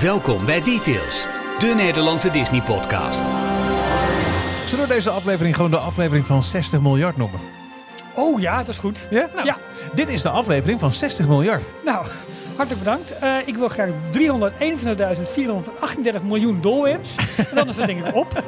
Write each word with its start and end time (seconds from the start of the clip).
Welkom 0.00 0.44
bij 0.44 0.62
Details, 0.62 1.26
de 1.58 1.66
Nederlandse 1.76 2.30
Disney-podcast. 2.30 3.22
Zullen 4.66 4.88
we 4.88 4.94
deze 4.94 5.10
aflevering 5.10 5.54
gewoon 5.56 5.70
de 5.70 5.76
aflevering 5.76 6.26
van 6.26 6.42
60 6.42 6.80
miljard 6.80 7.16
noemen? 7.16 7.40
Oh 8.14 8.40
ja, 8.40 8.58
dat 8.58 8.68
is 8.68 8.78
goed. 8.78 9.06
Ja? 9.10 9.28
Nou, 9.34 9.46
Ja. 9.46 9.58
Dit 9.94 10.08
is 10.08 10.22
de 10.22 10.28
aflevering 10.30 10.80
van 10.80 10.92
60 10.92 11.28
miljard. 11.28 11.74
Nou, 11.84 12.06
hartelijk 12.56 12.84
bedankt. 12.84 13.18
Eh, 13.18 13.34
ik 13.46 13.56
wil 13.56 13.68
graag 13.68 13.88
321.438 14.10 16.22
miljoen 16.24 16.60
dolwins. 16.60 17.14
en 17.36 17.46
dan 17.54 17.68
is 17.68 17.76
het 17.76 17.86
denk 17.86 18.06
ik 18.06 18.14
op. 18.14 18.32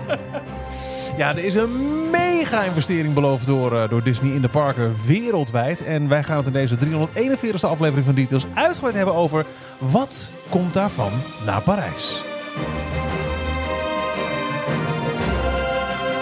Ja, 1.19 1.31
er 1.31 1.45
is 1.45 1.55
een 1.55 2.11
mega 2.11 2.63
investering 2.63 3.15
beloofd 3.15 3.47
door, 3.47 3.77
eh, 3.77 3.89
door 3.89 4.03
Disney 4.03 4.33
in 4.33 4.43
de 4.43 4.49
parken 4.49 4.95
wereldwijd. 5.07 5.85
En 5.85 6.09
wij 6.09 6.23
gaan 6.23 6.37
het 6.37 6.47
in 6.47 6.53
deze 6.53 6.77
341ste 6.77 7.67
aflevering 7.67 8.07
van 8.07 8.15
Details 8.15 8.47
uitgebreid 8.55 8.95
hebben 8.95 9.15
over 9.15 9.47
wat 9.79 10.33
komt 10.49 10.75
daarvan 10.75 11.13
naar 11.47 11.63
Parijs. 11.63 12.23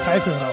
5 0.03 0.27
euro. 0.27 0.47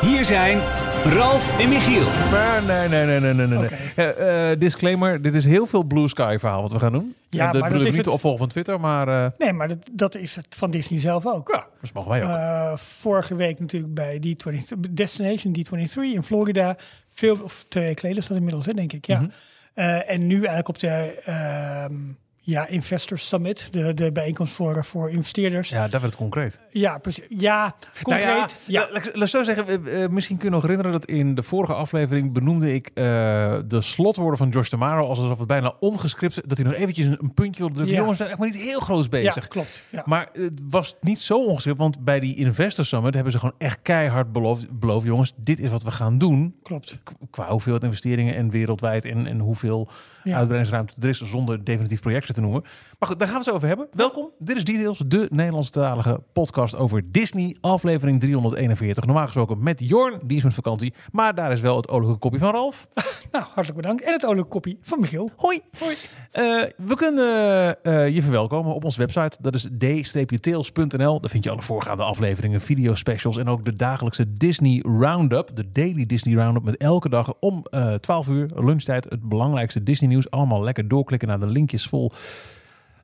Hier 0.00 0.24
zijn 0.24 0.58
Ralf 1.04 1.58
en 1.60 1.68
Michiel. 1.68 2.04
Maar 2.30 2.62
nee, 2.66 2.88
nee, 2.88 3.20
nee, 3.20 3.32
nee, 3.34 3.46
nee. 3.46 3.58
nee. 3.58 3.68
Eh, 3.96 4.50
eh, 4.50 4.58
disclaimer, 4.60 5.22
dit 5.22 5.34
is 5.34 5.44
heel 5.44 5.66
veel 5.66 5.82
Blue 5.82 6.08
Sky 6.08 6.36
verhaal 6.38 6.62
wat 6.62 6.72
we 6.72 6.78
gaan 6.78 6.92
doen. 6.92 7.14
Ja, 7.28 7.46
En 7.46 7.52
dat 7.52 7.60
maar 7.60 7.62
bedoel 7.70 7.70
dat 7.70 7.80
ik 7.80 7.86
is 7.86 7.96
niet 7.96 8.04
het- 8.04 8.14
opvolger 8.14 8.38
van 8.38 8.48
Twitter, 8.48 8.80
maar 8.80 9.08
eh, 9.24 9.30
Nee, 9.38 9.52
maar 9.52 9.68
dat, 9.68 9.78
dat 9.92 10.14
is 10.16 10.36
het 10.36 10.46
van 10.48 10.70
Disney 10.70 11.00
zelf 11.00 11.26
ook. 11.26 11.48
ja, 11.54 11.66
dat 11.80 11.92
mogen 11.92 12.10
wij 12.10 12.22
ook. 12.22 12.28
Eh, 12.28 12.76
vorige 12.76 13.34
week 13.34 13.60
natuurlijk 13.60 13.94
bij 13.94 14.16
D23, 14.26 14.78
Destination 14.90 15.56
D23 15.58 16.14
in 16.14 16.22
Florida. 16.22 16.76
Veel, 17.10 17.38
of 17.42 17.64
twee 17.68 17.84
weken 17.84 17.98
geleden 18.00 18.22
is 18.22 18.28
dat 18.28 18.36
inmiddels, 18.36 18.66
hè, 18.66 18.72
denk 18.72 18.92
ik. 18.92 19.06
Ja. 19.06 19.20
Mhm. 19.20 19.28
Eh, 19.74 20.10
en 20.10 20.26
nu 20.26 20.34
eigenlijk 20.36 20.68
op 20.68 20.78
de 20.78 21.20
ehm, 21.24 21.94
ja, 22.44 22.66
Investors 22.66 23.28
Summit, 23.28 23.72
de, 23.72 23.94
de 23.94 24.12
bijeenkomst 24.12 24.54
voor, 24.54 24.84
voor 24.84 25.10
investeerders. 25.10 25.68
Ja, 25.68 25.76
ja, 25.76 25.82
daar 25.88 26.00
werd 26.00 26.12
het 26.12 26.16
concreet. 26.22 26.60
precies. 27.02 27.24
Ja, 27.28 27.74
concreet. 28.02 28.24
Nou 28.26 28.38
ja, 28.38 28.48
ja, 28.66 28.88
laat, 29.12 29.28
zo 29.30 29.42
zeggen, 29.42 29.82
misschien 30.14 30.36
kun 30.36 30.48
je 30.48 30.54
nog 30.54 30.62
herinneren 30.62 30.92
dat 30.92 31.04
in 31.04 31.34
de 31.34 31.42
vorige 31.42 31.74
aflevering 31.74 32.32
benoemde 32.32 32.74
ik 32.74 32.90
eh, 32.94 33.04
de 33.66 33.80
slotwoorden 33.80 34.38
van 34.38 34.52
George 34.52 34.70
Tamaro 34.70 35.06
alsof 35.06 35.38
het 35.38 35.46
bijna 35.46 35.74
ongescript, 35.80 36.48
dat 36.48 36.58
hij 36.58 36.66
nog 36.66 36.76
eventjes 36.76 37.06
een, 37.06 37.18
een 37.20 37.34
puntje 37.34 37.58
wilde 37.58 37.74
drukken. 37.74 37.94
Ja. 37.94 38.00
Jongens, 38.00 38.18
zijn 38.18 38.30
echt 38.30 38.38
maar 38.38 38.48
niet 38.48 38.60
heel 38.60 38.80
groot 38.80 39.02
ja, 39.02 39.08
bezig. 39.08 39.48
klopt. 39.48 39.82
Ja. 39.90 40.02
Maar 40.06 40.28
het 40.32 40.62
was 40.68 40.96
niet 41.00 41.18
zo 41.18 41.44
ongescript, 41.44 41.78
want 41.78 42.04
bij 42.04 42.20
die 42.20 42.36
Investor 42.36 42.84
Summit 42.84 43.14
hebben 43.14 43.32
ze 43.32 43.38
gewoon 43.38 43.54
echt 43.58 43.78
keihard 43.82 44.32
beloofd, 44.32 44.78
beloofd 44.78 45.06
jongens, 45.06 45.32
dit 45.36 45.60
is 45.60 45.70
wat 45.70 45.82
we 45.82 45.90
gaan 45.90 46.18
doen. 46.18 46.54
klopt. 46.62 46.98
Qua 47.30 47.48
hoeveelheid 47.48 47.84
investeringen 47.84 48.34
en 48.34 48.50
wereldwijd 48.50 49.04
en, 49.04 49.26
en 49.26 49.38
hoeveel 49.38 49.88
Ja. 50.24 50.36
uitbreidingsruimte 50.36 50.94
er 51.00 51.08
is, 51.08 51.20
zonder 51.20 51.64
definitief 51.64 52.00
projecten 52.00 52.31
te 52.32 52.40
noemen. 52.40 52.62
Maar 52.98 53.08
goed, 53.08 53.18
daar 53.18 53.28
gaan 53.28 53.38
we 53.38 53.44
het 53.44 53.54
over 53.54 53.68
hebben. 53.68 53.88
Welkom, 53.92 54.30
dit 54.38 54.56
is 54.56 54.64
Details, 54.64 55.02
de 55.06 55.26
Nederlandstalige 55.30 56.22
podcast 56.32 56.76
over 56.76 57.02
Disney, 57.12 57.56
aflevering 57.60 58.20
341. 58.20 59.04
Normaal 59.04 59.24
gesproken 59.24 59.62
met 59.62 59.88
Jorn, 59.88 60.20
die 60.24 60.36
is 60.36 60.44
met 60.44 60.54
vakantie, 60.54 60.94
maar 61.12 61.34
daar 61.34 61.52
is 61.52 61.60
wel 61.60 61.76
het 61.76 61.88
olige 61.88 62.14
kopje 62.14 62.38
van 62.38 62.50
Ralf. 62.52 62.86
Nou, 63.32 63.44
hartelijk 63.44 63.76
bedankt. 63.76 64.02
En 64.02 64.12
het 64.12 64.26
olie 64.26 64.44
kopie 64.44 64.78
van 64.82 65.00
Michiel. 65.00 65.30
Hoi! 65.36 65.60
Hoi. 65.78 65.96
Eh, 66.30 66.42
we 66.76 66.94
kunnen 66.96 67.82
eh, 67.82 68.08
je 68.08 68.22
verwelkomen 68.22 68.74
op 68.74 68.84
onze 68.84 68.98
website. 68.98 69.38
Dat 69.40 69.54
is 69.54 69.68
d-tails.nl. 69.78 71.20
Daar 71.20 71.30
vind 71.30 71.44
je 71.44 71.50
alle 71.50 71.62
voorgaande 71.62 72.02
afleveringen, 72.02 72.60
videospecials 72.60 73.36
en 73.36 73.48
ook 73.48 73.64
de 73.64 73.76
dagelijkse 73.76 74.32
Disney 74.32 74.82
Roundup. 74.86 75.50
De 75.56 75.72
Daily 75.72 76.06
Disney 76.06 76.34
Roundup 76.34 76.64
met 76.64 76.76
elke 76.76 77.08
dag 77.08 77.34
om 77.40 77.64
eh 77.70 77.94
12 77.94 78.28
uur 78.28 78.50
lunchtijd 78.54 79.04
het 79.04 79.28
belangrijkste 79.28 79.82
Disney 79.82 80.08
nieuws. 80.08 80.30
Allemaal 80.30 80.62
lekker 80.62 80.88
doorklikken 80.88 81.28
naar 81.28 81.40
de 81.40 81.46
linkjes 81.46 81.86
vol 81.86 82.10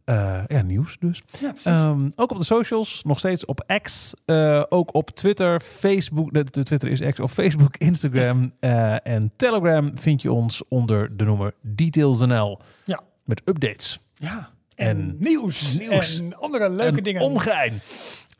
eh, 0.08 0.40
ja, 0.46 0.62
nieuws 0.62 0.96
dus. 0.98 1.22
Ja. 1.40 1.54
Ehm, 1.64 2.08
ook 2.16 2.30
op 2.30 2.38
de 2.38 2.44
socials, 2.44 3.02
nog 3.04 3.18
steeds 3.18 3.44
op 3.44 3.64
X, 3.82 4.14
eh, 4.24 4.62
ook 4.68 4.94
op 4.94 5.10
Twitter, 5.10 5.60
Facebook, 5.60 6.32
de, 6.32 6.44
de 6.44 6.62
Twitter 6.62 6.88
is 6.88 7.00
X, 7.00 7.20
op 7.20 7.30
Facebook, 7.30 7.76
Instagram 7.90 8.52
eh, 8.60 9.06
en 9.06 9.32
Telegram 9.36 9.98
vind 9.98 10.22
je 10.22 10.32
ons 10.32 10.62
onder 10.68 11.16
de 11.16 11.24
noemer 11.24 11.54
DetailsNL. 11.60 12.60
Ja. 12.84 13.00
Met 13.24 13.42
updates 13.44 14.00
ja. 14.14 14.50
en 14.74 14.86
En, 14.86 15.16
nieuws. 15.18 15.78
nieuws. 15.78 16.18
En 16.18 16.38
andere 16.38 16.70
leuke 16.70 16.96
en 16.96 17.02
dingen. 17.02 17.22
ongein. 17.22 17.80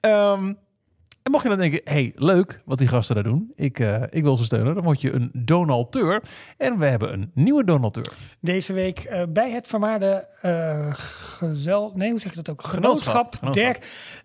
Ehm, 0.00 0.52
en 1.28 1.34
mocht 1.34 1.46
je 1.46 1.48
dan 1.56 1.58
denken, 1.58 1.80
hey, 1.84 2.12
leuk 2.14 2.60
wat 2.64 2.78
die 2.78 2.88
gasten 2.88 3.14
daar 3.14 3.24
doen, 3.24 3.52
ik, 3.54 3.78
eh, 3.80 4.02
ik 4.10 4.22
wil 4.22 4.36
ze 4.36 4.44
steunen, 4.44 4.74
dan 4.74 4.84
word 4.84 5.00
je 5.00 5.12
een 5.12 5.30
donateur. 5.32 6.22
En 6.56 6.78
we 6.78 6.86
hebben 6.86 7.12
een 7.12 7.30
nieuwe 7.34 7.64
donateur. 7.64 8.12
Deze 8.40 8.72
week 8.72 8.98
eh, 8.98 9.22
bij 9.28 9.50
het 9.50 9.68
vermaarde 9.68 10.26
eh 10.40 10.88
gezel... 10.92 11.92
Nee, 11.94 12.10
hoe 12.10 12.20
zeg 12.20 12.30
je 12.30 12.42
dat 12.42 12.50
ook? 12.50 12.62
Genootschap. 12.62 13.52
Der 13.52 13.78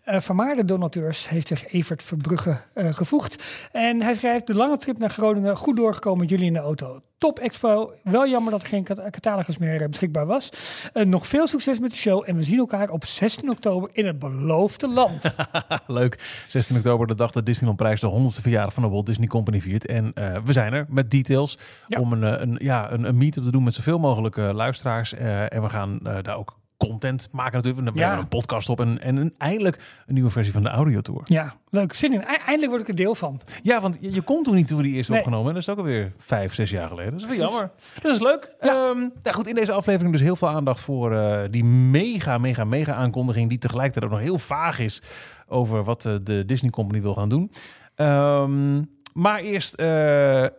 vermaarde 0.06 0.66
donateurs 0.66 1.30
heeft 1.30 1.47
zich 1.47 1.68
Evert 1.68 2.03
Verbrugge 2.03 2.58
gevoegd. 2.75 3.44
En 3.72 4.02
hij 4.02 4.13
schrijft 4.13 4.47
de 4.47 4.56
lange 4.56 4.78
trip 4.78 4.97
naar 4.97 5.09
Groningen 5.09 5.58
goed 5.58 5.78
doorgekomen 5.78 6.28
jullie 6.28 6.46
in 6.46 6.53
de 6.53 6.59
auto. 6.59 7.02
Top 7.18 7.40
expo. 7.40 7.94
Wel 8.03 8.28
jammer 8.28 8.52
dat 8.52 8.62
er 8.62 8.68
geen 8.68 8.84
cat- 8.84 9.09
catalogus 9.09 9.58
meer 9.58 9.90
beschikbaar 9.90 10.25
was. 10.25 10.50
Nog 10.94 11.28
veel 11.28 11.47
succes 11.47 11.80
met 11.80 11.92
de 11.92 11.97
show. 11.97 12.24
En 12.25 12.36
we 12.36 12.44
zien 12.44 12.58
elkaar 12.58 12.90
op 12.90 13.06
16 13.06 13.50
oktober 13.50 13.90
in 13.94 14.06
het 14.06 14.19
beloofde 14.19 14.90
land. 14.90 15.36
Leuk. 15.88 16.46
16 16.50 16.75
oktober, 16.75 16.93
de 17.08 17.16
dag 17.16 17.31
dat 17.31 17.46
Disneyland 17.46 17.78
Prijs 17.78 18.00
de 18.00 18.09
100ste 18.09 18.42
verjaardag 18.42 18.74
van 18.74 18.84
de 18.84 18.90
Walt 18.90 19.06
Disney 19.06 19.28
Company 19.28 19.62
viert. 19.62 19.86
En 19.86 20.12
eh, 20.14 20.38
we 20.46 20.54
zijn 20.54 20.74
er 20.74 20.86
met 20.90 21.12
details 21.12 21.58
Ja. 21.88 22.00
om 22.00 22.12
een, 22.14 22.24
eh, 22.24 22.42
een, 22.42 22.56
ja, 22.62 22.92
een, 22.92 23.08
een 23.08 23.18
meet-up 23.18 23.44
te 23.44 23.52
doen 23.52 23.64
met 23.64 23.74
zoveel 23.74 24.00
mogelijk 24.00 24.38
eh, 24.38 24.50
luisteraars. 24.54 25.14
En 25.14 25.62
we 25.62 25.70
gaan 25.70 26.00
daar 26.22 26.38
ook 26.38 26.58
content 26.88 27.27
maken 27.31 27.55
natuurlijk. 27.61 27.94
We 27.94 27.99
Ja. 27.99 28.05
hebben 28.05 28.23
een 28.23 28.29
podcast 28.38 28.69
op 28.69 28.79
en, 28.79 29.01
en 29.01 29.16
een, 29.16 29.33
eindelijk 29.38 29.79
een 30.07 30.13
nieuwe 30.13 30.29
versie 30.29 30.53
van 30.53 30.63
de 30.63 30.69
audiotour. 30.69 31.21
ja, 31.25 31.53
leuk. 31.69 31.94
Zin 31.94 32.13
in. 32.13 32.23
Eindelijk 32.23 32.69
word 32.69 32.81
ik 32.81 32.88
er 32.88 32.95
deel 32.95 33.16
van. 33.16 33.41
Ja, 33.63 33.81
want 33.81 33.97
je, 34.01 34.11
je 34.11 34.21
kon 34.21 34.44
toen 34.44 34.55
niet 34.55 34.67
toen 34.67 34.77
we 34.77 34.83
die 34.83 34.94
eerst 34.94 35.09
Nee. 35.09 35.17
opgenomen. 35.19 35.47
En 35.47 35.53
dat 35.53 35.61
is 35.63 35.69
ook 35.69 35.77
alweer 35.77 36.11
vijf, 36.17 36.53
zes 36.53 36.69
jaar 36.69 36.88
geleden. 36.89 37.11
Dat 37.11 37.21
is 37.31 37.38
wel 37.38 37.47
jammer. 37.49 37.69
Dat 38.01 38.13
is 38.13 38.19
leuk. 38.21 38.55
Ja. 38.61 38.89
Ehm, 38.89 39.09
ja, 39.23 39.31
goed, 39.31 39.47
in 39.47 39.55
deze 39.55 39.71
aflevering 39.71 40.11
dus 40.13 40.21
heel 40.21 40.35
veel 40.35 40.49
aandacht 40.49 40.79
voor 40.79 41.13
eh, 41.16 41.39
die 41.49 41.63
mega, 41.63 42.38
mega, 42.38 42.63
mega 42.63 42.94
aankondiging. 42.94 43.50
Die 43.50 43.57
tegelijkertijd 43.57 44.05
ook 44.05 44.11
nog 44.11 44.19
heel 44.27 44.38
vaag 44.38 44.79
is 44.79 45.01
over 45.47 45.83
wat 45.83 46.05
eh, 46.05 46.13
de 46.23 46.45
Disney 46.45 46.71
Company 46.71 47.01
wil 47.01 47.13
gaan 47.13 47.29
doen. 47.29 47.51
Ehm, 47.95 48.81
maar 49.13 49.40
eerst 49.40 49.74
eh, 49.74 50.44
eh, 50.44 50.50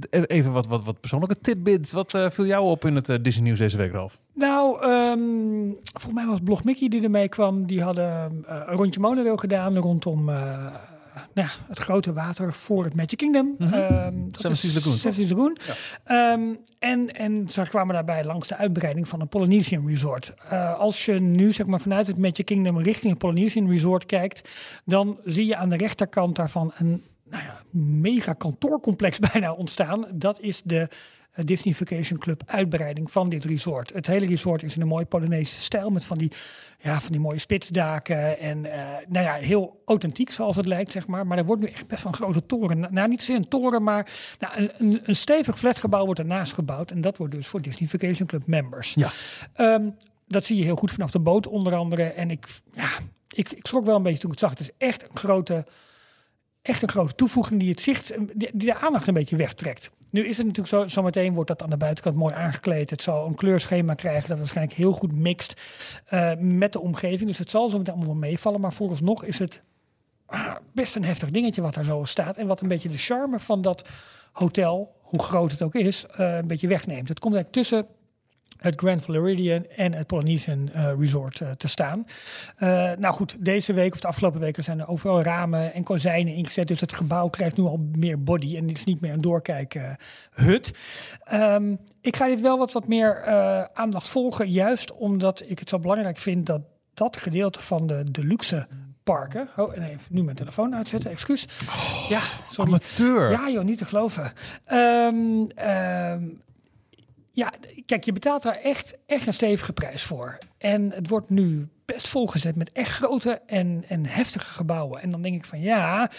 d- 0.00 0.06
even 0.30 0.52
wat, 0.52 0.66
wat, 0.66 0.84
wat 0.84 1.00
persoonlijke 1.00 1.40
tidbits. 1.40 1.92
Wat 1.92 2.14
eh, 2.14 2.30
viel 2.30 2.46
jou 2.46 2.64
op 2.70 2.84
in 2.84 2.94
het 2.94 3.08
eh, 3.08 3.16
Disney 3.22 3.44
nieuws 3.44 3.58
deze 3.58 3.76
week, 3.76 3.92
Ralf? 3.92 4.18
Nou, 4.34 4.82
ehm, 4.82 5.70
volgens 5.92 6.14
mij 6.14 6.26
was 6.26 6.38
Blog 6.44 6.64
Mickey 6.64 6.88
die 6.88 7.02
ermee 7.02 7.28
kwam. 7.28 7.66
Die 7.66 7.82
hadden 7.82 8.44
eh, 8.46 8.56
een 8.66 8.76
rondje 8.76 9.00
monorail 9.00 9.36
gedaan 9.36 9.76
rondom 9.76 10.28
eh, 10.28 10.66
nou 11.34 11.48
ja, 11.48 11.52
het 11.68 11.78
grote 11.78 12.12
water 12.12 12.52
voor 12.52 12.84
het 12.84 12.94
Magic 12.94 13.18
Kingdom. 13.18 13.54
Seven 13.58 14.50
is 14.50 14.72
Seas 14.72 14.74
Lagoon, 14.74 15.28
Lagoon. 15.28 15.56
Ehm, 16.04 16.54
en, 16.78 17.12
en 17.14 17.48
ze 17.48 17.62
kwamen 17.62 17.94
daarbij 17.94 18.24
langs 18.24 18.48
de 18.48 18.56
uitbreiding 18.56 19.08
van 19.08 19.20
een 19.20 19.28
Polynesian 19.28 19.88
Resort. 19.88 20.34
Eh, 20.50 20.78
als 20.78 21.04
je 21.04 21.12
nu 21.12 21.52
zeg 21.52 21.66
maar, 21.66 21.80
vanuit 21.80 22.06
het 22.06 22.18
Magic 22.18 22.44
Kingdom 22.44 22.78
richting 22.80 23.10
het 23.12 23.18
Polynesian 23.18 23.70
Resort 23.70 24.06
kijkt, 24.06 24.48
dan 24.84 25.18
zie 25.24 25.46
je 25.46 25.56
aan 25.56 25.68
de 25.68 25.76
rechterkant 25.76 26.36
daarvan 26.36 26.72
een 26.78 27.02
nou 27.30 27.42
ja, 27.42 27.62
mega 27.80 28.32
kantoorcomplex 28.32 29.18
bijna 29.32 29.52
ontstaan. 29.52 30.06
Dat 30.14 30.40
is 30.40 30.62
de 30.64 30.88
eh, 31.38 31.44
Disney 31.44 31.74
Vacation 31.74 32.18
Club 32.18 32.42
uitbreiding 32.46 33.10
van 33.10 33.28
dit 33.28 33.44
resort. 33.44 33.92
Het 33.92 34.06
hele 34.06 34.26
resort 34.26 34.62
is 34.62 34.76
in 34.76 34.82
een 34.82 34.88
mooie 34.88 35.04
Polonaise 35.04 35.60
stijl 35.60 35.90
met 35.90 36.04
van 36.04 36.18
die, 36.18 36.32
ja, 36.78 37.00
van 37.00 37.12
die 37.12 37.20
mooie 37.20 37.38
spitsdaken 37.38 38.38
en 38.38 38.72
eh, 38.72 38.80
nou 39.08 39.24
ja, 39.24 39.34
heel 39.34 39.82
authentiek 39.84 40.30
zoals 40.30 40.56
het 40.56 40.66
lijkt, 40.66 40.92
zeg 40.92 41.06
maar. 41.06 41.26
Maar 41.26 41.38
er 41.38 41.44
wordt 41.44 41.62
nu 41.62 41.68
echt 41.68 41.86
best 41.86 42.02
wel 42.02 42.12
een 42.12 42.18
grote 42.18 42.46
toren. 42.46 42.86
Nou, 42.90 43.08
niet 43.08 43.20
zozeer 43.20 43.36
een 43.36 43.48
toren, 43.48 43.82
maar 43.82 44.10
nou, 44.38 44.56
een, 44.56 44.70
een, 44.78 45.00
een 45.02 45.16
stevig 45.16 45.58
flatgebouw 45.58 46.04
wordt 46.04 46.20
ernaast 46.20 46.52
gebouwd. 46.52 46.90
En 46.90 47.00
dat 47.00 47.16
wordt 47.16 47.34
dus 47.34 47.46
voor 47.46 47.60
Disney 47.60 47.88
Vacation 47.88 48.26
Club 48.26 48.46
members. 48.46 48.94
Ja. 48.94 49.10
Ehm, 49.52 49.88
dat 50.26 50.44
zie 50.44 50.56
je 50.56 50.64
heel 50.64 50.76
goed 50.76 50.92
vanaf 50.92 51.10
de 51.10 51.20
boot 51.20 51.46
onder 51.46 51.74
andere. 51.74 52.02
En 52.02 52.30
ik, 52.30 52.46
ja, 52.72 52.88
ik, 53.28 53.52
ik 53.52 53.66
schrok 53.66 53.84
wel 53.84 53.96
een 53.96 54.02
beetje 54.02 54.18
toen 54.18 54.30
ik 54.30 54.40
het 54.40 54.50
zag. 54.50 54.58
Het 54.58 54.68
is 54.68 54.86
echt 54.88 55.02
een 55.02 55.16
grote, 55.16 55.64
echt 56.68 56.82
een 56.82 56.88
grote 56.88 57.14
toevoeging 57.14 57.60
die 57.60 57.70
het 57.70 57.80
zicht, 57.80 58.14
die, 58.34 58.50
de 58.54 58.76
aandacht 58.76 59.06
een 59.06 59.14
beetje 59.14 59.36
wegtrekt. 59.36 59.90
Nu 60.10 60.26
is 60.26 60.36
het 60.36 60.46
natuurlijk 60.46 60.74
zo, 60.74 60.88
zometeen 60.88 61.34
wordt 61.34 61.48
dat 61.48 61.62
aan 61.62 61.70
de 61.70 61.76
buitenkant 61.76 62.16
mooi 62.16 62.34
aangekleed. 62.34 62.90
Het 62.90 63.02
zal 63.02 63.26
een 63.26 63.34
kleurschema 63.34 63.94
krijgen 63.94 64.28
dat 64.28 64.38
waarschijnlijk 64.38 64.76
heel 64.76 64.92
goed 64.92 65.12
mixt 65.12 65.60
eh, 66.04 66.32
met 66.38 66.72
de 66.72 66.80
omgeving. 66.80 67.28
Dus 67.28 67.38
het 67.38 67.50
zal 67.50 67.68
zo 67.68 67.78
meteen 67.78 67.94
allemaal 67.94 68.14
meevallen. 68.14 68.60
Maar 68.60 68.72
vooralsnog 68.72 69.24
is 69.24 69.38
het 69.38 69.60
ah, 70.26 70.56
best 70.72 70.96
een 70.96 71.04
heftig 71.04 71.30
dingetje 71.30 71.62
wat 71.62 71.74
daar 71.74 71.84
zo 71.84 72.04
staat. 72.04 72.36
En 72.36 72.46
wat 72.46 72.60
een 72.60 72.68
beetje 72.68 72.88
de 72.88 72.98
charme 72.98 73.40
van 73.40 73.62
dat 73.62 73.88
hotel, 74.32 74.96
hoe 75.00 75.22
groot 75.22 75.50
het 75.50 75.62
ook 75.62 75.74
is, 75.74 76.06
eh, 76.06 76.36
een 76.36 76.46
beetje 76.46 76.68
wegneemt. 76.68 77.08
Het 77.08 77.18
komt 77.18 77.34
eigenlijk 77.34 77.68
tussen 77.68 77.86
het 78.58 78.80
Grand 78.80 79.02
Floridian 79.02 79.64
en 79.64 79.94
het 79.94 80.06
Polynesian 80.06 80.70
eh, 80.72 80.92
Resort 80.98 81.40
eh, 81.40 81.50
te 81.50 81.68
staan. 81.68 82.06
Eh, 82.56 82.90
nou 82.98 83.14
goed, 83.14 83.36
deze 83.38 83.72
week 83.72 83.92
of 83.92 84.00
de 84.00 84.08
afgelopen 84.08 84.40
weken 84.40 84.64
zijn 84.64 84.80
er 84.80 84.88
overal 84.88 85.22
ramen 85.22 85.74
en 85.74 85.82
kozijnen 85.82 86.34
ingezet. 86.34 86.68
Dus 86.68 86.80
het 86.80 86.92
gebouw 86.92 87.28
krijgt 87.28 87.56
nu 87.56 87.64
al 87.64 87.88
meer 87.96 88.22
body 88.22 88.56
en 88.56 88.68
het 88.68 88.76
is 88.76 88.84
niet 88.84 89.00
meer 89.00 89.12
een 89.12 89.20
doorkijkhut. 89.20 90.72
Ehm, 91.24 91.74
ik 92.00 92.16
ga 92.16 92.26
dit 92.26 92.40
wel 92.40 92.58
wat, 92.58 92.72
wat 92.72 92.88
meer 92.88 93.26
aandacht 93.74 94.08
volgen, 94.08 94.50
juist 94.50 94.92
omdat 94.92 95.42
ik 95.46 95.58
het 95.58 95.68
zo 95.68 95.78
belangrijk 95.78 96.16
vind 96.16 96.46
dat 96.46 96.60
dat 96.94 97.16
gedeelte 97.16 97.60
van 97.60 97.86
de 97.86 98.10
deluxe 98.10 98.66
parken. 99.02 99.48
Oh, 99.56 99.76
en 99.76 99.82
even 99.82 100.06
nu 100.08 100.22
mijn 100.22 100.36
telefoon 100.36 100.74
uitzetten, 100.74 101.10
excuus. 101.10 101.46
ja, 102.08 102.20
sorry. 102.50 102.70
Amateur. 102.70 103.30
Ja, 103.30 103.50
joh, 103.50 103.64
niet 103.64 103.78
te 103.78 103.84
geloven. 103.84 104.32
Ehm, 104.64 105.44
ja, 107.32 107.52
kijk, 107.86 108.04
je 108.04 108.12
betaalt 108.12 108.42
daar 108.42 108.58
echt, 108.62 108.96
echt 109.06 109.26
een 109.26 109.32
stevige 109.32 109.72
prijs 109.72 110.02
voor. 110.02 110.38
En 110.58 110.92
het 110.92 111.08
wordt 111.08 111.30
nu 111.30 111.68
best 111.84 112.08
volgezet 112.08 112.56
met 112.56 112.72
echt 112.72 112.90
grote 112.90 113.40
en, 113.46 113.84
en 113.88 114.06
heftige 114.06 114.46
gebouwen. 114.46 115.02
En 115.02 115.10
dan 115.10 115.22
denk 115.22 115.34
ik 115.34 115.44
van 115.44 115.60
ja, 115.60 116.10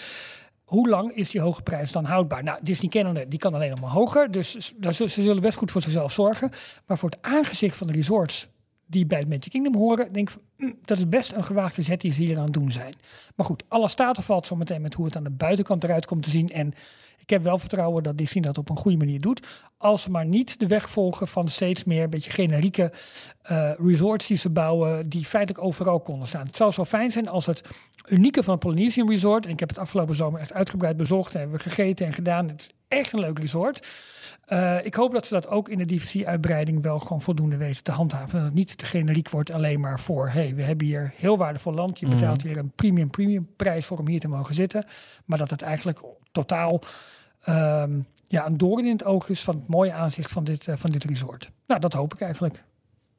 hoe 0.64 0.88
lang 0.88 1.12
is 1.12 1.30
die 1.30 1.40
hoge 1.40 1.62
prijs 1.62 1.92
dan 1.92 2.04
houdbaar? 2.04 2.42
Nou, 2.42 2.58
Disney 2.62 2.90
kennende, 2.90 3.28
die 3.28 3.38
kan 3.38 3.54
alleen 3.54 3.70
nog 3.70 3.80
maar 3.80 3.90
hoger. 3.90 4.30
Dus 4.30 4.72
ze 4.80 5.08
zullen 5.08 5.42
best 5.42 5.58
goed 5.58 5.70
voor 5.70 5.82
zichzelf 5.82 6.12
zorgen. 6.12 6.50
Maar 6.86 6.98
voor 6.98 7.10
het 7.10 7.22
aangezicht 7.22 7.76
van 7.76 7.86
de 7.86 7.92
resorts 7.92 8.48
die 8.86 9.06
bij 9.06 9.18
het 9.18 9.28
Magic 9.28 9.50
Kingdom 9.50 9.74
horen, 9.74 10.12
denk 10.12 10.30
ik, 10.30 10.36
mm, 10.56 10.78
dat 10.84 10.98
is 10.98 11.08
best 11.08 11.32
een 11.32 11.44
gewaagde 11.44 11.82
zet 11.82 12.00
die 12.00 12.12
ze 12.12 12.22
hier 12.22 12.36
aan 12.38 12.44
het 12.44 12.52
doen 12.52 12.72
zijn. 12.72 12.94
Maar 13.36 13.46
goed, 13.46 13.64
alles 13.68 13.90
staat 13.90 14.18
of 14.18 14.24
valt 14.24 14.46
zo 14.46 14.56
meteen 14.56 14.82
met 14.82 14.94
hoe 14.94 15.04
het 15.04 15.16
aan 15.16 15.24
de 15.24 15.30
buitenkant 15.30 15.84
eruit 15.84 16.06
komt 16.06 16.22
te 16.22 16.30
zien. 16.30 16.48
En 16.48 16.72
ik 17.30 17.36
heb 17.36 17.44
wel 17.44 17.58
vertrouwen 17.58 18.02
dat 18.02 18.18
Disney 18.18 18.42
dat 18.42 18.58
op 18.58 18.70
een 18.70 18.76
goede 18.76 18.96
manier 18.96 19.20
doet. 19.20 19.46
Als 19.76 20.02
ze 20.02 20.10
maar 20.10 20.26
niet 20.26 20.58
de 20.58 20.66
weg 20.66 20.90
volgen 20.90 21.28
van 21.28 21.48
steeds 21.48 21.84
meer 21.84 22.02
een 22.02 22.10
beetje 22.10 22.30
generieke 22.30 22.92
uh, 23.50 23.70
resorts 23.78 24.26
die 24.26 24.36
ze 24.36 24.50
bouwen, 24.50 25.08
die 25.08 25.24
feitelijk 25.24 25.64
overal 25.64 26.00
konden 26.00 26.28
staan. 26.28 26.46
Het 26.46 26.56
zou 26.56 26.70
zo 26.72 26.84
fijn 26.84 27.10
zijn 27.10 27.28
als 27.28 27.46
het 27.46 27.62
unieke 28.08 28.42
van 28.42 28.52
het 28.52 28.62
Polynesian 28.62 29.08
Resort, 29.08 29.44
en 29.44 29.50
ik 29.50 29.60
heb 29.60 29.68
het 29.68 29.78
afgelopen 29.78 30.14
zomer 30.14 30.40
echt 30.40 30.52
uitgebreid 30.52 30.96
bezocht 30.96 31.34
en 31.34 31.40
hebben 31.40 31.56
we 31.56 31.62
gegeten 31.62 32.06
en 32.06 32.12
gedaan. 32.12 32.48
Het 32.48 32.60
is 32.60 32.70
echt 32.88 33.12
een 33.12 33.20
leuk 33.20 33.38
resort. 33.38 33.86
Uh, 34.48 34.84
ik 34.84 34.94
hoop 34.94 35.12
dat 35.12 35.26
ze 35.26 35.34
dat 35.34 35.48
ook 35.48 35.68
in 35.68 35.78
de 35.78 35.84
diversie-uitbreiding 35.84 36.82
wel 36.82 36.98
gewoon 36.98 37.22
voldoende 37.22 37.56
weten 37.56 37.82
te 37.82 37.92
handhaven. 37.92 38.34
Dat 38.34 38.44
het 38.44 38.54
niet 38.54 38.78
te 38.78 38.84
generiek 38.84 39.30
wordt 39.30 39.50
alleen 39.50 39.80
maar 39.80 40.00
voor, 40.00 40.28
hey, 40.28 40.54
we 40.54 40.62
hebben 40.62 40.86
hier 40.86 41.12
heel 41.16 41.38
waardevol 41.38 41.72
land. 41.72 42.00
Je 42.00 42.08
betaalt 42.08 42.42
hier 42.42 42.56
een 42.56 42.72
premium 42.74 43.10
premium 43.10 43.48
prijs 43.56 43.86
voor 43.86 43.98
om 43.98 44.08
hier 44.08 44.20
te 44.20 44.28
mogen 44.28 44.54
zitten. 44.54 44.84
Maar 45.24 45.38
dat 45.38 45.50
het 45.50 45.62
eigenlijk 45.62 46.02
totaal 46.32 46.82
um, 47.48 48.06
ja, 48.28 48.46
een 48.46 48.56
doorn 48.56 48.84
in 48.84 48.92
het 48.92 49.04
oog 49.04 49.28
is 49.28 49.42
van 49.42 49.54
het 49.54 49.68
mooie 49.68 49.92
aanzicht 49.92 50.32
van 50.32 50.44
dit, 50.44 50.66
uh, 50.66 50.74
van 50.76 50.90
dit 50.90 51.04
resort. 51.04 51.50
Nou, 51.66 51.80
dat 51.80 51.92
hoop 51.92 52.14
ik 52.14 52.20
eigenlijk. 52.20 52.62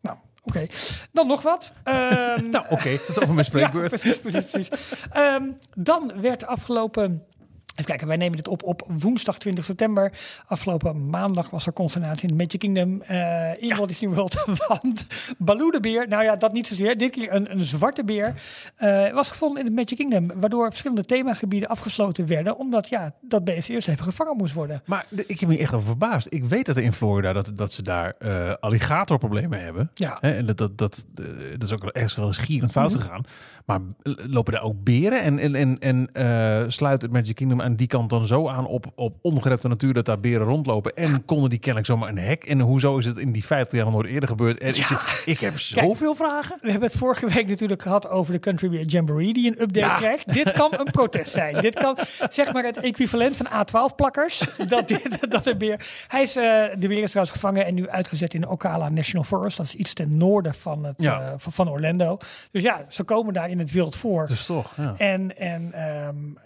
Nou, 0.02 0.18
oké. 0.44 0.68
Dan 1.12 1.28
nog 1.28 1.42
wat. 1.42 1.72
Um, 1.84 1.94
nou, 2.50 2.64
oké. 2.64 2.74
Okay. 2.74 2.98
Dat 2.98 3.10
is 3.10 3.20
over 3.20 3.34
mijn 3.34 3.46
spreekbeurt. 3.52 3.92
ja, 3.92 3.98
precies, 3.98 4.20
precies, 4.20 4.50
precies. 4.52 4.70
Um, 5.18 5.58
dan 5.76 6.22
werd 6.22 6.46
afgelopen 6.46 7.26
Even 7.72 7.86
kijken, 7.86 8.08
wij 8.08 8.18
nemen 8.18 8.38
dit 8.38 8.48
op 8.48 8.64
op 8.64 8.86
woensdag 8.88 9.38
20 9.38 9.66
september. 9.66 10.12
Afgelopen 10.48 11.10
maandag 11.10 11.50
was 11.50 11.66
er 11.66 11.74
consternatie 11.74 12.30
in 12.30 12.36
Magic 12.36 12.60
Kingdom 12.60 13.02
uh, 13.12 13.62
in 13.62 13.68
ja. 13.68 13.76
Walt 13.76 13.88
Disney 13.88 14.10
World. 14.10 14.44
Want 14.68 15.06
Baloo 15.38 15.72
de 15.72 15.80
beer, 15.80 16.08
nou 16.08 16.24
ja, 16.24 16.36
dat 16.36 16.54
niet 16.54 16.68
zozeer. 16.68 16.98
Dit 16.98 17.12
keer 17.12 17.34
een, 17.34 17.52
een 17.52 17.62
zwarte 17.62 18.04
beer 18.04 18.34
uh, 18.80 19.14
was 19.14 19.30
gevonden 19.30 19.60
in 19.60 19.66
het 19.66 19.76
Magic 19.76 19.98
Kingdom. 19.98 20.40
Waardoor 20.40 20.70
verschillende 20.70 21.06
themagebieden 21.06 21.70
afgesloten 21.70 22.28
werden. 22.28 22.58
Omdat 22.58 22.90
ja, 22.90 23.14
dat 23.22 23.44
beest 23.44 23.70
eerst 23.70 23.88
even 23.88 24.04
gevangen 24.04 24.38
moest 24.38 24.54
worden. 24.54 24.82
Maar 24.86 25.06
ik 25.26 25.40
heb 25.40 25.50
me 25.50 25.58
echt 25.58 25.74
over 25.74 25.88
verbaasd. 25.88 26.28
Ik 26.30 26.46
weet 26.46 26.66
dat 26.66 26.78
er 26.78 26.84
in 26.84 26.94
Florida 26.94 27.34
dat, 27.34 27.52
dat 27.54 27.74
ze 27.74 27.82
daar 27.82 28.16
uh, 28.20 28.54
alligatorproblemen 28.60 29.64
hebben. 29.64 29.92
Ja. 29.94 30.18
Hè, 30.20 30.32
en 30.32 30.46
dat, 30.46 30.58
dat, 30.58 30.78
dat, 30.78 31.06
dat 31.52 31.64
is 31.64 31.74
ook 31.74 31.84
ergens 31.84 32.16
wel 32.16 32.28
een 32.28 32.34
schierend 32.34 32.72
fout 32.72 32.94
gegaan. 32.94 33.20
Mm 33.20 33.26
-hmm. 33.26 33.60
Maar 33.66 33.80
lopen 34.28 34.54
daar 34.54 34.64
ook 34.64 34.84
beren 34.84 35.22
en, 35.22 35.40
en, 35.40 35.78
en, 35.80 36.10
en 36.12 36.72
sluit 36.72 37.02
het 37.02 37.12
Magic 37.12 37.36
Kingdom 37.36 37.61
aan 37.62 37.76
die 37.76 37.88
kant 37.88 38.10
dan 38.10 38.26
zo 38.26 38.48
aan 38.48 38.66
op, 38.66 38.86
op 38.96 39.16
ongerepte 39.22 39.68
natuur 39.68 39.94
dat 39.94 40.06
daar 40.06 40.20
beren 40.20 40.46
rondlopen. 40.46 40.96
En 40.96 41.12
ja. 41.12 41.22
konden 41.26 41.50
die 41.50 41.60
kennelijk 41.60 41.88
zomaar 41.88 42.10
een 42.10 42.18
hek. 42.18 42.44
En 42.44 42.60
hoezo 42.60 42.98
is 42.98 43.06
het 43.06 43.18
in 43.18 43.32
die 43.32 43.46
50 43.46 43.78
jaar 43.78 43.86
nog 43.86 43.94
nooit 43.94 44.08
eerder 44.08 44.30
gebeurd? 44.30 44.58
En 44.58 44.76
ja. 44.76 44.90
ik, 44.90 45.24
ik, 45.26 45.40
heb 45.40 45.60
zoveel 45.60 46.16
Kijk, 46.16 46.30
vragen. 46.30 46.58
We 46.62 46.72
hebben 46.72 46.90
het 46.90 46.98
vorige 46.98 47.28
week 47.28 47.48
natuurlijk 47.48 47.82
gehad 47.82 48.10
over 48.10 48.34
de 48.34 48.40
Country 48.40 48.84
Jamboree 48.86 49.34
die 49.34 49.48
een 49.48 49.62
update 49.62 49.80
ja. 49.80 49.96
krijgt. 49.96 50.34
Dit 50.34 50.52
kan 50.52 50.74
een 50.78 50.92
protest 50.92 51.32
zijn. 51.32 51.62
Dit 51.62 51.76
kan 51.76 51.98
zeg 52.30 52.54
maar 52.54 52.64
het 52.64 52.78
equivalent 52.78 53.36
van 53.36 53.48
A12-plakkers. 53.48 54.44
dat, 54.68 54.88
dit, 54.88 55.32
dat 55.32 55.44
de 55.44 55.58
beer... 55.58 56.06
Hij 56.08 56.22
is, 56.22 56.38
uh, 56.38 56.44
de 56.78 56.88
beer 56.88 57.04
is 57.04 57.10
trouwens 57.10 57.36
gevangen 57.36 57.66
en 57.66 57.74
nu 57.74 57.90
uitgezet 57.90 58.34
in 58.34 58.42
de 58.42 58.50
Ocala 58.50 58.90
National 58.90 59.26
Forest. 59.26 59.58
Dat 59.58 59.66
is 59.66 59.76
iets 59.76 59.94
ten 59.94 60.18
noorden 60.18 60.54
van, 60.54 60.84
het, 60.84 61.02
uh, 61.02 61.34
van, 61.38 61.70
Orlando. 61.70 62.18
Dus 62.52 62.64
ja, 62.64 62.86
ze 62.88 63.04
komen 63.04 63.34
daar 63.34 63.50
in 63.50 63.60
het 63.60 63.72
wild 63.72 63.96
voor. 63.96 64.28
Dus 64.28 64.46
toch, 64.46 64.74
ja. 64.78 64.94
En, 64.98 65.38
en 65.38 65.74
um, 66.08 66.38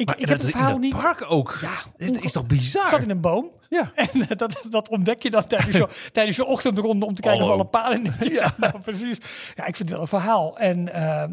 ik, 0.00 0.06
maar 0.06 0.18
ik 0.18 0.28
heb 0.28 0.40
het 0.40 0.50
verhaal 0.50 0.74
in 0.74 0.80
niet. 0.80 0.96
park 0.96 1.24
ook. 1.28 1.58
Ja, 1.60 1.72
is, 1.96 2.10
is 2.10 2.32
toch 2.32 2.46
bizar? 2.46 2.88
zat 2.88 3.02
in 3.02 3.10
een 3.10 3.20
boom. 3.20 3.50
Ja. 3.68 3.92
En 3.94 4.08
uh, 4.14 4.26
dat, 4.28 4.62
dat 4.70 4.88
ontdek 4.88 5.22
je 5.22 5.30
dan 5.30 5.46
tijdens 5.46 5.76
je, 5.76 5.88
tijdens 6.12 6.36
je 6.36 6.44
ochtendronde 6.44 7.06
om 7.06 7.14
te 7.14 7.22
kijken 7.22 7.40
Hallo. 7.40 7.54
of 7.54 7.60
alle 7.60 7.70
paden 7.70 8.02
netjes 8.02 8.38
Ja. 8.40 8.54
Nou, 8.56 8.80
precies. 8.80 9.18
Ja, 9.54 9.66
ik 9.66 9.76
vind 9.76 9.78
het 9.78 9.90
wel 9.90 10.00
een 10.00 10.06
verhaal. 10.06 10.58
En 10.58 10.88
uh, 10.88 11.24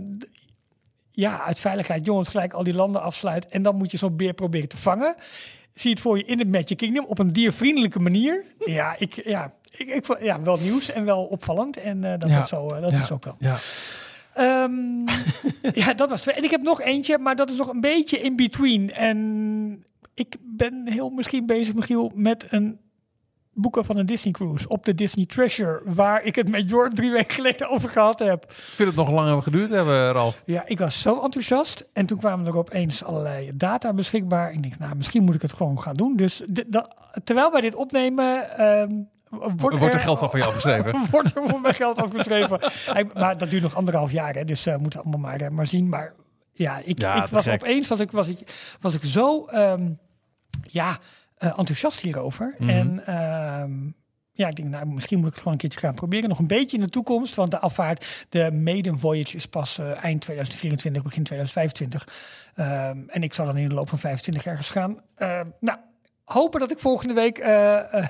ja, 1.11 1.41
uit 1.43 1.59
veiligheid, 1.59 2.05
jongens, 2.05 2.29
gelijk 2.29 2.53
al 2.53 2.63
die 2.63 2.73
landen 2.73 3.01
afsluit. 3.01 3.47
En 3.47 3.61
dan 3.61 3.75
moet 3.75 3.91
je 3.91 3.97
zo'n 3.97 4.15
beer 4.17 4.33
proberen 4.33 4.69
te 4.69 4.77
vangen. 4.77 5.15
Zie 5.73 5.89
het 5.91 5.99
voor 5.99 6.17
je 6.17 6.25
in 6.25 6.39
het 6.39 6.47
Magic 6.47 6.77
Kingdom 6.77 7.05
op 7.05 7.19
een 7.19 7.33
diervriendelijke 7.33 7.99
manier. 7.99 8.43
Ja, 8.65 8.95
ik, 8.99 9.21
ja, 9.25 9.53
ik, 9.77 9.87
ik, 9.87 10.17
ja 10.21 10.41
wel 10.41 10.57
nieuws 10.57 10.91
en 10.91 11.05
wel 11.05 11.23
opvallend. 11.23 11.77
En 11.77 11.97
uh, 12.05 12.13
dat 12.17 12.29
Ja. 12.29 12.37
het 12.37 12.47
zo, 12.47 12.75
uh, 12.75 12.81
dat 12.81 12.91
ja. 12.91 12.97
het 12.97 13.07
zo 13.07 13.17
kan. 13.17 13.35
Ja. 13.39 13.57
Ehm, 14.37 15.05
ja, 15.83 15.93
dat 15.93 16.09
was 16.09 16.21
twee. 16.21 16.35
En 16.35 16.43
ik 16.43 16.51
heb 16.51 16.61
nog 16.61 16.81
eentje, 16.81 17.17
maar 17.17 17.35
dat 17.35 17.49
is 17.49 17.57
nog 17.57 17.67
een 17.67 17.81
beetje 17.81 18.19
in 18.19 18.35
between. 18.35 18.93
En 18.93 19.85
ik 20.13 20.35
ben 20.41 20.87
heel 20.87 21.09
misschien 21.09 21.45
bezig, 21.45 21.73
Michiel, 21.73 22.11
met 22.15 22.45
een 22.49 22.79
boeken 23.53 23.85
van 23.85 23.97
een 23.97 24.05
Disney 24.05 24.33
cruise 24.33 24.67
op 24.67 24.85
de 24.85 24.95
Disney 24.95 25.25
Treasure, 25.25 25.81
waar 25.85 26.23
ik 26.23 26.35
het 26.35 26.49
met 26.49 26.69
Jordan 26.69 26.95
drie 26.95 27.11
weken 27.11 27.35
geleden 27.35 27.69
over 27.69 27.89
gehad 27.89 28.19
heb. 28.19 28.43
Ik 28.43 28.51
vind 28.51 28.89
het 28.89 28.97
nog 28.97 29.11
lang 29.11 29.25
hebben 29.25 29.43
geduurd 29.43 29.69
hebben, 29.69 30.11
Ralf. 30.11 30.43
Ja, 30.45 30.63
ik 30.65 30.79
was 30.79 31.01
zo 31.01 31.21
enthousiast. 31.21 31.89
En 31.93 32.05
toen 32.05 32.17
kwamen 32.17 32.45
er 32.45 32.57
opeens 32.57 33.03
allerlei 33.03 33.51
data 33.53 33.93
beschikbaar. 33.93 34.51
Ik 34.51 34.61
denk, 34.61 34.77
nou, 34.79 34.95
misschien 34.95 35.23
moet 35.23 35.35
ik 35.35 35.41
het 35.41 35.53
gewoon 35.53 35.81
gaan 35.81 35.95
doen. 35.95 36.15
Dus 36.15 36.43
terwijl 37.23 37.51
wij 37.51 37.61
dit 37.61 37.75
opnemen, 37.75 38.57
ehm, 38.57 38.91
wordt, 39.29 39.77
Wordt 39.77 39.93
er 39.93 39.99
geld 39.99 40.19
van 40.19 40.39
jou 40.39 40.53
geschreven? 40.53 41.05
wordt 41.11 41.35
er 41.35 41.49
voor 41.49 41.61
mijn 41.61 41.73
geld 41.75 41.97
afgeschreven. 41.97 42.59
Hey, 42.85 43.05
maar 43.13 43.37
dat 43.37 43.49
duurt 43.49 43.63
nog 43.63 43.75
anderhalf 43.75 44.11
jaar, 44.11 44.33
hè, 44.33 44.43
dus 44.43 44.63
we 44.63 44.77
moeten 44.79 44.99
allemaal 45.01 45.19
maar, 45.19 45.41
eh, 45.41 45.49
maar 45.49 45.67
zien. 45.67 45.89
Maar 45.89 46.13
ja, 46.53 46.81
ik, 46.83 46.99
Ja, 46.99 47.23
ik 47.23 47.29
was 47.29 47.43
gek. 47.43 47.53
opeens 47.53 47.87
was 47.87 47.99
ik, 47.99 48.11
was 48.11 48.27
ik, 48.27 48.39
was 48.79 48.93
ik 48.93 49.03
zo 49.03 49.45
ehm, 49.45 49.89
ja, 50.61 50.97
eh, 51.37 51.47
enthousiast 51.57 52.01
hierover. 52.01 52.55
Mhm. 52.57 52.69
En 52.69 53.05
ehm, 53.05 53.71
ja, 54.31 54.47
ik 54.47 54.55
denk, 54.55 54.69
nou, 54.69 54.85
misschien 54.85 55.17
moet 55.17 55.27
ik 55.27 55.33
het 55.33 55.41
gewoon 55.41 55.53
een 55.53 55.59
keertje 55.59 55.79
gaan 55.79 55.93
proberen. 55.93 56.29
Nog 56.29 56.39
een 56.39 56.47
beetje 56.47 56.77
in 56.77 56.83
de 56.83 56.89
toekomst, 56.89 57.35
want 57.35 57.51
de 57.51 57.59
afvaart, 57.59 58.25
de 58.29 58.51
maiden 58.51 58.99
voyage 58.99 59.35
is 59.35 59.45
pas 59.45 59.79
eind 59.79 60.21
2024, 60.21 61.03
begin 61.03 61.23
2025. 61.23 62.07
Ehm, 62.55 62.97
en 63.07 63.23
ik 63.23 63.33
zal 63.33 63.45
dan 63.45 63.57
in 63.57 63.67
de 63.69 63.75
loop 63.75 63.89
van 63.89 63.99
25 63.99 64.45
ergens 64.45 64.69
gaan. 64.69 65.01
Nou, 65.59 65.77
hopen 66.27 66.59
dat 66.59 66.71
ik 66.71 66.79
volgende 66.79 67.13
week 67.13 67.37
eh, 67.37 67.79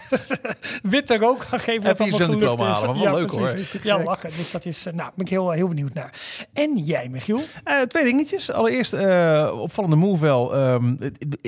witte 0.81 1.17
rook 1.17 1.43
ga 1.43 1.57
geven. 1.57 1.89
Even 1.89 1.97
wat 1.97 2.17
je 2.17 2.23
is. 2.23 2.49
halen, 2.59 2.89
maar 2.89 3.03
wel 3.03 3.15
leuk, 3.15 3.29
hoor. 3.29 3.51
precies. 3.51 3.83
Ja, 3.83 4.03
lachen. 4.03 4.29
Dus 4.29 4.51
dat 4.51 4.65
is, 4.65 4.85
eh, 4.85 4.93
nou, 4.93 5.11
ben 5.15 5.25
ik 5.25 5.31
heel, 5.31 5.51
heel 5.51 5.67
benieuwd 5.67 5.93
naar. 5.93 6.13
En 6.53 6.77
jij, 6.77 7.09
Michiel? 7.09 7.41
Twee 7.87 8.03
dingetjes. 8.03 8.51
Allereerst, 8.51 8.93
opvallende 9.51 9.95
move 9.95 10.25
wel. 10.25 10.55
Ehm, 10.55 10.95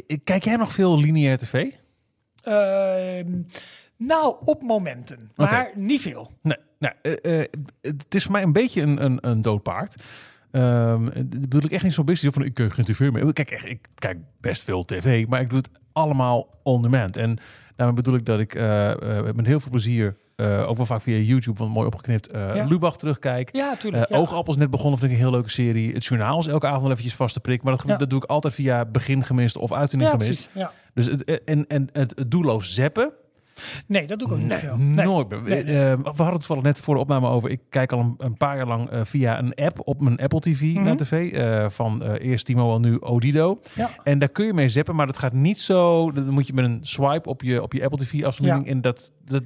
eh, 0.08 0.18
kijk 0.24 0.44
jij 0.44 0.56
nog 0.56 0.72
veel 0.72 1.00
lineair 1.00 1.38
tv? 1.38 1.72
Ehm, 2.42 3.42
nou, 3.98 4.36
op 4.44 4.62
momenten, 4.62 5.32
maar 5.36 5.72
niet 5.76 6.02
veel. 6.02 6.32
Nee, 6.42 6.58
nou, 6.80 6.94
het 7.82 8.16
is 8.16 8.24
voor 8.24 8.32
mij 8.32 8.44
een 8.44 8.54
beetje 8.54 8.82
een, 8.82 9.04
een, 9.04 9.18
een 9.22 9.42
dood 9.42 9.64
paard. 9.64 9.96
Ehm, 10.52 11.06
dat 11.06 11.30
bedoel 11.30 11.64
ik 11.64 11.72
echt 11.72 11.84
niet 11.84 11.94
zo 11.94 12.04
business 12.04 12.38
van 12.38 12.46
ik 12.46 12.54
kijk 12.54 12.74
geen 12.74 12.86
tv 12.86 13.12
meer. 13.12 13.34
Kijk, 13.34 13.52
echt, 13.52 13.66
ik 13.66 13.88
kijk 13.96 14.18
best 14.42 14.64
veel 14.64 14.86
tv, 14.86 15.28
maar 15.28 15.42
ik 15.42 15.50
doe 15.50 15.58
het 15.58 15.70
allemaal 16.00 16.48
on 16.64 16.82
demand. 16.82 17.18
En 17.18 17.38
daarmee 17.76 17.96
bedoel 17.96 18.16
ik 18.16 18.26
dat 18.26 18.40
ik 18.40 18.56
eh, 18.56 18.92
eh, 19.18 19.36
met 19.36 19.46
heel 19.46 19.60
veel 19.60 19.72
plezier, 19.72 20.18
eh, 20.36 20.70
ook 20.70 20.78
wel 20.78 20.86
vaak 20.86 21.02
via 21.02 21.18
YouTube, 21.18 21.58
want 21.60 21.74
mooi 21.74 21.88
opgeknipt, 21.88 22.30
Ja. 22.34 22.64
Lubach 22.64 22.98
terugkijk. 22.98 23.50
Ja, 23.56 23.76
tuurlijk. 23.76 24.10
Ja. 24.10 24.18
Oogappels 24.18 24.58
net 24.58 24.70
begonnen, 24.70 25.00
vind 25.00 25.12
ik 25.12 25.18
een 25.18 25.24
heel 25.24 25.34
leuke 25.34 25.50
serie. 25.50 25.94
Het 25.94 26.06
journaal 26.06 26.40
is 26.40 26.48
elke 26.48 26.66
avond 26.66 26.82
wel 26.82 26.92
eventjes 26.92 27.16
vast 27.16 27.34
te 27.34 27.40
prik. 27.40 27.64
Maar 27.64 27.76
dat, 27.76 27.88
Ja. 27.88 27.98
dat 27.98 28.10
doe 28.10 28.24
ik 28.24 28.30
altijd 28.30 28.54
via 28.54 28.86
begin 28.86 29.24
gemist 29.24 29.58
of 29.58 29.72
uitzending 29.72 30.12
ja, 30.12 30.18
gemist. 30.18 30.50
Dus 30.94 31.06
het, 31.06 31.44
en, 31.44 31.68
en 31.68 31.90
het, 31.92 32.14
het 32.18 32.32
doelloos 32.32 32.74
zappen, 32.74 33.12
Nee, 33.88 34.08
dat 34.08 34.20
doe 34.20 34.28
ik 34.28 34.34
ook 34.34 34.40
niet 34.40 34.48
Nee, 34.50 34.58
veel. 34.58 34.76
Nee. 34.78 35.06
nooit. 35.06 35.30
Nee. 35.44 35.64
Eh, 35.64 35.66
we 35.66 36.00
hadden 36.04 36.26
het 36.26 36.34
toevallig 36.38 36.64
net 36.64 36.80
voor 36.80 36.96
de 36.96 37.02
opname 37.02 37.28
over. 37.28 37.50
Ik 37.50 37.60
kijk 37.70 37.92
al 37.92 38.00
een, 38.00 38.16
een 38.18 38.38
paar 38.38 38.56
jaar 38.58 38.68
lang 38.68 38.90
eh, 38.90 39.00
via 39.04 39.40
een 39.40 39.56
app 39.56 39.80
op 39.84 40.02
mijn 40.02 40.18
Apple 40.20 40.40
TV 40.40 40.62
Mhm. 40.62 40.84
naar 40.84 40.96
tv. 40.96 41.32
eh, 41.34 41.70
van 41.70 42.04
eerst 42.04 42.46
Timo 42.46 42.76
en 42.76 42.82
nu 42.82 42.98
Odido. 43.00 43.60
Ja. 43.76 43.90
En 44.04 44.20
daar 44.20 44.30
kun 44.30 44.46
je 44.46 44.54
mee 44.54 44.70
zappen, 44.70 44.96
maar 44.96 45.06
dat 45.06 45.18
gaat 45.18 45.34
niet 45.34 45.60
zo. 45.60 46.12
Dan 46.12 46.30
moet 46.30 46.48
je 46.48 46.54
met 46.54 46.66
een 46.66 46.80
swipe 46.82 47.30
op 47.30 47.42
je, 47.42 47.62
op 47.62 47.74
je 47.74 47.84
Apple 47.84 47.98
TV 48.06 48.24
afspeling. 48.24 48.68
En 48.68 48.82
dat, 48.82 49.12
dat, 49.26 49.44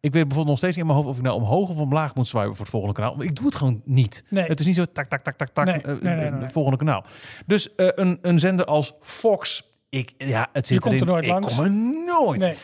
ik 0.00 0.12
weet 0.12 0.22
bijvoorbeeld 0.22 0.46
nog 0.46 0.56
steeds 0.58 0.76
niet 0.76 0.84
in 0.84 0.90
mijn 0.90 0.96
hoofd 0.98 1.08
of 1.10 1.16
ik 1.16 1.22
nou 1.24 1.36
omhoog 1.40 1.68
of 1.68 1.76
omlaag 1.76 2.14
moet 2.14 2.26
swipen 2.26 2.50
voor 2.50 2.58
het 2.60 2.68
volgende 2.68 2.94
kanaal. 2.94 3.14
Maar 3.16 3.26
ik 3.26 3.34
doe 3.36 3.44
het 3.46 3.54
gewoon 3.54 3.82
niet. 3.84 4.24
Nee. 4.28 4.44
Het 4.44 4.60
is 4.60 4.66
niet 4.66 4.74
zo 4.74 4.84
tak, 4.92 5.06
tak, 5.06 5.20
tak, 5.20 5.34
tak, 5.36 5.48
tak. 5.48 5.66
Nee, 6.02 6.14
nee. 6.30 6.48
Volgende 6.48 6.78
kanaal. 6.78 7.04
Dus 7.46 7.68
een, 7.76 8.18
een 8.22 8.38
zender 8.40 8.64
als 8.64 8.92
Fox. 9.00 9.72
Ik, 9.88 10.12
ja, 10.18 10.48
het 10.52 10.66
zit 10.66 10.82
Je 10.84 10.88
komt 10.88 11.00
er 11.00 11.06
nooit 11.06 11.24
ik 11.24 11.30
langs. 11.30 11.54
kom 11.54 11.64
er 11.64 11.70
nooit. 12.06 12.56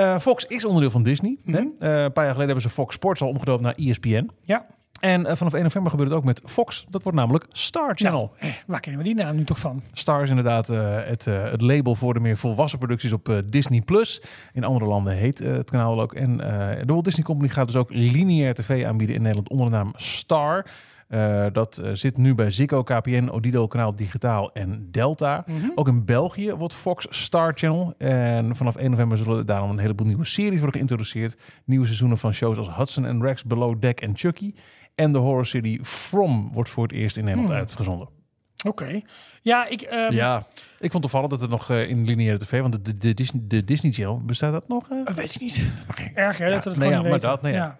Eh, 0.00 0.18
Fox 0.18 0.44
is 0.44 0.64
onderdeel 0.64 0.90
van 0.90 1.02
Disney. 1.02 1.36
hè? 1.44 1.60
Mhm. 1.60 1.68
Eh, 1.78 2.02
een 2.02 2.12
paar 2.12 2.24
jaar 2.24 2.34
geleden 2.34 2.54
hebben 2.54 2.62
ze 2.62 2.68
Fox 2.68 2.94
Sports 2.94 3.20
al 3.20 3.28
omgedoopt 3.28 3.62
naar 3.62 3.74
ESPN. 3.76 4.30
Ja. 4.44 4.66
En 5.00 5.26
eh, 5.26 5.36
vanaf 5.36 5.52
1 5.52 5.62
november 5.62 5.90
gebeurt 5.90 6.08
het 6.08 6.18
ook 6.18 6.24
met 6.24 6.42
Fox. 6.44 6.86
Dat 6.88 7.02
wordt 7.02 7.18
namelijk 7.18 7.46
Star 7.48 7.92
Channel. 7.94 8.32
Nou, 8.40 8.52
waar 8.66 8.80
kennen 8.80 9.02
we 9.02 9.06
die 9.06 9.16
naam 9.16 9.36
nu 9.36 9.44
toch 9.44 9.58
van? 9.58 9.82
Star 9.92 10.22
is 10.22 10.28
inderdaad 10.28 10.66
het, 10.66 11.24
het 11.24 11.60
label 11.60 11.94
voor 11.94 12.14
de 12.14 12.20
meer 12.20 12.36
volwassen 12.36 12.78
producties 12.78 13.12
op 13.12 13.42
Disney+. 13.46 13.80
Plus. 13.80 14.22
In 14.52 14.64
andere 14.64 14.84
landen 14.84 15.12
heet 15.12 15.38
het 15.38 15.70
kanaal 15.70 16.00
ook. 16.00 16.14
En 16.14 16.36
de 16.36 16.92
Walt 16.92 17.04
Disney 17.04 17.24
Company 17.24 17.48
gaat 17.48 17.66
dus 17.66 17.76
ook 17.76 17.90
lineair 17.90 18.54
tv 18.54 18.84
aanbieden 18.86 19.16
in 19.16 19.22
Nederland 19.22 19.48
onder 19.48 19.66
de 19.66 19.72
naam 19.72 19.92
Star. 19.96 20.66
Eh, 21.10 21.46
dat 21.52 21.78
eh, 21.78 21.90
zit 21.92 22.16
nu 22.16 22.34
bij 22.34 22.50
Ziggo, 22.50 22.82
KPN, 22.82 23.28
Odido, 23.28 23.66
Kanaal 23.66 23.96
Digitaal 23.96 24.52
en 24.52 24.88
Delta. 24.90 25.44
Ook 25.74 25.88
in 25.88 26.04
België 26.04 26.52
wordt 26.52 26.74
Fox 26.74 27.06
Star 27.10 27.52
Channel. 27.54 27.94
En 27.98 28.56
vanaf 28.56 28.76
1 28.76 28.90
november 28.90 29.18
zullen 29.18 29.46
daarom 29.46 29.70
een 29.70 29.78
heleboel 29.78 30.06
nieuwe 30.06 30.24
series 30.24 30.56
worden 30.56 30.72
geïntroduceerd. 30.72 31.36
Nieuwe 31.64 31.84
seizoenen 31.84 32.18
van 32.18 32.32
shows 32.32 32.58
als 32.58 32.76
Hudson 32.76 33.04
and 33.04 33.22
Rex, 33.22 33.44
Below 33.44 33.80
Deck 33.80 34.00
en 34.00 34.12
Chucky. 34.16 34.54
En 34.94 35.12
de 35.12 35.18
horror 35.18 35.46
serie 35.46 35.84
From 35.84 36.50
wordt 36.52 36.70
voor 36.70 36.82
het 36.82 36.92
eerst 36.92 37.16
in 37.16 37.24
Nederland 37.24 37.50
uitgezonden. 37.52 38.08
Oké. 38.66 39.00
Ja, 39.42 39.66
ik... 39.66 39.80
ehm, 39.80 40.12
Ja, 40.12 40.42
ik 40.78 40.90
vond 40.90 41.02
toevallig 41.02 41.28
dat 41.28 41.40
het 41.40 41.50
nog 41.50 41.70
eh, 41.70 41.88
in 41.88 42.04
lineaire 42.04 42.38
tv, 42.38 42.60
want 42.60 42.72
de, 42.72 42.82
de, 42.82 42.96
de, 42.96 43.14
Disney, 43.14 43.42
de 43.46 43.64
Disney 43.64 43.92
Channel, 43.92 44.20
bestaat 44.24 44.52
dat 44.52 44.68
nog? 44.68 44.88
eh, 44.90 45.14
weet 45.14 45.34
ik 45.34 45.40
niet. 45.40 45.70
Erg 46.14 46.38
hè, 46.38 46.50
dat 46.50 46.64
we 46.64 46.70
het 46.70 46.78
nee, 46.78 46.88
ja, 46.88 46.94
niet 46.94 47.02
maar 47.02 47.12
weten. 47.12 47.28
dat, 47.28 47.42
nee, 47.42 47.52
ja. 47.52 47.58
ja. 47.58 47.78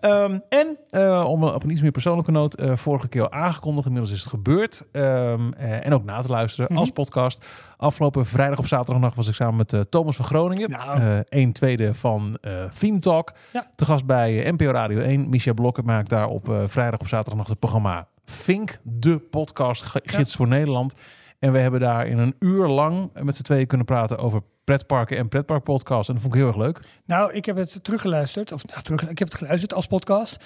Ehm, 0.00 0.38
en 0.48 0.76
eh, 0.90 1.24
om 1.28 1.44
op 1.44 1.62
een 1.62 1.70
iets 1.70 1.80
meer 1.80 1.90
persoonlijke 1.90 2.30
noot, 2.30 2.54
eh, 2.54 2.76
vorige 2.76 3.08
keer 3.08 3.22
al 3.22 3.32
aangekondigd, 3.32 3.86
inmiddels 3.86 4.12
is 4.14 4.20
het 4.20 4.28
gebeurd. 4.28 4.84
Ehm, 4.92 5.52
eh, 5.52 5.86
en 5.86 5.92
ook 5.94 6.04
na 6.04 6.20
te 6.20 6.28
luisteren 6.28 6.66
Mhm. 6.70 6.78
als 6.78 6.90
podcast. 6.90 7.46
Afgelopen 7.76 8.26
vrijdag 8.26 8.58
op 8.58 8.66
zaterdagnacht 8.66 9.16
was 9.16 9.28
ik 9.28 9.34
samen 9.34 9.56
met 9.56 9.90
Thomas 9.90 10.16
van 10.16 10.24
Groningen. 10.24 10.70
Nou. 10.70 11.22
Een 11.28 11.52
tweede 11.52 11.94
van 11.94 12.38
Theme 12.78 12.98
Talk. 12.98 13.32
Ja. 13.52 13.70
Te 13.76 13.84
gast 13.84 14.06
bij 14.06 14.50
NPO 14.50 14.70
Radio 14.70 14.98
1. 14.98 15.28
Micha 15.28 15.52
Blokker 15.52 15.84
maakt 15.84 16.08
daar 16.08 16.28
op 16.28 16.48
vrijdag 16.66 17.00
op 17.00 17.08
zaterdagnacht 17.08 17.48
het 17.48 17.58
programma 17.58 18.08
Fink, 18.24 18.78
de 18.82 19.18
podcast 19.18 19.92
gids 20.04 20.36
voor 20.36 20.48
Nederland. 20.48 20.94
En 21.38 21.52
we 21.52 21.58
hebben 21.58 21.80
daar 21.80 22.06
in 22.06 22.18
een 22.18 22.34
uur 22.38 22.66
lang 22.66 23.10
met 23.22 23.36
z'n 23.36 23.42
tweeën 23.42 23.66
kunnen 23.66 23.86
praten 23.86 24.18
over 24.18 24.42
pretparken 24.64 25.16
en 25.16 25.28
pretparkpodcasts. 25.28 26.08
En 26.08 26.14
dat 26.14 26.22
vond 26.22 26.34
ik 26.34 26.40
heel 26.40 26.48
erg 26.48 26.58
leuk. 26.58 26.80
Nou, 27.04 27.32
ik 27.32 27.44
heb 27.44 27.56
het 27.56 27.84
teruggeluisterd. 27.84 28.52
Of 28.52 28.66
nou, 28.66 28.82
terug, 28.82 29.08
ik 29.08 29.18
heb 29.18 29.28
het 29.28 29.36
geluisterd 29.36 29.74
als 29.74 29.86
podcast. 29.86 30.44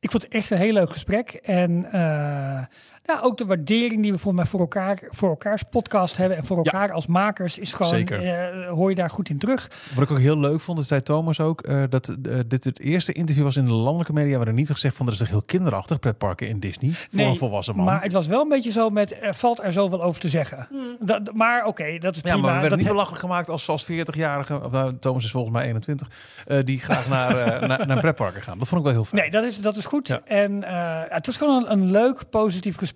Ik 0.00 0.10
vond 0.10 0.22
het 0.22 0.32
echt 0.32 0.50
een 0.50 0.58
heel 0.58 0.72
leuk 0.72 0.90
gesprek. 0.90 1.30
En 1.32 1.92
eh, 1.92 2.62
ja, 3.06 3.20
ook 3.22 3.36
de 3.38 3.46
waardering 3.46 4.02
die 4.02 4.12
we 4.12 4.18
voor 4.18 4.34
mij 4.34 4.44
voor 4.46 4.60
elkaar 4.60 4.98
voor 5.10 5.28
elkaars 5.28 5.62
podcast 5.62 6.16
hebben 6.16 6.36
en 6.38 6.44
voor 6.44 6.56
elkaar 6.56 6.92
als 6.92 7.06
makers 7.06 7.58
is 7.58 7.72
gewoon 7.72 7.92
Zeker. 7.92 8.22
eh, 8.22 8.68
hoor 8.68 8.88
je 8.88 8.94
daar 8.94 9.10
goed 9.10 9.28
in 9.28 9.38
terug. 9.38 9.70
Wat 9.94 10.04
ik 10.04 10.10
ook 10.10 10.18
heel 10.18 10.38
leuk 10.38 10.60
vond, 10.60 10.78
dat 10.78 10.86
zei 10.86 11.00
Thomas 11.02 11.40
ook, 11.40 11.60
eh, 11.62 11.82
dat 11.88 12.08
eh, 12.08 12.34
dit 12.46 12.64
het 12.64 12.80
eerste 12.80 13.12
interview 13.12 13.44
was 13.44 13.56
in 13.56 13.64
de 13.64 13.72
landelijke 13.72 14.12
media 14.12 14.38
waar 14.38 14.46
er 14.46 14.52
niet 14.52 14.70
gezegd 14.70 14.96
van 14.96 15.04
dat 15.06 15.14
is 15.14 15.20
toch 15.20 15.28
heel 15.30 15.42
kinderachtig 15.46 15.98
pretparken 15.98 16.48
in 16.48 16.60
Disney 16.60 16.90
voor 16.92 17.06
Nee, 17.10 17.26
een 17.26 17.36
volwassen 17.36 17.76
man. 17.76 17.84
Maar 17.84 18.02
het 18.02 18.12
was 18.12 18.26
wel 18.26 18.42
een 18.42 18.48
beetje 18.48 18.70
zo 18.72 18.90
met 18.90 19.22
er 19.22 19.34
valt 19.34 19.62
er 19.62 19.72
zoveel 19.72 20.02
over 20.02 20.20
te 20.20 20.28
zeggen. 20.28 20.68
Dat, 21.00 21.34
maar 21.34 21.66
oké, 21.66 21.98
dat 21.98 22.14
is 22.14 22.20
ja, 22.24 22.30
prima. 22.30 22.36
maar 22.36 22.54
we 22.54 22.60
werden 22.60 22.68
dat 22.68 22.78
niet 22.78 22.86
he- 22.86 22.92
belachelijk 22.92 23.20
gemaakt 23.22 23.48
als, 23.48 23.68
als 23.68 23.84
40-jarige, 23.92 24.60
of 24.64 24.72
nou, 24.72 24.96
Thomas 24.98 25.24
is 25.24 25.30
volgens 25.30 25.52
mij 25.54 25.64
21, 25.66 26.08
eh, 26.46 26.58
die 26.64 26.78
graag 26.78 27.08
naar, 27.08 27.34
naar, 27.68 27.86
naar 27.86 28.00
pretparken 28.00 28.42
gaan. 28.42 28.58
Dat 28.58 28.68
vond 28.68 28.80
ik 28.80 28.86
wel 28.86 28.96
heel 28.96 29.04
fijn. 29.04 29.22
Nee, 29.22 29.30
dat 29.30 29.44
is, 29.44 29.60
dat 29.60 29.76
is 29.76 29.84
goed. 29.84 30.08
Ja. 30.08 30.20
En 30.24 30.64
eh, 30.64 31.00
het 31.08 31.26
was 31.26 31.36
gewoon 31.36 31.64
een, 31.66 31.72
een 31.72 31.90
leuk, 31.90 32.22
positief 32.30 32.76
gesprek. 32.76 32.92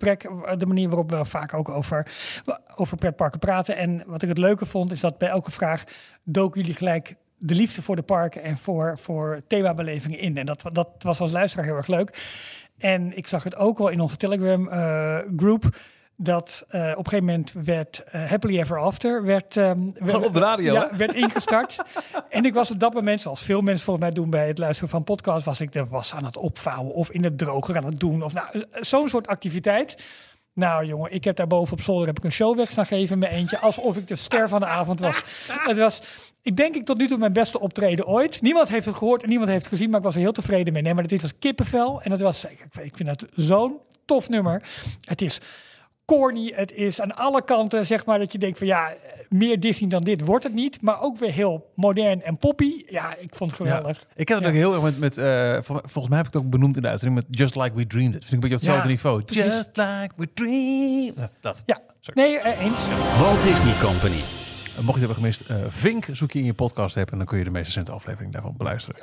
De 0.57 0.65
manier 0.65 0.87
waarop 0.87 1.09
we 1.09 1.25
vaak 1.25 1.53
ook 1.53 1.69
over, 1.69 2.07
over 2.75 2.97
pretparken 2.97 3.39
praten. 3.39 3.77
En 3.77 4.03
wat 4.05 4.21
ik 4.21 4.29
het 4.29 4.37
leuke 4.37 4.65
vond, 4.65 4.91
is 4.91 4.99
dat 5.01 5.17
bij 5.17 5.29
elke 5.29 5.51
vraag 5.51 5.83
doken 6.23 6.61
jullie 6.61 6.75
gelijk 6.75 7.15
de 7.37 7.55
liefde 7.55 7.81
voor 7.81 7.95
de 7.95 8.01
parken 8.01 8.43
en 8.43 8.57
voor, 8.57 8.97
voor 8.97 9.41
themabelevingen 9.47 10.19
in. 10.19 10.37
En 10.37 10.45
dat, 10.45 10.63
dat 10.73 10.89
was 10.99 11.19
als 11.19 11.31
luisteraar 11.31 11.65
heel 11.65 11.75
erg 11.75 11.87
leuk. 11.87 12.17
En 12.77 13.17
ik 13.17 13.27
zag 13.27 13.43
het 13.43 13.55
ook 13.55 13.77
wel 13.77 13.89
in 13.89 13.99
onze 13.99 14.17
Telegram 14.17 14.67
eh, 14.67 15.17
groep. 15.37 15.63
Dat 16.21 16.65
eh, 16.67 16.81
op 16.81 17.05
een 17.05 17.09
gegeven 17.09 17.25
moment 17.25 17.51
werd 17.53 18.03
eh, 18.03 18.29
Happily 18.29 18.59
Ever 18.59 18.79
After 18.79 19.23
werd, 19.23 19.57
ehm, 19.57 19.79
werd, 19.93 20.25
op 20.25 20.33
de 20.33 20.39
radio, 20.39 20.73
ja, 20.73 20.89
werd 20.97 21.13
ingestart. 21.13 21.77
en 22.29 22.45
ik 22.45 22.53
was 22.53 22.71
op 22.71 22.79
dat 22.79 22.93
moment, 22.93 23.21
zoals 23.21 23.41
veel 23.41 23.61
mensen 23.61 23.85
volgens 23.85 24.05
mij 24.05 24.15
doen 24.15 24.29
bij 24.29 24.47
het 24.47 24.57
luisteren 24.57 24.89
van 24.89 25.03
podcasts, 25.03 25.45
was 25.45 25.61
ik 25.61 25.73
de 25.73 25.85
was 25.85 26.13
aan 26.13 26.25
het 26.25 26.37
opvouwen 26.37 26.93
of 26.93 27.09
in 27.11 27.23
het 27.23 27.37
droger 27.37 27.77
aan 27.77 27.85
het 27.85 27.99
doen. 27.99 28.23
Of 28.23 28.33
nou, 28.33 28.47
eh, 28.51 28.61
zo'n 28.81 29.09
soort 29.09 29.27
activiteit. 29.27 29.97
Nou 30.53 30.85
jongen, 30.85 31.11
ik 31.11 31.23
heb 31.23 31.35
daar 31.35 31.47
boven 31.47 31.73
op 31.73 31.81
zolder 31.81 32.07
heb 32.07 32.17
ik 32.17 32.23
een 32.23 32.31
show 32.31 32.57
weg 32.57 32.69
staan 32.69 32.85
geven 32.85 33.19
mijn 33.19 33.33
eentje. 33.33 33.59
Alsof 33.59 33.97
ik 33.97 34.07
de 34.07 34.15
ster 34.15 34.49
van 34.49 34.59
de 34.59 34.65
avond 34.65 34.99
was. 34.99 35.21
Het 35.47 35.77
was, 35.77 36.01
ik 36.41 36.55
denk 36.55 36.75
ik 36.75 36.85
tot 36.85 36.97
nu 36.97 37.07
toe 37.07 37.17
mijn 37.17 37.33
beste 37.33 37.59
optreden 37.59 38.07
ooit. 38.07 38.41
Niemand 38.41 38.69
heeft 38.69 38.85
het 38.85 38.95
gehoord 38.95 39.23
en 39.23 39.29
niemand 39.29 39.49
heeft 39.49 39.63
het 39.63 39.73
gezien, 39.73 39.89
maar 39.89 39.99
ik 39.99 40.05
was 40.05 40.15
er 40.15 40.21
heel 40.21 40.31
tevreden 40.31 40.73
mee. 40.73 40.81
Nee, 40.81 40.93
maar 40.93 41.07
dit 41.07 41.21
was 41.21 41.33
kippenvel 41.39 42.01
en 42.01 42.11
het 42.11 42.21
was, 42.21 42.45
ik, 42.45 42.65
ik 42.81 42.95
vind 42.95 43.09
het 43.09 43.25
zo'n 43.35 43.77
tof 44.05 44.29
nummer. 44.29 44.61
Het 45.01 45.21
is 45.21 45.39
corny, 46.17 46.51
het 46.55 46.71
is 46.73 47.01
aan 47.01 47.15
alle 47.15 47.43
kanten 47.43 47.85
zeg 47.85 48.05
maar 48.05 48.19
dat 48.19 48.31
je 48.31 48.37
denkt 48.37 48.57
van 48.57 48.67
ja, 48.67 48.93
meer 49.29 49.59
Disney 49.59 49.89
dan 49.89 50.01
dit 50.01 50.21
wordt 50.25 50.43
het 50.43 50.53
niet. 50.53 50.81
Maar 50.81 51.01
ook 51.01 51.17
weer 51.17 51.31
heel 51.31 51.71
modern 51.75 52.23
en 52.23 52.37
poppy. 52.37 52.83
Ja, 52.87 53.15
ik 53.15 53.35
vond 53.35 53.51
het 53.57 53.59
Ja. 53.59 53.65
geweldig. 53.75 54.05
Ik 54.15 54.27
heb 54.27 54.37
het 54.37 54.47
Ja. 54.47 54.53
ook 54.53 54.59
heel 54.59 54.73
erg 54.73 54.81
met, 54.83 54.99
met 54.99 55.17
eh, 55.17 55.53
vol- 55.61 55.79
volgens 55.81 56.07
mij 56.07 56.17
heb 56.17 56.27
ik 56.27 56.33
het 56.33 56.43
ook 56.43 56.49
benoemd 56.49 56.75
in 56.75 56.81
de 56.81 56.87
uitzending 56.87 57.21
met 57.27 57.37
Just 57.39 57.55
Like 57.55 57.75
We 57.75 57.87
Dreamed 57.87 58.15
It. 58.15 58.25
Vind 58.25 58.43
ik 58.43 58.43
een 58.43 58.49
beetje 58.49 58.55
op 58.55 58.61
hetzelfde 58.61 58.83
Ja, 58.87 58.93
niveau. 58.93 59.23
precies. 59.23 59.43
Just 59.43 59.69
Like 59.77 60.09
We 60.15 60.29
Dreamed 60.33 61.13
Ja, 61.15 61.29
dat. 61.41 61.63
Ja, 61.65 61.79
Sorry. 61.99 62.21
nee, 62.21 62.39
eh, 62.39 62.65
eens. 62.65 62.77
Walt 63.19 63.43
Disney 63.43 63.73
Company. 63.81 64.15
Uh, 64.15 64.85
mocht 64.85 64.99
je 64.99 65.05
het 65.07 65.15
hebben 65.15 65.15
gemist, 65.15 65.41
eh, 65.41 65.55
Vink 65.69 66.05
zoek 66.11 66.31
je 66.31 66.39
in 66.39 66.45
je 66.45 66.53
podcast 66.53 66.95
hebben 66.95 67.11
en 67.13 67.19
dan 67.19 67.27
kun 67.27 67.37
je 67.37 67.43
de 67.43 67.49
meest 67.49 67.65
recente 67.65 67.91
aflevering 67.91 68.33
daarvan 68.33 68.53
beluisteren. 68.57 69.01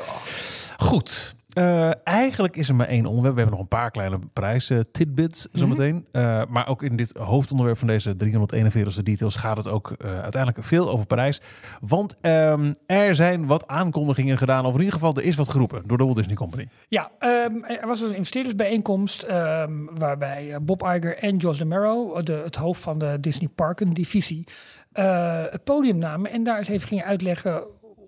Goed. 0.77 1.35
Eh, 1.57 1.91
eigenlijk 2.05 2.57
is 2.57 2.69
er 2.69 2.75
maar 2.75 2.87
één 2.87 3.07
onderwerp. 3.07 3.35
We 3.35 3.41
hebben 3.41 3.59
nog 3.59 3.69
een 3.71 3.79
paar 3.79 3.91
kleine 3.91 4.19
prijs 4.33 4.71
eh, 4.71 4.79
tidbits 4.93 5.49
zometeen. 5.53 6.07
Eh, 6.13 6.43
maar 6.49 6.69
ook 6.69 6.83
in 6.83 6.97
dit 6.97 7.17
hoofdonderwerp 7.19 7.79
van 7.79 7.87
deze 7.87 8.17
341ste 8.17 9.03
details 9.03 9.35
gaat 9.35 9.57
het 9.57 9.69
ook 9.69 9.91
eh, 9.91 10.21
uiteindelijk 10.21 10.65
veel 10.65 10.91
over 10.91 11.07
Parijs. 11.07 11.41
Want 11.81 12.17
ehm, 12.21 12.73
er 12.87 13.15
zijn 13.15 13.47
wat 13.47 13.67
aankondigingen 13.67 14.39
gedaan, 14.39 14.67
of 14.67 14.73
in 14.73 14.79
ieder 14.79 14.95
geval 14.95 15.15
er 15.15 15.23
is 15.23 15.37
wat 15.37 15.49
geroepen 15.49 15.83
door 15.87 15.99
de 15.99 16.05
Walt 16.05 16.17
Disney 16.17 16.35
Company. 16.35 16.69
Ja, 16.89 17.11
ehm, 17.19 17.63
er 17.63 17.87
was 17.87 18.01
dus 18.01 18.09
een 18.09 18.17
investeerdersbijeenkomst 18.17 19.23
ehm, 19.23 19.73
waarbij 19.99 20.59
Bob 20.63 20.83
Iger 20.83 21.17
en 21.19 21.37
Josh 21.37 21.59
DeMero, 21.59 22.23
de, 22.23 22.41
het 22.45 22.57
hoofd 22.57 22.81
van 22.81 22.99
de 22.99 23.21
Disney 23.21 23.49
Parken 23.55 23.91
divisie, 23.91 24.45
het 24.93 25.65
podium 25.65 25.99
namen 25.99 26.31
en 26.31 26.43
daar 26.43 26.59
eens 26.59 26.69
even 26.69 26.89
gingen 26.89 27.05
uitleggen 27.05 27.63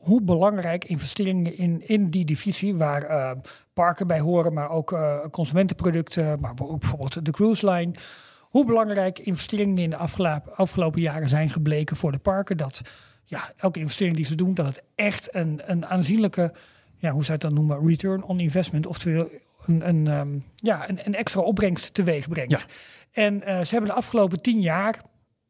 hoe 0.09 0.23
belangrijk 0.23 0.85
investeringen 0.85 1.57
in, 1.57 1.89
in 1.89 2.07
die 2.07 2.25
divisie, 2.25 2.75
waar 2.75 3.03
eh, 3.03 3.31
parken 3.73 4.07
bij 4.07 4.21
horen, 4.21 4.53
maar 4.53 4.71
ook 4.71 4.93
eh, 4.93 5.19
consumentenproducten, 5.31 6.41
maar 6.41 6.53
ook 6.59 6.81
bijvoorbeeld 6.81 7.25
de 7.25 7.31
cruise 7.31 7.71
line, 7.71 7.93
hoe 8.41 8.65
belangrijk 8.65 9.19
investeringen 9.19 9.79
in 9.79 9.91
de 9.91 9.97
afgelopen, 9.97 10.57
afgelopen 10.57 11.01
jaren 11.01 11.29
zijn 11.29 11.51
gebleken 11.51 11.97
voor 11.97 12.13
de 12.13 12.19
parken. 12.19 12.57
Dat 12.57 12.81
ja, 13.25 13.53
elke 13.57 13.79
investering 13.79 14.17
die 14.17 14.25
ze 14.25 14.35
doen, 14.35 14.55
dat 14.55 14.67
het 14.67 14.83
echt 14.95 15.35
een, 15.35 15.61
een 15.65 15.87
aanzienlijke 15.87 16.53
ja, 16.99 17.11
hoe 17.11 17.25
zou 17.25 17.39
je 17.39 17.47
het 17.47 17.55
dan 17.55 17.55
noemen, 17.55 17.89
return 17.89 18.23
on 18.23 18.41
investment, 18.41 18.87
oftewel 18.87 19.29
een, 19.67 19.89
een, 19.89 20.07
ehm, 20.07 20.39
ja, 20.55 20.89
een, 20.89 21.01
een 21.05 21.15
extra 21.15 21.41
opbrengst 21.41 21.95
teweeg 21.95 22.29
brengt. 22.29 22.67
En 23.13 23.43
eh, 23.43 23.61
ze 23.61 23.71
hebben 23.71 23.91
de 23.91 23.97
afgelopen 23.97 24.43
tien 24.43 24.61
jaar 24.61 25.03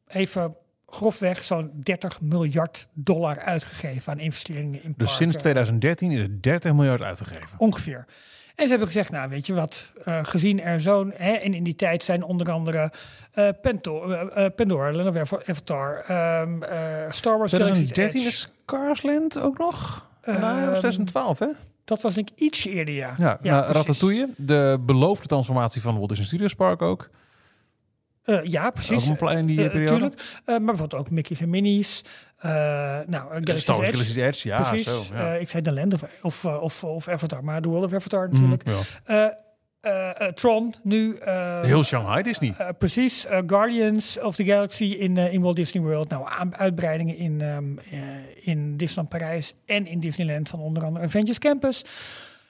even 0.06 0.56
grofweg 0.90 1.42
zo'n 1.42 1.70
30 1.74 2.20
miljard 2.20 2.88
dollar 2.92 3.38
uitgegeven 3.38 4.12
aan 4.12 4.18
investeringen 4.18 4.82
in 4.82 4.94
Dus 4.96 4.96
parken. 4.96 5.16
sinds 5.16 5.36
2013 5.36 6.10
is 6.10 6.20
er 6.20 6.42
30 6.42 6.72
miljard 6.72 7.02
uitgegeven. 7.02 7.58
Ongeveer. 7.58 8.06
En 8.54 8.64
ze 8.64 8.70
hebben 8.70 8.86
gezegd, 8.86 9.10
nou 9.10 9.28
weet 9.28 9.46
je 9.46 9.54
wat, 9.54 9.92
eh, 10.04 10.18
gezien 10.22 10.60
er 10.60 10.80
zo'n... 10.80 11.12
Hè, 11.16 11.32
en 11.32 11.54
in 11.54 11.64
die 11.64 11.76
tijd 11.76 12.04
zijn 12.04 12.22
onder 12.22 12.52
andere 12.52 12.90
eh 13.38 13.48
Pento, 13.60 14.10
eh, 14.10 14.44
eh, 14.44 14.52
Pandora, 14.54 14.92
Land 14.92 15.16
of 15.16 15.32
Avatar, 15.48 16.04
ehm, 16.06 16.62
eh, 16.62 17.10
Star 17.10 17.38
Wars... 17.38 17.50
2013 17.50 18.20
Galaxy's 18.20 18.26
is. 18.26 18.48
Carsland 18.64 19.40
ook 19.40 19.58
nog? 19.58 20.06
Ehm, 20.22 20.40
nou, 20.40 20.70
2012 20.70 21.38
hè? 21.38 21.46
Dat 21.84 22.02
was 22.02 22.14
denk 22.14 22.30
ik 22.30 22.40
ietsje 22.40 22.70
eerder, 22.70 22.94
ja. 22.94 23.14
Ja, 23.18 23.38
nou, 23.42 23.64
precies. 23.64 23.72
Ratatouille, 23.72 24.28
de 24.36 24.78
beloofde 24.80 25.26
transformatie 25.26 25.82
van 25.82 25.96
Walt 25.96 26.08
Disney 26.08 26.26
Studios 26.26 26.54
Park 26.54 26.82
ook. 26.82 27.10
Eh, 28.28 28.38
ja, 28.42 28.70
precies. 28.70 29.10
Ook 29.10 29.20
een 29.20 29.38
in 29.38 29.46
die 29.46 29.64
Eh, 29.64 29.70
periode. 29.70 29.92
tuurlijk. 29.92 30.14
Eh, 30.20 30.44
maar 30.46 30.64
bijvoorbeeld 30.64 30.94
ook 31.00 31.10
Mickey's 31.10 31.40
en 31.40 31.50
Minnie's. 31.50 32.02
Eh 32.38 32.50
nou, 32.50 33.06
uh, 33.10 33.22
Galaxy's 33.30 33.60
Star 33.60 33.76
Wars 33.76 33.88
Edge. 33.88 33.96
Galaxy's 33.98 34.16
Edge, 34.16 34.48
ja, 34.48 34.60
precies. 34.68 34.86
zo. 34.86 35.02
Ja. 35.14 35.32
Ik 35.34 35.50
zei 35.50 35.62
The 35.62 35.72
Land 35.72 35.94
of, 35.94 36.02
of, 36.22 36.44
of, 36.44 36.84
of 36.84 37.08
Avatar, 37.08 37.44
maar 37.44 37.60
The 37.60 37.68
World 37.68 37.84
of 37.84 37.92
Avatar 37.92 38.28
Mhm, 38.28 38.48
natuurlijk. 38.48 38.86
ja. 39.06 39.36
Tron 40.34 40.74
nu. 40.82 41.16
eh, 41.16 41.62
Heel 41.62 41.82
Shanghai 41.84 42.22
Disney. 42.22 42.54
precies. 42.78 43.26
Guardians 43.46 44.20
of 44.20 44.36
the 44.36 44.44
Galaxy 44.44 44.84
in, 44.84 45.16
in 45.18 45.40
Walt 45.40 45.56
Disney 45.56 45.82
World. 45.82 46.08
Nou, 46.08 46.28
uitbreidingen 46.50 47.16
in, 47.16 47.40
eh, 47.40 47.98
in 48.40 48.76
Disneyland 48.76 49.08
Parijs 49.08 49.54
en 49.66 49.86
in 49.86 50.00
Disneyland 50.00 50.48
van 50.48 50.60
onder 50.60 50.84
andere 50.84 51.04
Avengers 51.04 51.38
Campus. 51.38 51.84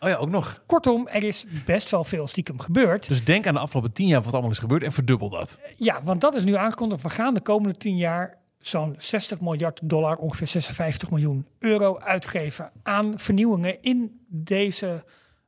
Oh 0.00 0.08
ja, 0.08 0.16
ook 0.16 0.30
nog. 0.30 0.62
Kortom, 0.66 1.08
er 1.08 1.24
is 1.24 1.44
best 1.64 1.90
wel 1.90 2.04
veel 2.04 2.26
stiekem 2.26 2.58
gebeurd. 2.58 3.08
Dus 3.08 3.24
denk 3.24 3.46
aan 3.46 3.54
de 3.54 3.60
afgelopen 3.60 3.92
tien 3.92 4.06
jaar 4.06 4.22
wat 4.22 4.32
allemaal 4.32 4.50
is 4.50 4.58
gebeurd 4.58 4.82
en 4.82 4.92
verdubbel 4.92 5.28
dat. 5.28 5.58
Ja, 5.76 6.02
want 6.02 6.20
dat 6.20 6.34
is 6.34 6.44
nu 6.44 6.54
aangekondigd. 6.54 7.02
We 7.02 7.10
gaan 7.10 7.34
de 7.34 7.40
komende 7.40 7.76
10 7.76 7.96
jaar 7.96 8.38
zo'n 8.58 8.94
60 8.98 9.40
miljard 9.40 9.80
dollar, 9.82 10.16
ongeveer 10.16 10.46
56 10.46 11.10
miljoen 11.10 11.46
euro 11.58 11.98
uitgeven 11.98 12.70
aan 12.82 13.18
vernieuwingen 13.18 13.82
in 13.82 14.20
deze 14.28 15.04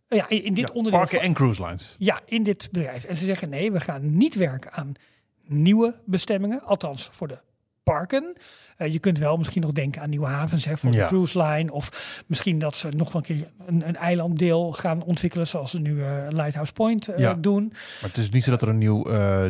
ja, 0.09 0.29
in, 0.29 0.55
dit 0.55 0.69
Ja, 0.69 0.75
onderdeel. 0.75 1.01
Parken 1.01 1.21
en 1.21 1.33
cruise 1.33 1.63
lines. 1.65 1.97
ja, 1.99 2.21
in 2.25 2.43
dit 2.43 2.69
bedrijf. 2.73 3.05
En 3.05 3.17
ze 3.17 3.25
zeggen 3.25 3.49
nee, 3.49 3.73
we 3.73 3.81
gaan 3.81 4.17
niet 4.17 4.35
werken 4.35 4.73
aan 4.73 4.93
nieuwe 5.47 5.95
bestemmingen. 6.07 6.63
Althans, 6.63 7.09
voor 7.13 7.29
de 7.29 7.39
parken. 8.01 8.37
Eh, 8.77 8.93
je 8.93 8.99
kunt 8.99 9.19
wel 9.19 9.37
misschien 9.37 9.63
nog 9.63 9.73
denken 9.73 10.03
aan 10.03 10.11
nieuwe 10.11 10.27
havens 10.27 10.65
hè, 10.65 10.77
voor 10.77 10.93
Ja. 10.93 11.03
de 11.03 11.07
cruise 11.09 11.43
line. 11.43 11.73
Of 11.73 12.23
misschien 12.27 12.59
dat 12.59 12.75
ze 12.77 12.89
nog 12.89 13.15
een 13.15 13.23
keer 13.23 13.47
een, 13.67 13.89
een 13.89 13.97
eilanddeel 13.97 14.73
gaan 14.73 15.03
ontwikkelen. 15.03 15.47
Zoals 15.47 15.71
ze 15.71 15.79
nu 15.81 16.03
eh, 16.03 16.27
Lighthouse 16.29 16.73
Point 16.73 17.09
eh, 17.09 17.19
Ja. 17.19 17.35
doen. 17.35 17.69
Maar 17.73 18.09
het 18.11 18.17
is 18.17 18.31
niet 18.31 18.45
zo 18.45 18.51
dat 18.51 18.63
er 18.63 18.69
een 18.69 18.79
nieuw 18.79 19.07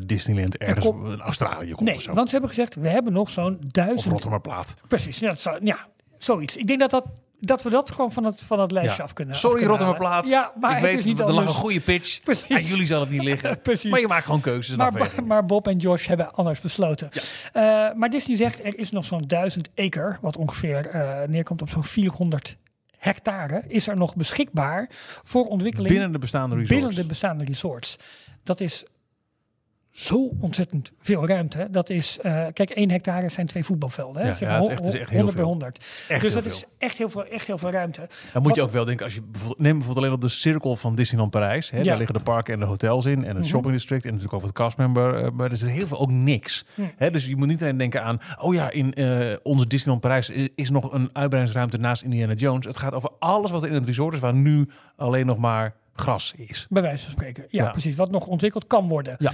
Disneyland 0.06 0.56
ergens 0.56 0.86
in 0.86 1.20
Australië 1.20 1.70
komt 1.72 1.88
Nee, 1.88 1.94
of 1.96 2.02
zo. 2.02 2.12
want 2.12 2.26
ze 2.26 2.32
hebben 2.32 2.50
gezegd, 2.50 2.74
we 2.74 2.88
hebben 2.88 3.12
nog 3.12 3.30
zo'n 3.30 3.58
Of 3.64 3.70
duizend... 3.70 4.12
Rotterdamplaat. 4.12 4.76
Precies, 4.88 5.18
ja, 5.18 5.28
dat 5.28 5.40
zou- 5.40 5.58
ja, 5.62 5.86
zoiets. 6.18 6.56
Ik 6.56 6.66
denk 6.66 6.80
dat, 6.80 6.90
dat, 6.90 7.04
dat 7.40 7.62
we 7.62 7.70
dat 7.70 7.90
gewoon 7.90 8.12
van 8.12 8.24
het, 8.24 8.40
van 8.40 8.60
het 8.60 8.70
lijstje 8.72 8.96
Ja. 8.96 9.04
af 9.04 9.12
kunnen 9.12 9.34
af 9.34 9.40
Sorry 9.40 9.56
kunnen 9.58 9.76
Rotterdamplaat. 9.78 10.12
halen. 10.24 10.30
Ja, 10.30 10.52
maar 10.60 10.76
ik 10.76 10.82
weet, 10.82 10.96
is 10.96 11.04
niet 11.04 11.18
er 11.20 11.32
lag 11.32 11.46
een 11.46 11.54
goede 11.54 11.80
pitch. 11.80 12.20
Precies. 12.24 12.50
Aan 12.56 12.62
jullie 12.62 12.86
zal 12.86 13.00
het 13.00 13.10
niet 13.10 13.22
liggen. 13.22 13.60
Precies. 13.62 13.90
Maar 13.90 14.00
je 14.00 14.06
maakt 14.08 14.24
gewoon 14.24 14.40
keuzes 14.40 14.72
en 14.72 14.78
Maar, 14.78 14.86
afwegingen. 14.86 15.26
maar 15.26 15.46
Bob 15.46 15.68
en 15.68 15.76
Josh 15.76 16.06
hebben 16.06 16.32
anders 16.34 16.60
besloten. 16.60 17.08
Eh, 17.52 17.62
maar 17.94 18.10
Disney 18.10 18.36
zegt 18.36 18.64
er 18.64 18.78
is 18.78 18.90
nog 18.90 19.04
zo'n 19.04 19.24
1000 19.26 19.68
acre, 19.76 20.18
wat 20.20 20.36
ongeveer 20.36 20.86
eh, 20.86 21.28
neerkomt 21.28 21.62
op 21.62 21.68
zo'n 21.70 21.84
400 21.84 22.56
hectare, 22.98 23.62
is 23.68 23.88
er 23.88 23.96
nog 23.96 24.16
beschikbaar 24.16 24.88
voor 25.22 25.44
ontwikkeling 25.44 25.90
Binnen 25.90 26.12
de 26.12 26.18
bestaande 26.18 26.54
resorts. 26.54 26.74
binnen 26.80 26.94
de 26.94 27.04
bestaande 27.06 27.44
resorts. 27.44 27.96
Dat 28.42 28.60
is 28.60 28.84
zo 29.90 30.30
ontzettend 30.40 30.92
veel 31.00 31.26
ruimte. 31.26 31.68
Dat 31.70 31.90
is, 31.90 32.18
eh, 32.22 32.46
kijk, 32.52 32.70
1 32.76 32.90
hectare 32.90 33.28
zijn 33.28 33.46
twee 33.46 33.64
voetbalvelden. 33.64 34.22
Hè? 34.22 34.28
Ja, 34.28 34.34
Zeg 34.34 34.40
ja, 34.40 34.46
maar 34.46 34.56
het 34.56 34.64
is 34.64 34.70
echt- 34.76 34.84
het 34.84 34.94
is 34.94 35.00
echt 35.00 35.10
heel 35.10 35.18
100 35.18 35.36
bij 35.36 35.44
veel. 35.46 35.52
100. 35.52 35.84
Echt 36.08 36.22
dus 36.22 36.32
dat 36.34 36.44
is 36.44 36.64
echt 36.78 36.98
heel 36.98 37.10
veel, 37.10 37.24
echt 37.26 37.46
heel 37.46 37.58
veel 37.58 37.70
ruimte. 37.70 38.08
Dan 38.32 38.42
moet 38.42 38.54
je 38.54 38.60
Wat- 38.60 38.68
ook 38.70 38.74
wel 38.76 38.84
denken, 38.84 39.04
als 39.04 39.14
je 39.14 39.22
bijvoorbeeld, 39.22 39.60
neem 39.60 39.72
bijvoorbeeld 39.72 40.04
alleen 40.04 40.16
op 40.16 40.20
de 40.20 40.28
cirkel 40.28 40.76
van 40.76 40.94
Disneyland 40.94 41.30
Parijs. 41.30 41.70
Hè, 41.70 41.78
Ja. 41.78 41.84
Daar 41.84 41.96
liggen 41.96 42.14
de 42.14 42.22
parken 42.22 42.54
en 42.54 42.60
de 42.60 42.66
hotels 42.66 43.06
in. 43.06 43.18
En 43.20 43.28
het 43.28 43.38
Mhm. 43.38 43.46
shopping 43.46 43.72
district. 43.74 44.04
En 44.04 44.08
natuurlijk 44.10 44.36
ook 44.36 44.42
het 44.42 44.52
castmember. 44.52 45.24
eh, 45.24 45.30
maar 45.30 45.46
er 45.46 45.52
is 45.52 45.62
heel 45.62 45.86
veel 45.86 45.98
ook 46.00 46.10
niks. 46.10 46.64
Hm. 46.74 46.82
Hè, 46.96 47.10
dus 47.10 47.26
je 47.26 47.36
moet 47.36 47.46
niet 47.48 47.62
alleen 47.62 47.76
denken 47.76 48.02
aan, 48.04 48.18
oh 48.38 48.54
ja, 48.54 48.70
in 48.70 48.94
eh, 48.94 49.36
onze 49.42 49.66
Disneyland 49.66 50.00
Parijs 50.00 50.30
is 50.54 50.70
nog 50.70 50.92
een 50.92 51.10
uitbreidingsruimte 51.12 51.78
naast 51.78 52.02
Indiana 52.02 52.32
Jones. 52.34 52.66
Het 52.66 52.76
gaat 52.76 52.92
over 52.92 53.10
alles 53.18 53.50
wat 53.50 53.62
er 53.62 53.68
in 53.68 53.74
het 53.74 53.86
resort 53.86 54.14
is, 54.14 54.20
waar 54.20 54.34
nu 54.34 54.68
alleen 54.96 55.26
nog 55.26 55.38
maar 55.38 55.74
gras 55.94 56.34
is. 56.36 56.66
Bij 56.70 56.82
wijze 56.82 57.02
van 57.02 57.12
spreken. 57.12 57.44
Ja, 57.48 57.64
Ja. 57.64 57.70
precies. 57.70 57.96
Wat 57.96 58.10
nog 58.10 58.26
ontwikkeld 58.26 58.66
kan 58.66 58.88
worden. 58.88 59.14
Ja. 59.18 59.32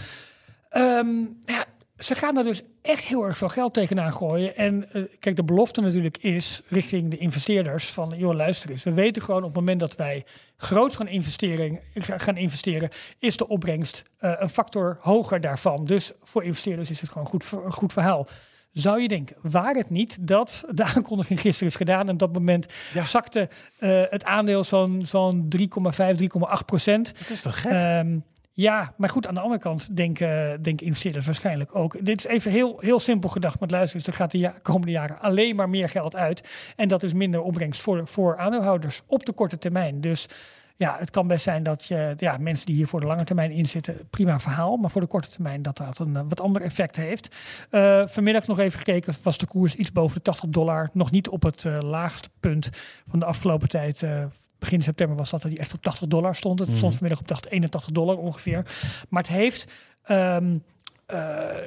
Ehm, 0.76 1.16
ja, 1.45 1.64
ze 1.99 2.14
gaan 2.14 2.35
daar 2.35 2.45
dus 2.45 2.62
echt 2.83 3.04
heel 3.04 3.25
erg 3.25 3.37
veel 3.38 3.49
geld 3.49 3.75
tegenaan 3.75 4.12
gooien. 4.12 4.56
En 4.56 4.92
eh, 4.92 5.02
kijk, 5.18 5.37
de 5.37 5.45
belofte 5.45 5.80
natuurlijk 5.80 6.16
is 6.18 6.62
richting 6.68 7.11
de 7.11 7.16
investeerders 7.18 7.87
van... 7.90 8.14
joh, 8.16 8.35
luister 8.35 8.71
eens. 8.71 8.83
We 8.83 8.92
weten 8.92 9.23
gewoon 9.23 9.40
op 9.40 9.47
het 9.47 9.54
moment 9.56 9.80
dat 9.80 9.97
wij 9.97 10.25
groot 10.56 10.97
gaan, 10.97 11.09
investering, 11.09 11.80
ga- 11.95 12.18
gaan 12.18 12.37
investeren... 12.37 12.88
is 13.18 13.37
de 13.37 13.49
opbrengst 13.49 14.02
eh, 14.18 14.33
een 14.38 14.49
factor 14.49 14.99
hoger 15.00 15.40
daarvan. 15.40 15.85
Dus 15.85 16.12
voor 16.23 16.45
investeerders 16.45 16.90
is 16.90 17.00
het 17.00 17.11
gewoon 17.11 17.26
goed, 17.26 17.50
een 17.64 17.73
goed 17.73 17.92
verhaal. 17.92 18.26
Zou 18.73 19.00
je 19.00 19.09
denken, 19.09 19.37
waar 19.42 19.75
het 19.75 19.90
niet 19.90 20.16
dat 20.21 20.64
de 20.71 20.85
aankondiging 20.85 21.40
gisteren 21.40 21.68
is 21.68 21.75
gedaan... 21.76 22.06
en 22.06 22.12
op 22.12 22.18
dat 22.18 22.33
moment 22.33 22.73
Ja. 22.95 23.04
zakte 23.04 23.49
eh, 23.78 24.02
het 24.11 24.25
aandeel 24.25 24.64
zo'n 24.64 25.02
zo'n 25.06 25.49
3,5, 25.56 25.66
3,8 25.66 26.64
procent... 26.66 27.12
Dat 27.18 27.30
is 27.30 27.42
toch 27.42 27.61
gek? 27.61 27.73
Ehm, 27.73 28.18
ja, 28.59 28.95
maar 28.97 29.09
goed, 29.09 29.27
aan 29.27 29.35
de 29.35 29.41
andere 29.41 29.61
kant 29.61 29.97
denken, 29.97 30.63
denken 30.63 30.87
investeerders 30.87 31.27
waarschijnlijk 31.27 31.75
ook. 31.75 32.05
Dit 32.05 32.19
is 32.19 32.25
even 32.25 32.51
heel, 32.51 32.77
heel 32.81 32.99
simpel 32.99 33.29
gedacht 33.29 33.61
met 33.61 33.71
luisteren. 33.71 34.07
Er 34.07 34.13
gaat 34.13 34.31
de 34.31 34.39
ja- 34.39 34.55
komende 34.63 34.93
jaren 34.93 35.21
alleen 35.21 35.57
maar 35.57 35.69
meer 35.69 35.89
geld 35.89 36.17
uit. 36.17 36.73
En 36.77 36.89
dat 36.89 37.03
is 37.03 37.13
minder 37.13 37.43
opbrengst 37.43 37.83
voor, 37.83 38.07
voor 38.07 38.37
aandeelhouders 38.37 39.03
op 39.07 39.27
de 39.27 39.33
korte 39.33 39.59
termijn. 39.59 40.01
Dus 40.01 40.27
ja, 40.76 40.97
het 40.99 41.11
kan 41.11 41.26
best 41.26 41.42
zijn 41.42 41.62
dat 41.62 41.85
je, 41.85 42.14
ja, 42.16 42.37
mensen 42.40 42.66
die 42.66 42.75
hier 42.75 42.87
voor 42.87 43.00
de 43.00 43.06
lange 43.06 43.25
termijn 43.25 43.50
inzitten, 43.50 43.97
prima 44.11 44.40
verhaal. 44.40 44.76
Maar 44.76 44.90
voor 44.90 45.00
de 45.00 45.06
korte 45.06 45.30
termijn 45.30 45.62
dat 45.62 45.76
dat 45.76 45.98
een 45.98 46.16
eh, 46.16 46.22
wat 46.29 46.40
ander 46.40 46.62
effect 46.62 46.96
heeft. 46.96 47.35
Eh, 47.70 48.03
vanmiddag 48.07 48.46
nog 48.46 48.59
even 48.59 48.79
gekeken, 48.79 49.14
was 49.22 49.38
de 49.38 49.46
koers 49.46 49.74
iets 49.74 49.92
boven 49.92 50.16
de 50.16 50.22
80 50.22 50.48
dollar. 50.48 50.90
Nog 50.92 51.11
niet 51.11 51.29
op 51.29 51.42
het 51.42 51.64
eh, 51.64 51.79
laagste 51.81 52.29
punt 52.40 52.68
van 53.09 53.18
de 53.18 53.27
afgelopen 53.27 53.68
tijd. 53.68 54.05
begin 54.59 54.83
september 54.83 55.16
was 55.16 55.31
dat 55.31 55.42
dat 55.42 55.51
die 55.51 55.61
echt 55.61 55.74
op 55.74 55.83
80 55.83 56.09
dollar 56.09 56.35
stond. 56.35 56.59
Het 56.59 56.68
stond 56.68 56.83
Mhm. 56.83 56.92
vanmiddag 56.92 57.20
op 57.20 57.27
80, 57.27 57.51
81 57.51 57.92
dollar 57.92 58.16
ongeveer. 58.16 58.62
Maar 59.09 59.22
het 59.22 59.33
heeft 59.33 59.72
ehm, 60.03 60.44
eh, 60.44 60.51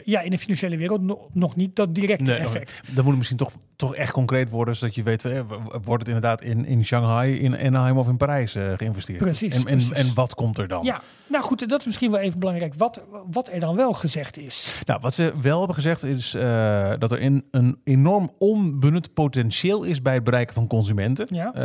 ja, 0.04 0.21
in 0.21 0.32
de 0.32 0.38
financiële 0.38 0.78
wereld 0.78 1.02
no- 1.02 1.30
nog 1.34 1.56
niet 1.56 1.75
dat 1.75 1.95
directe 1.95 2.32
Nee, 2.32 2.39
effect. 2.39 2.82
Dan 2.86 2.95
moet 2.95 3.06
het 3.06 3.15
misschien 3.17 3.38
toch, 3.38 3.52
toch 3.75 3.95
echt 3.95 4.12
concreet 4.12 4.49
worden, 4.49 4.75
zodat 4.75 4.95
je 4.95 5.04
weet, 5.04 5.25
eh, 5.25 5.39
wordt 5.71 5.89
het 5.99 6.08
inderdaad 6.08 6.41
in, 6.41 6.65
in 6.65 6.86
Shanghai, 6.86 7.39
in 7.39 7.58
Anaheim 7.58 7.97
of 7.97 8.08
in 8.08 8.17
Parijs 8.17 8.56
eh, 8.56 8.63
geïnvesteerd? 8.75 9.19
Precies, 9.19 9.56
En, 9.56 9.60
en, 9.67 9.78
precies. 9.78 9.91
en 9.91 10.13
wat 10.13 10.36
komt 10.36 10.58
er 10.58 10.67
dan? 10.67 10.84
Ja, 10.84 11.02
nou 11.28 11.43
goed, 11.43 11.69
dat 11.69 11.80
is 11.80 11.86
misschien 11.86 12.12
wel 12.12 12.19
even 12.19 12.39
belangrijk. 12.39 12.73
Wat, 12.73 13.06
wat 13.32 13.49
er 13.52 13.60
dan 13.60 13.75
wel 13.75 13.93
gezegd 13.93 14.38
is. 14.39 14.82
Nou, 14.86 14.99
wat 15.02 15.13
ze 15.13 15.34
wel 15.41 15.58
hebben 15.58 15.75
gezegd 15.75 16.04
is 16.04 16.34
eh, 16.34 16.91
dat 16.99 17.12
er 17.12 17.19
in, 17.19 17.43
een 17.52 17.78
enorm 17.84 18.30
onbenut 18.38 19.13
potentieel 19.13 19.84
is 19.84 20.02
bij 20.02 20.13
het 20.13 20.23
bereiken 20.23 20.54
van 20.56 20.67
consumenten. 20.67 21.28
Ja. 21.32 21.54
Eh, 21.54 21.62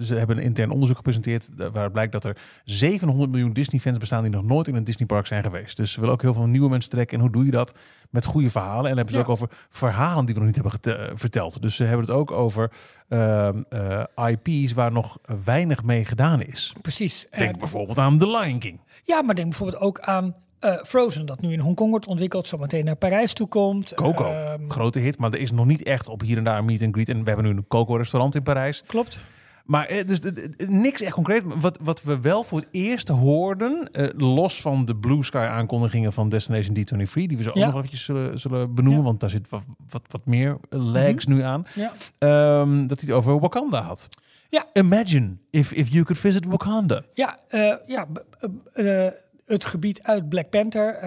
ze 0.00 0.14
hebben 0.14 0.36
een 0.36 0.42
intern 0.42 0.70
onderzoek 0.70 0.96
gepresenteerd 0.96 1.48
eh, 1.48 1.56
waaruit 1.56 1.92
blijkt 1.92 2.12
dat 2.12 2.24
er 2.24 2.36
700 2.64 3.30
miljoen 3.30 3.52
Disney-fans 3.52 3.98
bestaan 3.98 4.22
die 4.22 4.30
nog 4.30 4.44
nooit 4.44 4.68
in 4.68 4.74
een 4.74 4.84
Disneypark 4.84 5.26
zijn 5.26 5.42
geweest. 5.42 5.76
Dus 5.76 5.92
ze 5.92 6.00
willen 6.00 6.14
ook 6.14 6.22
heel 6.22 6.34
veel 6.34 6.46
nieuwe 6.46 6.68
mensen 6.68 6.76
trekken. 6.86 7.16
En 7.16 7.22
hoe 7.22 7.32
doe 7.32 7.44
je 7.44 7.50
dat? 7.50 7.74
Met 8.10 8.24
goede 8.24 8.50
verhalen. 8.50 8.76
En 8.76 8.82
dan 8.88 8.96
hebben 8.96 9.12
ze 9.12 9.18
Ja. 9.18 9.24
ook 9.24 9.30
over 9.30 9.48
verhalen 9.70 10.24
die 10.24 10.34
we 10.34 10.40
nog 10.40 10.48
niet 10.56 10.62
hebben 10.62 10.98
eh, 11.08 11.10
verteld. 11.16 11.62
Dus 11.62 11.76
ze 11.76 11.84
hebben 11.84 12.06
het 12.06 12.14
ook 12.14 12.30
over 12.30 12.70
ehm, 13.08 13.62
eh, 13.68 14.28
IP's 14.28 14.72
waar 14.72 14.92
nog 14.92 15.18
weinig 15.44 15.82
mee 15.84 16.04
gedaan 16.04 16.42
is. 16.42 16.74
Precies. 16.82 17.26
Denk 17.30 17.58
bijvoorbeeld 17.58 17.98
aan 17.98 18.18
The 18.18 18.30
Lion 18.30 18.58
King. 18.58 18.80
ja, 19.04 19.22
maar 19.22 19.34
denk 19.34 19.48
bijvoorbeeld 19.48 19.82
ook 19.82 20.00
aan 20.00 20.34
eh, 20.58 20.72
Frozen, 20.84 21.26
dat 21.26 21.40
nu 21.40 21.52
in 21.52 21.58
Hongkong 21.60 21.90
wordt 21.90 22.06
ontwikkeld, 22.06 22.48
zometeen 22.48 22.84
naar 22.84 22.96
Parijs 22.96 23.32
toe 23.32 23.48
komt. 23.48 23.94
Coco, 23.94 24.24
Ehm, 24.24 24.68
grote 24.68 24.98
hit, 24.98 25.18
maar 25.18 25.32
er 25.32 25.38
is 25.40 25.50
nog 25.50 25.66
niet 25.66 25.82
echt 25.82 26.08
op 26.08 26.20
hier 26.20 26.36
en 26.36 26.44
daar 26.44 26.58
een 26.58 26.64
meet 26.64 26.82
and 26.82 26.94
greet. 26.94 27.08
En 27.08 27.18
we 27.24 27.30
hebben 27.30 27.44
nu 27.44 27.50
een 27.56 27.66
Coco-restaurant 27.68 28.34
in 28.34 28.42
Parijs. 28.42 28.82
klopt. 28.86 29.18
Maar 29.68 29.86
eh, 29.86 30.06
dus 30.06 30.18
eh, 30.18 30.44
eh, 30.56 30.68
niks 30.68 31.02
echt 31.02 31.12
concreet. 31.12 31.42
Wat, 31.60 31.78
wat 31.82 32.02
we 32.02 32.20
wel 32.20 32.42
voor 32.44 32.58
het 32.58 32.68
eerst 32.70 33.08
hoorden, 33.08 33.90
los 34.16 34.60
van 34.60 34.84
de 34.84 34.96
Blue 34.96 35.24
Sky 35.24 35.36
aankondigingen 35.36 36.12
van 36.12 36.28
Destination 36.28 36.76
D23, 36.76 37.12
die 37.12 37.36
we 37.36 37.42
zo 37.42 37.50
ook 37.50 37.56
nog 37.56 37.74
eventjes 37.74 38.04
zullen, 38.04 38.38
zullen 38.38 38.74
benoemen, 38.74 39.00
Ja. 39.00 39.06
want 39.06 39.20
daar 39.20 39.30
zit 39.30 39.48
wat, 39.48 39.64
wat, 39.88 40.02
wat 40.08 40.26
meer 40.26 40.56
legs 40.68 41.26
nu 41.26 41.42
aan, 41.42 41.66
Ja. 41.74 41.92
ehm, 42.18 42.86
dat 42.86 43.00
hij 43.00 43.08
het 43.08 43.18
over 43.18 43.40
Wakanda 43.40 43.80
had. 43.80 44.08
Ja. 44.50 44.66
Imagine 44.72 45.36
if, 45.50 45.72
if 45.72 45.88
you 45.88 46.04
could 46.04 46.20
visit 46.20 46.44
Wakanda. 46.46 47.02
Ja, 47.12 47.38
ja 47.86 48.06
het 49.46 49.64
gebied 49.64 50.02
uit 50.02 50.28
Black 50.28 50.50
Panther 50.50 50.98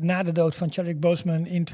na 0.00 0.22
de 0.22 0.32
dood 0.32 0.54
van 0.54 0.72
Chadwick 0.72 1.00
Boseman 1.00 1.46
in 1.46 1.66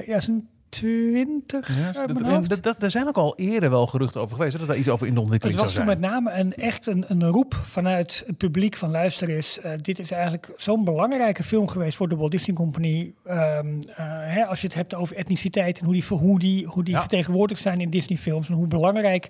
2020. 0.74 1.76
Ja, 1.78 2.56
dat, 2.60 2.80
daar 2.80 2.90
zijn 2.90 3.08
ook 3.08 3.16
al 3.16 3.37
eerder 3.37 3.70
wel 3.70 3.87
geruchten 3.87 4.20
over 4.20 4.37
geweest, 4.37 4.52
hè, 4.52 4.58
dat 4.58 4.68
er 4.68 4.76
iets 4.76 4.88
over 4.88 5.06
in 5.06 5.14
de 5.14 5.20
Het 5.20 5.30
ontwikkeling 5.30 5.60
was 5.60 5.72
zou 5.72 5.84
toen 5.84 5.94
met 5.94 6.10
name 6.10 6.32
een, 6.32 6.54
echt 6.54 6.87
een, 6.87 7.04
een 7.08 7.24
roep 7.24 7.54
vanuit 7.64 8.22
het 8.26 8.37
publiek 8.37 8.76
van 8.76 8.90
luister 8.90 9.28
eens. 9.28 9.60
eh, 9.60 9.72
dit 9.80 9.98
is 9.98 10.10
eigenlijk 10.10 10.52
zo'n 10.56 10.84
belangrijke 10.84 11.42
film 11.42 11.68
geweest 11.68 11.96
voor 11.96 12.08
de 12.08 12.16
Walt 12.16 12.30
Disney 12.30 12.56
Company. 12.56 13.14
Ehm, 13.24 13.66
eh, 13.96 14.04
hè, 14.06 14.44
als 14.44 14.60
je 14.60 14.66
het 14.66 14.76
hebt 14.76 14.94
over 14.94 15.16
etniciteit 15.16 15.78
en 15.78 15.84
hoe 15.84 15.94
die, 15.94 16.04
hoe 16.08 16.38
die, 16.38 16.66
hoe 16.66 16.84
die 16.84 16.94
Ja. 16.94 17.00
vertegenwoordigd 17.00 17.60
zijn 17.60 17.80
in 17.80 17.90
Disney 17.90 18.18
films. 18.18 18.48
En 18.48 18.54
hoe 18.54 18.66
belangrijk 18.66 19.28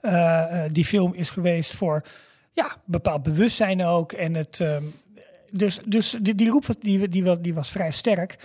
eh, 0.00 0.62
die 0.72 0.84
film 0.84 1.14
is 1.14 1.30
geweest 1.30 1.74
voor 1.74 2.02
ja, 2.52 2.76
bepaald 2.84 3.22
bewustzijn 3.22 3.84
ook. 3.84 4.12
En 4.12 4.34
het... 4.34 4.60
ehm, 4.60 4.84
dus, 5.50 5.80
dus 5.86 6.16
die, 6.20 6.34
die 6.34 6.50
roep 6.50 6.66
die, 6.80 7.08
die, 7.08 7.40
die, 7.40 7.54
was 7.54 7.70
vrij 7.70 7.90
sterk. 7.90 8.36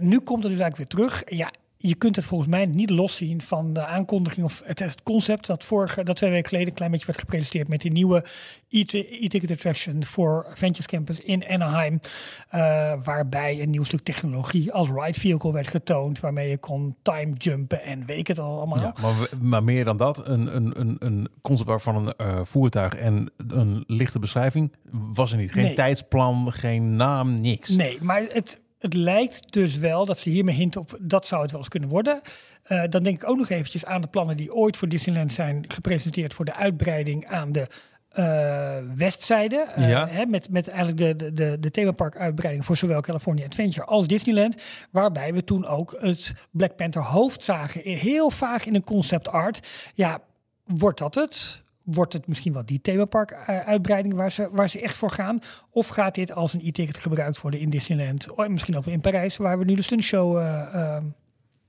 Nu 0.00 0.18
komt 0.20 0.42
het 0.44 0.52
dus 0.52 0.60
eigenlijk 0.60 0.76
weer 0.76 0.86
terug. 0.86 1.22
Ja, 1.26 1.50
je 1.80 1.94
kunt 1.94 2.16
het 2.16 2.24
volgens 2.24 2.50
mij 2.50 2.66
niet 2.66 2.90
loszien 2.90 3.42
van 3.42 3.72
de 3.72 3.86
aankondiging 3.86 4.46
of 4.46 4.62
het, 4.64 4.78
het 4.78 5.02
concept 5.02 5.46
dat 5.46 5.64
vorige, 5.64 6.02
dat 6.02 6.16
twee 6.16 6.30
weken 6.30 6.48
geleden 6.48 6.68
een 6.68 6.74
klein 6.74 6.90
beetje 6.90 7.06
werd 7.06 7.18
gepresenteerd 7.18 7.68
met 7.68 7.80
die 7.80 7.92
nieuwe 7.92 8.24
e- 8.68 8.84
e-ticket 9.20 9.50
attraction 9.50 10.04
voor 10.04 10.46
Adventures 10.50 10.86
Campus 10.86 11.20
in 11.20 11.46
Anaheim, 11.48 12.00
eh, 12.48 12.92
waarbij 13.04 13.62
een 13.62 13.70
nieuw 13.70 13.82
stuk 13.84 14.00
technologie 14.02 14.72
als 14.72 14.88
ride 14.88 15.20
vehicle 15.20 15.52
werd 15.52 15.68
getoond, 15.68 16.20
waarmee 16.20 16.48
je 16.48 16.58
kon 16.58 16.96
time 17.02 17.32
jumpen 17.32 17.82
en 17.82 18.06
weet 18.06 18.18
ik 18.18 18.26
het 18.26 18.38
al 18.38 18.56
allemaal. 18.56 18.80
Ja, 18.80 18.94
maar, 19.00 19.28
maar 19.40 19.64
meer 19.64 19.84
dan 19.84 19.96
dat, 19.96 20.26
een, 20.28 20.56
een, 20.56 20.80
een, 20.80 20.96
een 20.98 21.28
concept 21.40 21.82
van 21.82 21.96
een 21.96 22.14
eh, 22.16 22.40
voertuig 22.44 22.94
en 22.94 23.30
een 23.36 23.84
lichte 23.86 24.18
beschrijving 24.18 24.72
was 24.90 25.32
er 25.32 25.38
niet. 25.38 25.52
Geen 25.52 25.64
Nee. 25.64 25.74
tijdsplan, 25.74 26.52
geen 26.52 26.96
naam, 26.96 27.40
niks. 27.40 27.68
Nee, 27.68 27.98
maar 28.00 28.22
het, 28.28 28.60
het 28.78 28.94
lijkt 28.94 29.52
dus 29.52 29.76
wel 29.76 30.06
dat 30.06 30.18
ze 30.18 30.30
hiermee 30.30 30.54
hinten 30.54 30.80
op 30.80 30.96
dat 31.00 31.26
zou 31.26 31.42
het 31.42 31.50
wel 31.50 31.60
eens 31.60 31.68
kunnen 31.68 31.88
worden. 31.88 32.20
Eh, 32.62 32.82
dan 32.88 33.02
denk 33.02 33.22
ik 33.22 33.28
ook 33.28 33.36
nog 33.38 33.48
eventjes 33.48 33.84
aan 33.84 34.00
de 34.00 34.06
plannen 34.08 34.36
die 34.36 34.54
ooit 34.54 34.76
voor 34.76 34.88
Disneyland 34.88 35.32
zijn 35.32 35.64
gepresenteerd 35.68 36.34
voor 36.34 36.44
de 36.44 36.54
uitbreiding 36.54 37.26
aan 37.26 37.52
de 37.52 37.66
eh, 38.08 38.76
westzijde. 38.96 39.56
Eh, 39.56 39.88
Ja. 39.90 40.08
hè, 40.08 40.26
met, 40.26 40.50
met 40.50 40.68
eigenlijk 40.68 40.98
de, 40.98 41.16
de, 41.16 41.32
de, 41.34 41.56
de 41.60 41.70
themaparkuitbreiding 41.70 42.64
voor 42.64 42.76
zowel 42.76 43.00
California 43.00 43.44
Adventure 43.44 43.86
als 43.86 44.06
Disneyland. 44.06 44.62
Waarbij 44.90 45.34
we 45.34 45.44
toen 45.44 45.66
ook 45.66 45.96
het 45.98 46.34
Black 46.50 46.76
Panther 46.76 47.02
hoofd 47.04 47.44
zagen. 47.44 47.80
Heel 47.84 48.30
vaag 48.30 48.66
in 48.66 48.74
een 48.74 48.84
concept 48.84 49.28
art. 49.28 49.66
Ja, 49.94 50.20
wordt 50.64 50.98
dat 50.98 51.14
het? 51.14 51.62
Wordt 51.90 52.12
het 52.12 52.26
misschien 52.26 52.52
wel 52.52 52.66
die 52.66 52.80
themapark 52.80 53.30
eh, 53.30 53.58
uitbreiding 53.58 54.14
waar 54.14 54.32
ze, 54.32 54.48
waar 54.52 54.68
ze 54.68 54.80
echt 54.80 54.96
voor 54.96 55.10
gaan? 55.10 55.38
Of 55.70 55.88
gaat 55.88 56.14
dit 56.14 56.32
als 56.32 56.54
een 56.54 56.60
e-ticket 56.64 56.98
gebruikt 56.98 57.40
worden 57.40 57.60
in 57.60 57.70
Disneyland? 57.70 58.30
Oh, 58.30 58.44
en 58.44 58.52
misschien 58.52 58.76
ook 58.76 58.86
in 58.86 59.00
Parijs, 59.00 59.36
waar 59.36 59.58
we 59.58 59.64
nu 59.64 59.74
de 59.74 59.82
stuntshow 59.82 60.38
eh, 60.38 60.96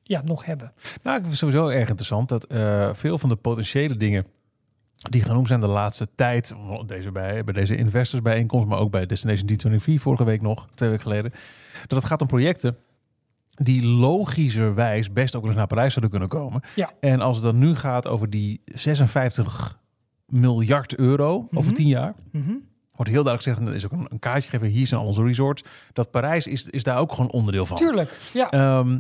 ja, 0.04 0.22
nog 0.26 0.46
hebben. 0.46 0.74
Nou, 1.04 1.18
ik 1.18 1.22
vind 1.26 1.28
het 1.28 1.38
sowieso 1.38 1.68
erg 1.68 1.90
interessant 1.90 2.30
dat 2.30 2.44
eh, 2.44 2.94
veel 2.94 3.18
van 3.18 3.30
de 3.30 3.36
potentiële 3.36 3.98
dingen 3.98 4.26
die 4.96 5.24
genoemd 5.24 5.48
zijn 5.48 5.60
de 5.60 5.68
laatste 5.68 6.08
tijd, 6.16 6.54
deze 6.86 7.12
bij, 7.12 7.44
bij 7.44 7.54
deze 7.54 7.76
investorsbijeenkomst, 7.76 8.68
maar 8.68 8.80
ook 8.80 8.92
bij 8.92 9.06
Destination 9.06 9.50
D23 9.50 9.94
vorige 10.02 10.24
week 10.24 10.42
nog, 10.42 10.68
twee 10.76 10.90
weken 10.90 11.06
geleden, 11.06 11.32
dat 11.88 11.98
het 11.98 12.06
gaat 12.08 12.22
om 12.22 12.28
projecten 12.28 12.78
die 13.50 13.86
logischerwijs 13.86 15.12
best 15.12 15.36
ook 15.36 15.46
eens 15.46 15.56
naar 15.56 15.68
Parijs 15.68 15.94
zouden 15.94 16.20
kunnen 16.20 16.40
komen. 16.40 16.62
Ja. 16.76 16.92
En 17.00 17.22
als 17.22 17.36
het 17.36 17.46
dan 17.46 17.58
nu 17.58 17.76
gaat 17.76 18.08
over 18.08 18.30
die 18.30 18.62
56 18.66 19.80
miljard 20.30 20.96
euro 20.96 21.48
over 21.52 21.66
Mhm. 21.72 21.74
10 21.74 21.88
jaar, 21.88 22.14
Mhm. 22.32 22.52
wordt 22.96 23.12
heel 23.12 23.24
duidelijk 23.24 23.44
gezegd, 23.44 23.60
en 23.60 23.68
er 23.68 23.76
is 23.76 23.86
ook 23.86 23.92
een, 23.92 24.08
een 24.10 24.20
kaartje 24.20 24.50
gegeven, 24.50 24.74
hier 24.74 24.88
zijn 24.88 25.00
al 25.02 25.06
onze 25.06 25.24
resorts, 25.24 25.64
dat 25.94 26.12
Parijs 26.12 26.48
is, 26.48 26.64
is 26.64 26.84
daar 26.84 26.98
ook 27.00 27.12
gewoon 27.12 27.32
onderdeel 27.32 27.66
van. 27.66 27.78
Tuurlijk, 27.78 28.18
ja. 28.34 28.50
Ehm, 28.52 29.00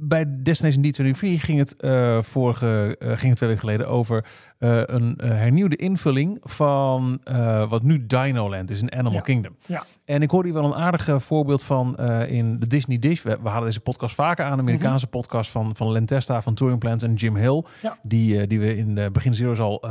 bij 0.00 0.24
Destination 0.28 0.84
D23 0.84 1.40
ging 1.40 1.58
het, 1.58 1.76
eh, 1.76 2.22
vorige, 2.22 2.96
eh, 2.98 3.08
ging 3.08 3.28
het 3.28 3.36
twee 3.36 3.48
weken 3.48 3.58
geleden 3.58 3.88
over 3.88 4.24
eh, 4.58 4.80
een 4.84 5.20
hernieuwde 5.24 5.76
invulling 5.76 6.38
van 6.42 7.20
wat 7.68 7.82
nu 7.82 8.06
Dinoland 8.06 8.70
is 8.70 8.80
in 8.80 8.92
Animal 8.92 9.12
Ja. 9.12 9.20
Kingdom. 9.20 9.56
Ja. 9.66 9.84
En 10.04 10.22
ik 10.22 10.30
hoorde 10.30 10.48
hier 10.48 10.60
wel 10.60 10.72
een 10.72 10.78
aardig 10.78 11.22
voorbeeld 11.22 11.62
van 11.62 11.96
in 12.26 12.58
de 12.58 12.66
Disney 12.66 12.98
Dish. 12.98 13.22
We, 13.22 13.38
we 13.42 13.48
halen 13.48 13.64
deze 13.66 13.80
podcast 13.80 14.14
vaker 14.14 14.44
aan, 14.44 14.56
de 14.56 14.62
Amerikaanse 14.62 15.06
podcast 15.06 15.50
van, 15.50 15.76
van 15.76 15.92
Lentesta, 15.92 16.42
van 16.42 16.54
Touring 16.54 16.80
Plans 16.80 17.02
en 17.02 17.14
Jim 17.14 17.36
Hill. 17.36 17.56
Mhm. 17.56 17.86
Ja. 17.86 17.98
Die, 18.02 18.46
die 18.46 18.60
we 18.60 18.76
in 18.76 18.94
de 18.94 19.10
begin 19.10 19.34
zero's 19.34 19.58
al 19.58 19.84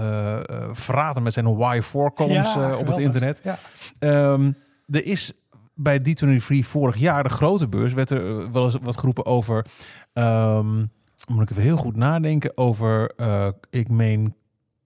verraten 0.71 1.23
met 1.23 1.33
zijn 1.33 1.45
Y4 1.45 2.13
columns 2.13 2.55
op 2.79 2.87
het 2.87 2.97
internet. 2.97 3.41
Ja. 3.43 3.57
Ehm, 3.99 4.51
er 4.87 5.05
is 5.05 5.33
bij 5.77 5.99
D23 5.99 6.59
vorig 6.59 6.97
jaar, 6.97 7.23
de 7.23 7.29
grote 7.29 7.67
beurs, 7.67 7.93
werd 7.93 8.09
er 8.09 8.39
eh, 8.39 8.49
wel 8.51 8.63
eens 8.63 8.77
wat 8.81 8.97
geroepen 8.97 9.25
over. 9.25 9.65
ehm, 10.13 10.77
moet 11.31 11.41
ik 11.41 11.49
even 11.49 11.63
heel 11.63 11.77
goed 11.77 11.95
nadenken 11.95 12.57
over. 12.57 13.11
eh, 13.15 13.47
ik 13.69 13.89
meen 13.89 14.33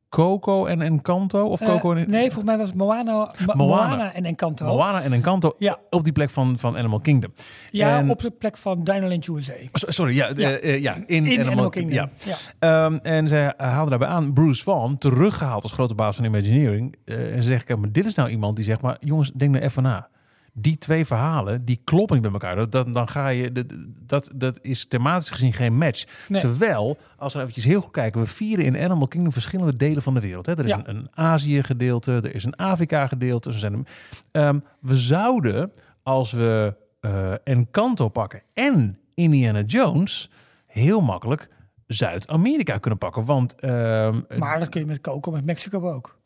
Coco 0.10 0.65
en 0.65 0.82
Encanto 0.82 1.45
of 1.47 1.62
Eh, 1.62 1.67
Coco 1.67 1.93
en 1.93 2.10
nee, 2.10 2.23
volgens 2.32 2.43
mij 2.45 2.58
was 2.58 2.73
Moana, 2.73 3.12
Mo- 3.12 3.54
Moana. 3.56 3.88
Moana 3.88 4.13
en 4.13 4.25
Encanto. 4.25 4.65
Moana 4.65 5.01
en 5.01 5.13
Encanto 5.13 5.54
Ja. 5.58 5.77
op 5.89 6.04
die 6.04 6.13
plek 6.13 6.30
van, 6.30 6.58
van 6.60 6.77
Animal 6.77 6.99
Kingdom. 6.99 7.34
Ja, 7.69 7.97
En- 7.97 8.10
op 8.10 8.19
de 8.21 8.32
plek 8.32 8.58
van 8.58 8.84
Dinoland 8.84 9.27
USA. 9.27 9.54
So- 9.73 9.91
Sorry, 9.91 10.15
ja, 10.15 10.32
Ja. 10.36 10.95
in, 10.95 11.06
In 11.06 11.25
Animal, 11.25 11.45
Animal 11.45 11.69
Kingdom. 11.69 12.10
Kingdom. 12.17 12.38
Ja. 12.60 12.86
Ehm, 12.86 12.95
en 12.95 13.27
ze 13.27 13.54
haalden 13.58 13.89
daarbij 13.89 14.08
aan 14.08 14.34
Bruce 14.34 14.63
Vaughan, 14.63 14.97
teruggehaald 14.97 15.63
als 15.63 15.71
grote 15.71 15.95
baas 15.95 16.15
van 16.15 16.25
Imagineering. 16.25 16.95
En 17.06 17.36
ze 17.36 17.41
zeggen, 17.49 17.80
maar 17.80 17.91
dit 17.91 18.06
is 18.06 18.13
nou 18.15 18.30
iemand 18.30 18.56
die 18.56 18.65
zegt, 18.65 18.82
maar 18.82 18.97
jongens, 18.99 19.32
denk 19.32 19.51
nou 19.51 19.63
even 19.63 19.84
na. 19.84 20.10
Die 20.53 20.77
twee 20.77 21.05
verhalen, 21.05 21.65
die 21.65 21.81
kloppen 21.83 22.13
niet 22.15 22.23
bij 22.23 22.31
elkaar. 22.33 22.55
Dat, 22.55 22.71
dat, 22.71 22.93
dan 22.93 23.07
ga 23.07 23.27
je, 23.27 23.51
dat, 23.51 23.65
dat, 24.05 24.31
dat 24.35 24.59
is 24.61 24.85
thematisch 24.85 25.29
gezien 25.29 25.53
geen 25.53 25.77
match. 25.77 26.03
Nee. 26.27 26.41
Terwijl, 26.41 26.97
als 27.17 27.33
we 27.33 27.39
eventjes 27.39 27.63
heel 27.63 27.81
goed 27.81 27.91
kijken, 27.91 28.21
we 28.21 28.27
vieren 28.27 28.65
in 28.65 28.77
Animal 28.77 29.07
Kingdom 29.07 29.31
verschillende 29.33 29.75
delen 29.75 30.01
van 30.03 30.13
de 30.13 30.19
wereld. 30.19 30.45
Hè. 30.45 30.53
Er 30.57 30.65
is 30.65 30.69
Ja. 30.71 30.81
een, 30.85 30.95
een 30.95 31.07
Azië 31.13 31.63
gedeelte, 31.63 32.11
er 32.11 32.35
is 32.35 32.43
een 32.43 32.55
Afrika 32.55 33.07
gedeelte. 33.07 33.49
Er 33.49 33.55
zijn, 33.57 33.85
ehm, 34.31 34.59
we 34.79 34.95
zouden, 34.95 35.71
als 36.03 36.31
we 36.31 36.75
eh 36.99 37.33
Encanto 37.43 38.07
pakken 38.09 38.41
en 38.53 38.97
Indiana 39.13 39.61
Jones, 39.61 40.29
heel 40.67 41.01
makkelijk 41.01 41.49
Zuid-Amerika 41.87 42.77
kunnen 42.77 42.99
pakken. 42.99 43.25
Want 43.25 43.55
ehm, 43.59 44.19
Maar 44.37 44.59
dat 44.59 44.69
kun 44.69 44.79
je 44.81 44.87
met 44.87 45.01
Coco, 45.01 45.31
met 45.31 45.45
Mexico 45.45 45.91
ook. 45.91 46.19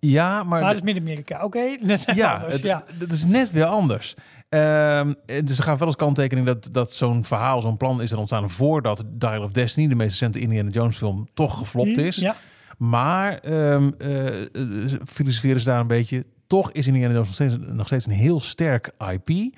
Ja, 0.00 0.42
maar, 0.42 0.60
Maar 0.60 0.72
dat 0.72 0.74
is 0.74 0.82
Midden-Amerika. 0.82 1.44
Oké, 1.44 1.58
ja, 2.14 2.44
het, 2.46 2.62
dat 2.98 3.12
is 3.12 3.24
net 3.24 3.50
weer 3.50 3.64
anders. 3.64 4.14
Ehm, 4.48 5.12
dus 5.44 5.58
er 5.58 5.64
gaat 5.64 5.78
wel 5.78 5.86
als 5.86 5.96
kanttekening 5.96 6.46
dat, 6.46 6.68
dat 6.72 6.92
zo'n 6.92 7.24
verhaal, 7.24 7.60
zo'n 7.60 7.76
plan 7.76 8.02
is 8.02 8.12
er 8.12 8.18
ontstaan 8.18 8.50
voordat 8.50 9.04
Dial 9.06 9.42
of 9.42 9.52
Destiny, 9.52 9.88
de 9.88 9.94
meest 9.94 10.10
recente 10.10 10.40
Indiana 10.40 10.70
Jones 10.70 10.96
film, 10.96 11.28
toch 11.34 11.58
geflopt 11.58 11.98
is. 11.98 12.16
Ja, 12.16 12.34
Maar 12.78 13.38
eh, 13.38 13.74
eh, 13.74 14.48
filosoferen 15.04 15.60
ze 15.60 15.66
daar 15.66 15.80
een 15.80 15.86
beetje. 15.86 16.26
Toch 16.46 16.72
is 16.72 16.86
Indiana 16.86 17.12
Jones 17.12 17.26
nog 17.26 17.34
steeds, 17.34 17.56
nog 17.72 17.86
steeds 17.86 18.06
een 18.06 18.12
heel 18.12 18.40
sterk 18.40 18.90
IP. 19.12 19.54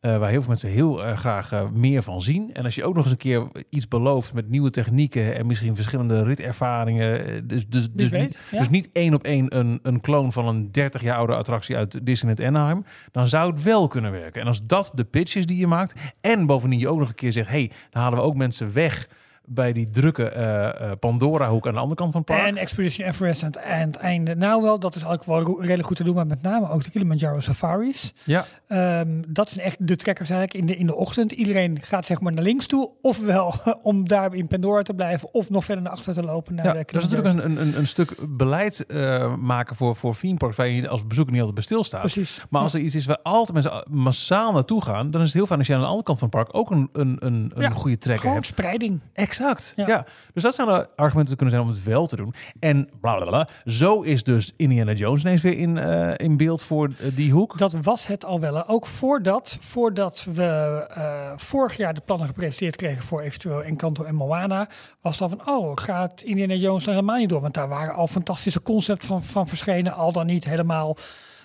Eh, 0.00 0.18
waar 0.18 0.30
heel 0.30 0.38
veel 0.38 0.48
mensen 0.48 0.68
heel 0.68 1.04
erg 1.04 1.20
graag 1.20 1.52
eh, 1.52 1.70
meer 1.70 2.02
van 2.02 2.20
zien. 2.20 2.54
En 2.54 2.64
als 2.64 2.74
je 2.74 2.84
ook 2.84 2.94
nog 2.94 3.02
eens 3.02 3.12
een 3.12 3.18
keer 3.18 3.46
iets 3.70 3.88
belooft 3.88 4.34
met 4.34 4.48
nieuwe 4.48 4.70
technieken 4.70 5.36
en 5.36 5.46
misschien 5.46 5.74
verschillende 5.74 6.22
ritervaringen. 6.22 7.26
eh, 7.26 7.42
Dus, 7.44 7.68
dus, 7.68 7.88
dus, 7.92 8.08
weet, 8.08 8.20
niet, 8.20 8.38
ja. 8.50 8.58
dus 8.58 8.68
niet 8.68 8.88
één 8.92 9.14
op 9.14 9.22
één 9.22 9.56
een, 9.58 9.80
een 9.82 10.00
kloon 10.00 10.32
van 10.32 10.48
een 10.48 10.72
30 10.72 11.02
jaar 11.02 11.16
oude 11.16 11.34
attractie 11.34 11.76
uit 11.76 12.06
Disneyland 12.06 12.48
Anaheim. 12.48 12.84
Dan 13.12 13.28
zou 13.28 13.50
het 13.50 13.62
wel 13.62 13.88
kunnen 13.88 14.10
werken. 14.12 14.40
En 14.40 14.46
als 14.46 14.66
dat 14.66 14.90
de 14.94 15.04
pitch 15.04 15.34
is 15.34 15.46
die 15.46 15.58
je 15.58 15.66
maakt. 15.66 16.14
En 16.20 16.46
bovendien 16.46 16.78
je 16.78 16.88
ook 16.88 16.98
nog 16.98 17.08
een 17.08 17.14
keer 17.14 17.32
zegt: 17.32 17.48
hey, 17.48 17.70
dan 17.90 18.02
halen 18.02 18.18
we 18.18 18.24
ook 18.24 18.36
mensen 18.36 18.72
weg 18.72 19.08
bij 19.48 19.72
die 19.72 19.90
drukke 19.90 20.28
eh, 20.28 20.90
Pandora-hoek 21.00 21.66
aan 21.66 21.72
de 21.72 21.78
andere 21.78 21.96
kant 22.00 22.12
van 22.12 22.20
het 22.26 22.30
park. 22.30 22.46
En 22.48 22.56
Expedition 22.56 23.08
Everest 23.08 23.42
aan 23.42 23.50
het, 23.50 23.58
aan 23.62 23.78
het 23.86 23.96
einde. 23.96 24.34
Nou 24.36 24.62
wel, 24.62 24.78
dat 24.78 24.94
is 24.94 25.06
ook 25.06 25.24
wel 25.24 25.60
redelijk 25.60 25.86
goed 25.86 25.96
te 25.96 26.04
doen. 26.04 26.14
Maar 26.14 26.26
met 26.26 26.42
name 26.42 26.70
ook 26.70 26.84
de 26.84 26.90
Kilimanjaro 26.90 27.40
Safaris. 27.40 28.12
ja. 28.24 28.46
Ehm, 28.68 29.08
dat 29.28 29.48
zijn 29.50 29.64
echt 29.64 29.76
de 29.86 29.96
trekkers 29.96 30.30
eigenlijk 30.30 30.60
in 30.60 30.66
de, 30.74 30.76
in 30.80 30.86
de 30.86 30.94
ochtend. 30.94 31.32
Iedereen 31.32 31.78
gaat 31.82 32.06
zeg 32.06 32.20
maar 32.20 32.32
naar 32.32 32.42
links 32.42 32.66
toe. 32.66 32.90
Ofwel 33.02 33.54
om 33.82 34.08
daar 34.08 34.34
in 34.34 34.46
Pandora 34.46 34.82
te 34.82 34.94
blijven. 34.94 35.34
Of 35.34 35.50
nog 35.50 35.64
verder 35.64 35.84
naar 35.84 35.92
achter 35.92 36.14
te 36.14 36.22
lopen. 36.22 36.54
Naar 36.54 36.64
Ja, 36.64 36.72
de 36.72 36.78
dat 36.92 37.02
is 37.02 37.08
natuurlijk 37.08 37.44
een, 37.44 37.60
een, 37.60 37.78
een 37.78 37.86
stuk 37.86 38.14
beleid 38.28 38.86
eh, 38.86 39.34
maken 39.36 39.76
voor, 39.76 39.96
voor 39.96 40.16
theme 40.16 40.36
parks 40.36 40.56
waar 40.56 40.68
je 40.68 40.88
als 40.88 41.06
bezoeker 41.06 41.32
niet 41.32 41.40
altijd 41.42 41.58
bij 41.58 41.64
stilstaat. 41.68 42.00
Precies. 42.00 42.44
Maar 42.50 42.62
als 42.62 42.74
er 42.74 42.80
iets 42.80 42.94
is 42.94 43.06
waar 43.06 43.18
altijd 43.22 43.52
mensen 43.52 43.84
massaal 43.90 44.52
naartoe 44.52 44.84
gaan, 44.84 45.10
dan 45.10 45.20
is 45.20 45.26
het 45.26 45.36
heel 45.36 45.46
fijn 45.46 45.58
als 45.58 45.68
je 45.68 45.74
aan 45.74 45.80
de 45.80 45.86
andere 45.86 46.04
kant 46.04 46.18
van 46.18 46.28
het 46.28 46.36
park 46.36 46.56
ook 46.56 46.70
een, 46.70 46.88
een, 46.92 47.16
een, 47.20 47.50
een 47.54 47.62
Ja, 47.62 47.68
goede 47.70 47.98
trekker 47.98 48.20
Gewoon 48.22 48.36
hebt. 48.36 48.48
spreiding. 48.48 49.00
Exact. 49.38 49.72
Ja. 49.76 49.86
Ja. 49.86 50.04
Dus 50.32 50.42
dat 50.42 50.54
zouden 50.54 50.88
argumenten 50.96 51.36
kunnen 51.36 51.54
zijn 51.54 51.66
om 51.66 51.72
het 51.74 51.84
wel 51.84 52.06
te 52.06 52.16
doen. 52.16 52.34
En 52.60 52.88
bla 53.00 53.16
bla 53.16 53.26
bla. 53.26 53.48
Zo 53.64 54.02
is 54.02 54.22
dus 54.22 54.52
Indiana 54.56 54.92
Jones 54.92 55.20
ineens 55.20 55.42
weer 55.42 55.58
in, 55.58 55.78
eh, 55.78 56.12
in 56.16 56.36
beeld 56.36 56.62
voor 56.62 56.88
eh, 56.98 57.06
die 57.14 57.32
hoek. 57.32 57.58
Dat 57.58 57.72
was 57.72 58.06
het 58.06 58.24
al 58.24 58.40
wel. 58.40 58.66
Ook 58.68 58.86
voordat, 58.86 59.58
voordat 59.60 60.26
we 60.34 60.86
eh, 60.94 61.32
vorig 61.36 61.76
jaar 61.76 61.94
de 61.94 62.00
plannen 62.00 62.26
gepresenteerd 62.26 62.76
kregen 62.76 63.02
voor 63.04 63.20
eventueel 63.20 63.62
Encanto 63.62 64.04
en 64.04 64.14
Moana, 64.14 64.68
was 65.00 65.20
al 65.20 65.28
van, 65.28 65.48
oh, 65.48 65.72
gaat 65.74 66.22
Indiana 66.22 66.54
Jones 66.54 66.86
er 66.86 66.92
helemaal 66.92 67.16
niet 67.16 67.28
door? 67.28 67.40
Want 67.40 67.54
daar 67.54 67.68
waren 67.68 67.94
al 67.94 68.08
fantastische 68.08 68.62
concepten 68.62 69.08
van, 69.08 69.22
van 69.22 69.48
verschenen, 69.48 69.92
al 69.92 70.12
dan 70.12 70.26
niet 70.26 70.44
helemaal 70.44 70.96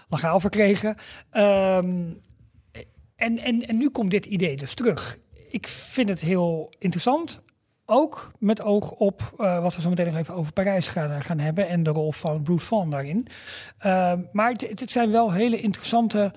legaal 0.10 0.40
verkregen. 0.40 0.96
Ehm, 1.30 2.12
en, 3.16 3.40
en, 3.40 3.68
en 3.68 3.78
nu 3.78 3.90
komt 3.90 4.12
dit 4.12 4.26
idee 4.26 4.58
dus 4.58 4.74
terug. 4.74 5.18
Ik 5.50 5.68
vind 5.68 6.10
het 6.10 6.20
heel 6.20 6.74
interessant. 6.80 7.42
Ook 7.86 8.32
met 8.40 8.62
oog 8.62 8.92
op 8.92 9.34
eh, 9.38 9.62
wat 9.62 9.76
we 9.76 9.82
zo 9.82 9.90
meteen 9.90 10.06
nog 10.06 10.18
even 10.18 10.36
over 10.36 10.54
Parijs 10.54 10.88
gaan, 10.88 11.22
gaan 11.22 11.40
hebben 11.40 11.68
en 11.68 11.84
de 11.84 11.90
rol 11.90 12.12
van 12.12 12.42
Bruce 12.42 12.66
Van 12.66 12.90
daarin. 12.90 13.28
Ehm, 13.78 14.20
maar 14.32 14.52
het, 14.52 14.92
zijn 14.92 15.12
wel 15.12 15.32
hele 15.32 15.60
interessante 15.60 16.34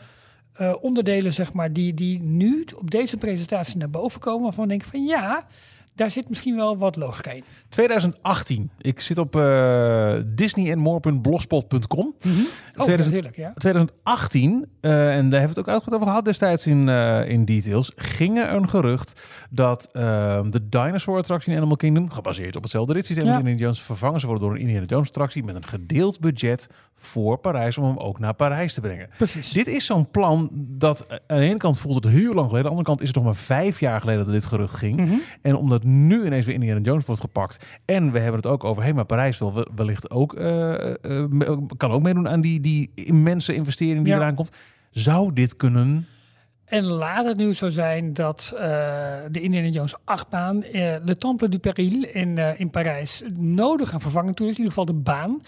eh, 0.52 0.74
onderdelen, 0.80 1.32
zeg 1.32 1.52
maar, 1.52 1.72
die, 1.72 1.94
die 1.94 2.22
nu 2.22 2.66
op 2.76 2.90
deze 2.90 3.16
presentatie 3.16 3.78
naar 3.78 3.90
boven 3.90 4.20
komen. 4.20 4.42
Waarvan 4.42 4.70
ik 4.70 4.84
van 4.84 5.04
ja, 5.04 5.46
daar 5.96 6.10
zit 6.10 6.28
misschien 6.28 6.56
wel 6.56 6.78
wat 6.78 6.96
logica 6.96 7.30
in. 7.30 7.44
2018. 7.68 8.70
Ik 8.78 9.00
zit 9.00 9.18
op 9.18 9.36
uh, 9.36 10.12
disneyandmore.blogspot.com. 10.26 12.14
Oh, 12.76 12.82
2000 12.82 12.98
natuurlijk, 12.98 13.36
ja. 13.36 13.52
2018, 13.56 14.52
uh, 14.52 15.16
en 15.16 15.28
daar 15.28 15.40
hebben 15.40 15.40
we 15.40 15.40
het 15.40 15.58
ook 15.58 15.68
uitgebreid 15.68 15.94
over 15.94 16.06
gehad 16.06 16.24
destijds 16.24 16.66
in, 16.66 16.88
uh, 16.88 17.28
in 17.28 17.44
details, 17.44 17.92
ging 17.96 18.38
er 18.38 18.52
een 18.52 18.68
gerucht 18.68 19.22
dat 19.50 19.88
uh, 19.92 20.02
de 20.50 20.68
dinosaur 20.68 21.18
attractie 21.18 21.52
in 21.52 21.58
Animal 21.58 21.76
Kingdom, 21.76 22.10
gebaseerd 22.10 22.56
op 22.56 22.62
hetzelfde 22.62 22.92
ritssysteem 22.92 23.26
als 23.26 23.34
ja. 23.34 23.40
Indiana 23.40 23.60
Jones, 23.60 23.82
vervangen 23.82 24.20
zou 24.20 24.32
worden 24.32 24.48
door 24.48 24.58
een 24.58 24.62
Indiana 24.64 24.86
Jones 24.86 25.08
attractie 25.08 25.44
met 25.44 25.54
een 25.54 25.64
gedeeld 25.64 26.20
budget 26.20 26.68
voor 26.94 27.38
Parijs 27.38 27.78
om 27.78 27.84
hem 27.84 27.98
ook 27.98 28.18
naar 28.18 28.34
Parijs 28.34 28.74
te 28.74 28.80
brengen. 28.80 29.08
Precies. 29.16 29.50
Dit 29.50 29.66
is 29.66 29.86
zo'n 29.86 30.10
plan 30.10 30.48
dat 30.52 31.08
aan 31.08 31.38
de 31.38 31.44
ene 31.44 31.56
kant 31.56 31.78
voelt 31.78 32.04
het 32.04 32.12
heel 32.12 32.34
lang 32.34 32.48
geleden, 32.48 32.56
aan 32.56 32.62
de 32.62 32.68
andere 32.68 32.88
kant 32.88 33.00
is 33.00 33.06
het 33.06 33.16
nog 33.16 33.24
maar 33.24 33.34
vijf 33.34 33.80
jaar 33.80 34.00
geleden 34.00 34.24
dat 34.24 34.32
dit 34.32 34.46
gerucht 34.46 34.76
ging. 34.76 34.96
Mhm. 34.96 35.04
Mm 35.06 35.12
-hmm. 35.12 35.20
En 35.42 35.56
omdat 35.56 35.84
nu 35.86 36.24
ineens 36.24 36.46
weer 36.46 36.54
Indiana 36.54 36.80
Jones 36.80 37.04
wordt 37.04 37.20
gepakt 37.20 37.66
en 37.84 38.12
we 38.12 38.18
hebben 38.18 38.36
het 38.36 38.46
ook 38.46 38.64
over, 38.64 38.76
hé, 38.82 38.86
hey, 38.88 38.96
maar 38.96 39.04
Parijs 39.04 39.38
wil 39.38 39.66
wellicht 39.74 40.10
ook, 40.10 40.38
uh, 40.38 40.74
uh, 41.02 41.24
kan 41.76 41.90
ook 41.90 42.02
meedoen 42.02 42.28
aan 42.28 42.40
die, 42.40 42.60
die 42.60 42.90
immense 42.94 43.54
investering 43.54 44.04
die 44.04 44.12
Ja. 44.12 44.18
eraan 44.18 44.34
komt. 44.34 44.56
Zou 44.90 45.32
dit 45.32 45.56
kunnen 45.56 46.06
En 46.64 46.84
laat 46.84 47.24
het 47.24 47.36
nu 47.36 47.54
zo 47.54 47.68
zijn 47.68 48.12
dat 48.12 48.50
uh, 48.54 48.60
de 49.30 49.40
Indiana 49.40 49.68
Jones 49.68 49.94
achtbaan, 50.04 50.56
uh, 50.56 50.72
Le 51.04 51.16
Temple 51.18 51.48
du 51.48 51.58
Péril 51.58 52.04
in, 52.04 52.36
uh, 52.36 52.60
in 52.60 52.70
Parijs, 52.70 53.22
nodig 53.38 53.92
aan 53.92 54.00
vervanging 54.00 54.36
toe 54.36 54.46
is. 54.46 54.52
In 54.52 54.58
ieder 54.58 54.72
geval 54.74 54.94
de 54.94 55.00
baan. 55.02 55.40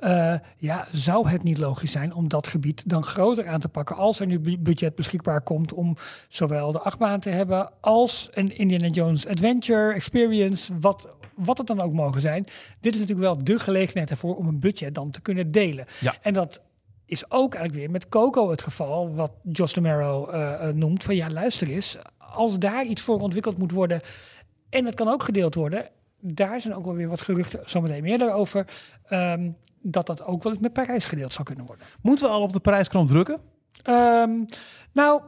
Uh, 0.00 0.34
ja, 0.56 0.86
zou 0.90 1.28
het 1.28 1.42
niet 1.42 1.58
logisch 1.58 1.92
zijn 1.92 2.14
om 2.14 2.28
dat 2.28 2.46
gebied 2.46 2.88
dan 2.88 3.04
groter 3.04 3.48
aan 3.48 3.60
te 3.60 3.68
pakken 3.68 3.96
als 3.96 4.20
er 4.20 4.26
nu 4.26 4.58
budget 4.58 4.94
beschikbaar 4.94 5.40
komt 5.40 5.72
om 5.72 5.96
zowel 6.28 6.72
de 6.72 6.80
achtbaan 6.80 7.20
te 7.20 7.28
hebben 7.28 7.70
als 7.80 8.28
een 8.32 8.56
Indiana 8.56 8.86
Jones 8.86 9.26
Adventure 9.26 9.94
Experience, 9.94 10.78
wat, 10.80 11.08
wat 11.34 11.58
het 11.58 11.66
dan 11.66 11.80
ook 11.80 11.92
mogen 11.92 12.20
zijn. 12.20 12.44
Dit 12.80 12.94
is 12.94 13.00
natuurlijk 13.00 13.26
wel 13.26 13.44
de 13.44 13.58
gelegenheid 13.58 14.10
ervoor 14.10 14.36
om 14.36 14.46
een 14.46 14.60
budget 14.60 14.94
dan 14.94 15.10
te 15.10 15.20
kunnen 15.20 15.52
delen. 15.52 15.86
Ja. 16.00 16.14
En 16.22 16.32
dat 16.32 16.60
is 17.04 17.30
ook 17.30 17.54
eigenlijk 17.54 17.84
weer 17.84 17.90
met 17.90 18.08
Coco 18.08 18.50
het 18.50 18.62
geval, 18.62 19.14
wat 19.14 19.32
Josh 19.42 19.72
DeMero 19.72 20.26
eh, 20.26 20.68
eh, 20.68 20.74
noemt. 20.74 21.04
Van 21.04 21.16
ja, 21.16 21.30
luister 21.30 21.68
eens, 21.68 21.98
als 22.18 22.58
daar 22.58 22.84
iets 22.84 23.02
voor 23.02 23.20
ontwikkeld 23.20 23.58
moet 23.58 23.72
worden 23.72 24.00
en 24.70 24.84
het 24.86 24.94
kan 24.94 25.08
ook 25.08 25.22
gedeeld 25.22 25.54
worden, 25.54 25.88
daar 26.20 26.60
zijn 26.60 26.74
ook 26.74 26.84
wel 26.84 26.94
weer 26.94 27.08
wat 27.08 27.20
geruchten, 27.20 27.60
zometeen 27.64 28.02
meer 28.02 28.18
daarover, 28.18 28.66
ehm, 29.04 29.50
dat 29.80 30.06
dat 30.06 30.22
ook 30.22 30.42
wel 30.42 30.52
eens 30.52 30.60
met 30.60 30.72
Parijs 30.72 31.04
gedeeld 31.04 31.32
zou 31.32 31.46
kunnen 31.46 31.66
worden. 31.66 31.84
Moeten 32.02 32.26
we 32.26 32.32
al 32.32 32.42
op 32.42 32.52
de 32.52 32.60
prijsknop 32.60 33.08
drukken? 33.08 33.40
Ehm, 33.82 34.30
nou, 34.92 35.22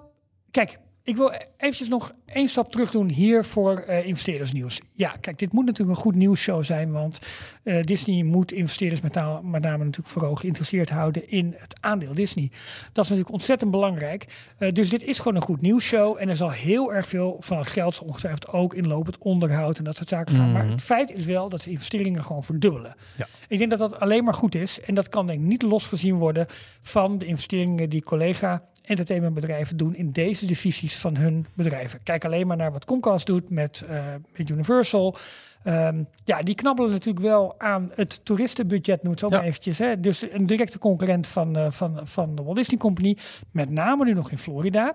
kijk, 0.50 0.78
ik 1.04 1.16
wil 1.16 1.32
eventjes 1.56 1.88
nog 1.88 2.12
één 2.26 2.48
stap 2.48 2.72
terug 2.72 2.90
doen 2.90 3.08
hier 3.08 3.44
voor 3.44 3.78
eh, 3.78 4.06
investeerdersnieuws. 4.06 4.80
Ja, 4.94 5.14
kijk, 5.20 5.38
dit 5.38 5.52
moet 5.52 5.64
natuurlijk 5.64 5.96
een 5.96 6.02
goed 6.04 6.14
nieuwsshow 6.14 6.64
zijn, 6.64 6.92
want 6.92 7.18
eh, 7.62 7.82
Disney 7.82 8.22
moet 8.22 8.52
investeerders 8.52 9.00
met 9.00 9.14
name, 9.14 9.48
met 9.48 9.62
name 9.62 9.84
natuurlijk 9.84 10.08
vooral 10.12 10.34
geïnteresseerd 10.34 10.90
houden 10.90 11.30
in 11.30 11.54
het 11.58 11.74
aandeel 11.80 12.14
Disney. 12.14 12.50
Dat 12.92 13.04
is 13.04 13.10
natuurlijk 13.10 13.30
ontzettend 13.34 13.70
belangrijk. 13.70 14.26
Eh, 14.58 14.72
dus 14.72 14.90
dit 14.90 15.04
is 15.04 15.18
gewoon 15.18 15.36
een 15.36 15.42
goed 15.42 15.60
nieuwsshow 15.60 16.16
en 16.20 16.28
er 16.28 16.36
zal 16.36 16.50
heel 16.50 16.92
erg 16.94 17.08
veel 17.08 17.36
van 17.40 17.58
het 17.58 17.66
geld 17.66 17.94
zal 17.94 18.06
ongetwijfeld 18.06 18.48
ook 18.48 18.74
in 18.74 18.86
lopend 18.86 19.18
onderhoud 19.18 19.78
en 19.78 19.84
dat 19.84 19.96
soort 19.96 20.08
zaken 20.08 20.34
gaan. 20.34 20.52
Maar 20.52 20.62
Mhm. 20.62 20.72
het 20.72 20.82
feit 20.82 21.14
is 21.14 21.24
wel 21.24 21.48
dat 21.48 21.62
de 21.62 21.70
investeringen 21.70 22.24
gewoon 22.24 22.44
verdubbelen. 22.44 22.94
Ja. 23.16 23.26
Ik 23.48 23.58
denk 23.58 23.70
dat 23.70 23.78
dat 23.78 24.00
alleen 24.00 24.24
maar 24.24 24.34
goed 24.34 24.54
is 24.54 24.80
en 24.80 24.94
dat 24.94 25.08
kan 25.08 25.26
denk 25.26 25.40
ik 25.40 25.46
niet 25.46 25.62
losgezien 25.62 26.14
worden 26.14 26.46
van 26.82 27.18
de 27.18 27.26
investeringen 27.26 27.88
die 27.90 28.02
collega 28.02 28.62
entertainmentbedrijven 28.82 29.76
doen 29.76 29.94
in 29.94 30.10
deze 30.12 30.46
divisies 30.46 30.98
van 30.98 31.16
hun 31.16 31.46
bedrijven. 31.54 32.02
Kijk 32.02 32.24
alleen 32.24 32.46
maar 32.46 32.56
naar 32.56 32.72
wat 32.72 32.84
Comcast 32.84 33.26
doet 33.26 33.50
met, 33.50 33.84
eh, 33.88 34.04
met 34.36 34.48
Universal. 34.48 35.16
Ehm, 35.62 36.02
ja, 36.24 36.42
die 36.42 36.54
knabbelen 36.54 36.90
natuurlijk 36.90 37.24
wel 37.26 37.60
aan 37.60 37.90
het 37.94 38.20
toeristenbudget, 38.24 39.02
noemt 39.02 39.18
zo 39.20 39.28
Ja. 39.28 39.36
maar 39.36 39.44
eventjes. 39.44 39.78
Hè. 39.78 40.00
Dus 40.00 40.32
een 40.32 40.46
directe 40.46 40.78
concurrent 40.78 41.26
van, 41.26 41.56
eh, 41.56 41.70
van, 41.70 42.00
van 42.04 42.34
de 42.34 42.42
Walt 42.42 42.56
Disney 42.56 42.78
Company, 42.78 43.16
met 43.50 43.70
name 43.70 44.04
nu 44.04 44.12
nog 44.12 44.30
in 44.30 44.38
Florida. 44.38 44.94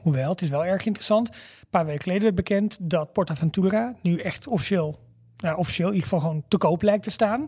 Hoewel, 0.00 0.30
het 0.30 0.42
is 0.42 0.48
wel 0.48 0.64
erg 0.64 0.84
interessant. 0.86 1.28
Een 1.28 1.34
paar 1.70 1.86
weken 1.86 2.02
geleden 2.02 2.22
werd 2.22 2.34
bekend 2.34 2.78
dat 2.80 3.12
PortAventura 3.12 3.94
nu 4.02 4.16
echt 4.18 4.46
officieel, 4.46 4.98
nou, 5.36 5.56
officieel 5.56 5.88
in 5.88 5.94
ieder 5.94 6.08
geval 6.08 6.28
gewoon 6.28 6.44
te 6.48 6.56
koop 6.56 6.82
lijkt 6.82 7.02
te 7.04 7.10
staan. 7.10 7.46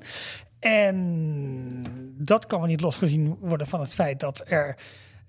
En 0.59 1.85
dat 2.19 2.47
kan 2.47 2.59
wel 2.59 2.69
niet 2.69 2.81
losgezien 2.81 3.37
worden 3.41 3.67
van 3.67 3.81
het 3.81 3.95
feit 3.95 4.21
dat 4.21 4.43
er 4.47 4.77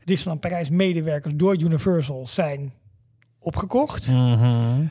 Disneyland 0.08 0.40
Parijs 0.42 0.70
medewerkers 0.70 1.34
door 1.36 1.58
Universal 1.62 2.28
zijn 2.28 2.74
opgekocht. 3.40 4.08
Mhm. 4.12 4.86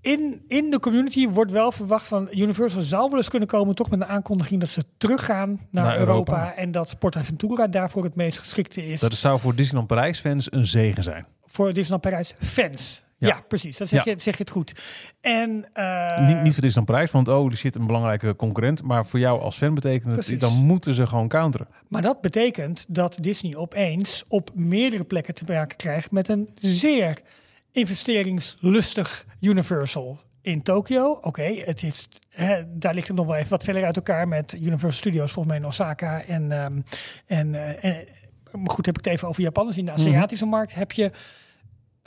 In, 0.00 0.44
in 0.48 0.70
de 0.70 0.80
community 0.80 1.28
wordt 1.28 1.50
wel 1.50 1.72
verwacht 1.72 2.06
van 2.06 2.28
Universal 2.30 2.80
zou 2.80 3.08
wel 3.08 3.16
eens 3.16 3.28
kunnen 3.28 3.48
komen 3.48 3.74
toch 3.74 3.90
met 3.90 4.00
een 4.00 4.06
aankondiging 4.06 4.60
dat 4.60 4.68
ze 4.68 4.84
teruggaan 4.96 5.60
naar, 5.70 5.84
Naar 5.84 5.98
Europa. 5.98 6.32
Europa. 6.32 6.54
en 6.56 6.70
dat 6.70 6.98
PortAventura 6.98 7.66
daarvoor 7.66 8.04
het 8.04 8.14
meest 8.14 8.38
geschikte 8.38 8.86
is 8.86 9.00
Dat 9.00 9.14
zou 9.14 9.40
voor 9.40 9.54
Disneyland 9.54 9.86
Parijs 9.86 10.20
fans 10.20 10.52
een 10.52 10.66
zegen 10.66 11.02
zijn. 11.02 11.26
voor 11.42 11.66
Disneyland 11.66 12.02
Parijs 12.02 12.34
fans. 12.38 13.04
Ja, 13.18 13.28
Ja. 13.28 13.40
precies. 13.48 13.76
Dat 13.76 13.88
zeg, 13.88 14.04
Ja. 14.04 14.12
je, 14.12 14.20
zeg 14.20 14.36
je 14.36 14.42
het 14.42 14.50
goed. 14.52 14.72
En 15.20 15.66
eh, 15.72 16.18
niet, 16.26 16.42
niet 16.42 16.52
voor 16.52 16.62
Disneyland 16.62 16.86
Parijs, 16.86 17.10
want 17.10 17.28
oh, 17.28 17.50
er 17.50 17.56
zit 17.56 17.74
een 17.74 17.86
belangrijke 17.86 18.36
concurrent. 18.36 18.82
Maar 18.82 19.06
voor 19.06 19.18
jou 19.18 19.40
als 19.40 19.56
fan 19.56 19.74
betekent 19.74 20.04
het, 20.04 20.14
Precies. 20.14 20.38
dan 20.38 20.52
moeten 20.52 20.94
ze 20.94 21.06
gewoon 21.06 21.28
counteren. 21.28 21.68
Maar 21.88 22.02
dat 22.02 22.20
betekent 22.20 22.84
dat 22.88 23.18
Disney 23.20 23.56
opeens 23.56 24.24
op 24.28 24.50
meerdere 24.54 25.04
plekken 25.04 25.34
te 25.34 25.44
maken 25.48 25.76
krijgt 25.76 26.10
met 26.10 26.28
een 26.28 26.48
zeer 26.54 27.18
investeringslustig 27.72 29.26
Universal. 29.40 30.18
In 30.42 30.62
Tokio, 30.62 31.18
oké, 31.22 31.42
het 31.64 31.82
is, 31.82 32.08
daar 32.66 32.94
ligt 32.94 33.08
het 33.08 33.16
nog 33.16 33.26
wel 33.26 33.34
even 33.36 33.50
wat 33.50 33.64
verder 33.64 33.84
uit 33.84 33.96
elkaar 33.96 34.28
met 34.28 34.54
Universal 34.54 34.90
Studios, 34.90 35.32
volgens 35.32 35.54
mij 35.54 35.62
in 35.62 35.68
Osaka. 35.68 36.22
En, 36.24 36.52
ehm, 36.52 36.80
en, 37.26 37.54
eh, 37.54 37.84
en 37.90 38.06
maar 38.52 38.70
goed, 38.70 38.86
heb 38.86 38.98
ik 38.98 39.04
het 39.04 39.14
even 39.14 39.28
over 39.28 39.42
Japanners. 39.42 39.76
In 39.78 39.84
de 39.84 39.92
Aziatische 39.92 40.46
markt 40.46 40.74
heb 40.74 40.92
je 40.92 41.10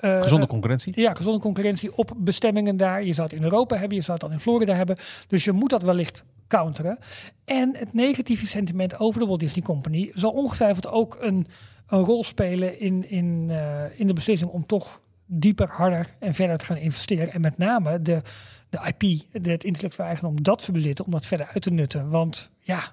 eh, 0.02 0.22
Gezonde 0.22 0.48
concurrentie. 0.48 0.94
ja, 0.96 1.14
gezonde 1.14 1.40
concurrentie 1.40 1.98
op 1.98 2.14
bestemmingen 2.18 2.78
daar. 2.78 3.04
Je 3.04 3.14
zou 3.14 3.28
het 3.28 3.38
in 3.38 3.44
Europa 3.44 3.78
hebben, 3.78 3.98
je 3.98 4.04
zou 4.04 4.18
het 4.18 4.28
dan 4.28 4.32
in 4.36 4.40
Florida 4.40 4.74
hebben. 4.74 4.98
Dus 5.28 5.44
je 5.44 5.52
moet 5.52 5.70
dat 5.70 5.82
wellicht 5.82 6.24
counteren. 6.48 6.98
En 7.46 7.76
het 7.78 7.94
negatieve 7.94 8.48
sentiment 8.48 9.00
over 9.00 9.20
de 9.20 9.26
Walt 9.26 9.40
Disney 9.40 9.64
Company 9.64 10.12
zal 10.14 10.32
ongetwijfeld 10.32 10.88
ook 10.88 11.18
een, 11.20 11.48
een 11.88 12.04
rol 12.04 12.24
spelen 12.24 12.80
in, 12.80 13.10
in, 13.10 13.48
eh, 13.50 14.00
in 14.00 14.08
de 14.08 14.14
beslissing 14.14 14.52
om 14.52 14.66
toch 14.66 15.02
dieper, 15.26 15.70
harder 15.70 16.16
en 16.20 16.34
verder 16.34 16.58
te 16.58 16.66
gaan 16.66 16.78
investeren. 16.78 17.34
En 17.34 17.42
met 17.42 17.58
name 17.58 18.02
de, 18.02 18.22
de 18.70 18.94
IP, 18.98 19.24
de, 19.44 19.52
het 19.52 19.64
intellectueel 19.64 20.08
eigendom, 20.08 20.44
dat 20.44 20.64
ze 20.64 20.72
bezitten, 20.72 21.06
om 21.06 21.12
dat 21.12 21.26
verder 21.26 21.50
uit 21.54 21.62
te 21.62 21.72
nutten. 21.72 22.10
Want 22.10 22.50
ja, 22.60 22.92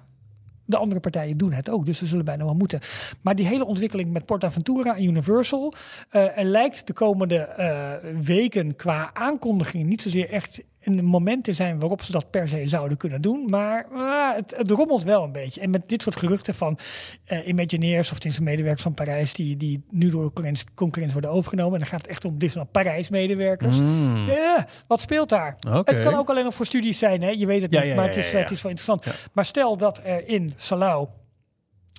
de 0.67 0.77
andere 0.77 0.99
partijen 0.99 1.37
doen 1.37 1.53
het 1.53 1.69
ook, 1.69 1.85
dus 1.85 1.97
ze 1.97 2.05
zullen 2.05 2.25
bijna 2.25 2.43
wel 2.43 2.53
moeten. 2.53 2.79
Maar 3.21 3.35
die 3.35 3.47
hele 3.47 3.65
ontwikkeling 3.65 4.11
met 4.11 4.25
PortAventura 4.25 4.95
en 4.95 5.03
Universal, 5.03 5.73
er 6.09 6.43
lijkt 6.43 6.87
de 6.87 6.93
komende 6.93 7.37
eh, 7.37 7.91
weken 8.21 8.75
qua 8.75 9.09
aankondiging 9.13 9.85
niet 9.85 10.01
zozeer 10.01 10.29
echt 10.29 10.61
een 10.87 11.05
moment 11.05 11.43
te 11.43 11.53
zijn 11.53 11.79
waarop 11.79 12.01
ze 12.01 12.11
dat 12.11 12.29
per 12.29 12.47
se 12.47 12.67
zouden 12.67 12.97
kunnen 12.97 13.21
doen. 13.21 13.45
Maar 13.45 13.85
ah, 13.93 14.35
het, 14.35 14.57
het 14.57 14.71
rommelt 14.71 15.03
wel 15.03 15.23
een 15.23 15.31
beetje. 15.31 15.61
En 15.61 15.69
met 15.69 15.89
dit 15.89 16.01
soort 16.01 16.15
geruchten 16.15 16.55
van 16.55 16.77
eh 17.25 17.47
Imagineers 17.47 18.11
of 18.11 18.17
zijn 18.19 18.43
medewerkers 18.43 18.83
van 18.83 18.93
Parijs, 18.93 19.33
die, 19.33 19.57
die 19.57 19.83
nu 19.89 20.09
door 20.09 20.33
concurrentie, 20.73 21.11
worden 21.11 21.31
overgenomen. 21.31 21.73
En 21.73 21.79
dan 21.79 21.87
gaat 21.87 22.01
het 22.01 22.09
echt 22.09 22.25
om 22.25 22.37
Disneyland 22.37 22.71
Parijs 22.71 23.09
medewerkers. 23.09 23.79
Mm. 23.79 24.29
Ja, 24.29 24.67
wat 24.87 25.01
speelt 25.01 25.29
daar? 25.29 25.57
Het 25.83 25.99
kan 25.99 26.15
ook 26.15 26.29
alleen 26.29 26.43
nog 26.43 26.55
voor 26.55 26.65
studies 26.65 26.99
zijn, 26.99 27.21
hè? 27.21 27.29
je 27.29 27.45
weet 27.45 27.61
het 27.61 27.71
Ja, 27.71 27.79
niet, 27.79 27.89
ja, 27.89 27.95
maar 27.95 28.07
het, 28.07 28.15
is, 28.15 28.31
het 28.31 28.51
is 28.51 28.61
wel 28.61 28.71
interessant. 28.71 29.29
Maar 29.33 29.45
stel 29.45 29.77
dat 29.77 30.01
er 30.03 30.27
in 30.27 30.53
Salau 30.55 31.07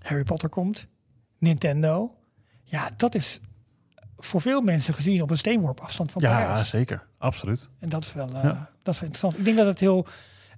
Harry 0.02 0.24
Potter 0.24 0.48
komt, 0.48 0.86
Nintendo. 1.38 2.14
Ja, 2.64 2.90
dat 2.96 3.14
is 3.14 3.40
voor 4.18 4.40
veel 4.40 4.60
mensen 4.60 4.94
gezien 4.94 5.22
op 5.22 5.30
een 5.30 5.38
steenworp 5.38 5.80
afstand 5.80 6.12
van 6.12 6.22
Ja, 6.22 6.40
Parijs. 6.40 6.68
zeker. 6.68 7.06
Absoluut. 7.18 7.70
En 7.80 7.88
dat 7.88 8.04
is, 8.04 8.12
wel, 8.12 8.28
eh, 8.34 8.42
Ja. 8.42 8.70
dat 8.82 8.94
is 8.94 9.00
interessant. 9.00 9.38
Ik 9.38 9.44
denk 9.44 9.56
dat 9.56 9.66
het 9.66 9.80
heel... 9.80 10.06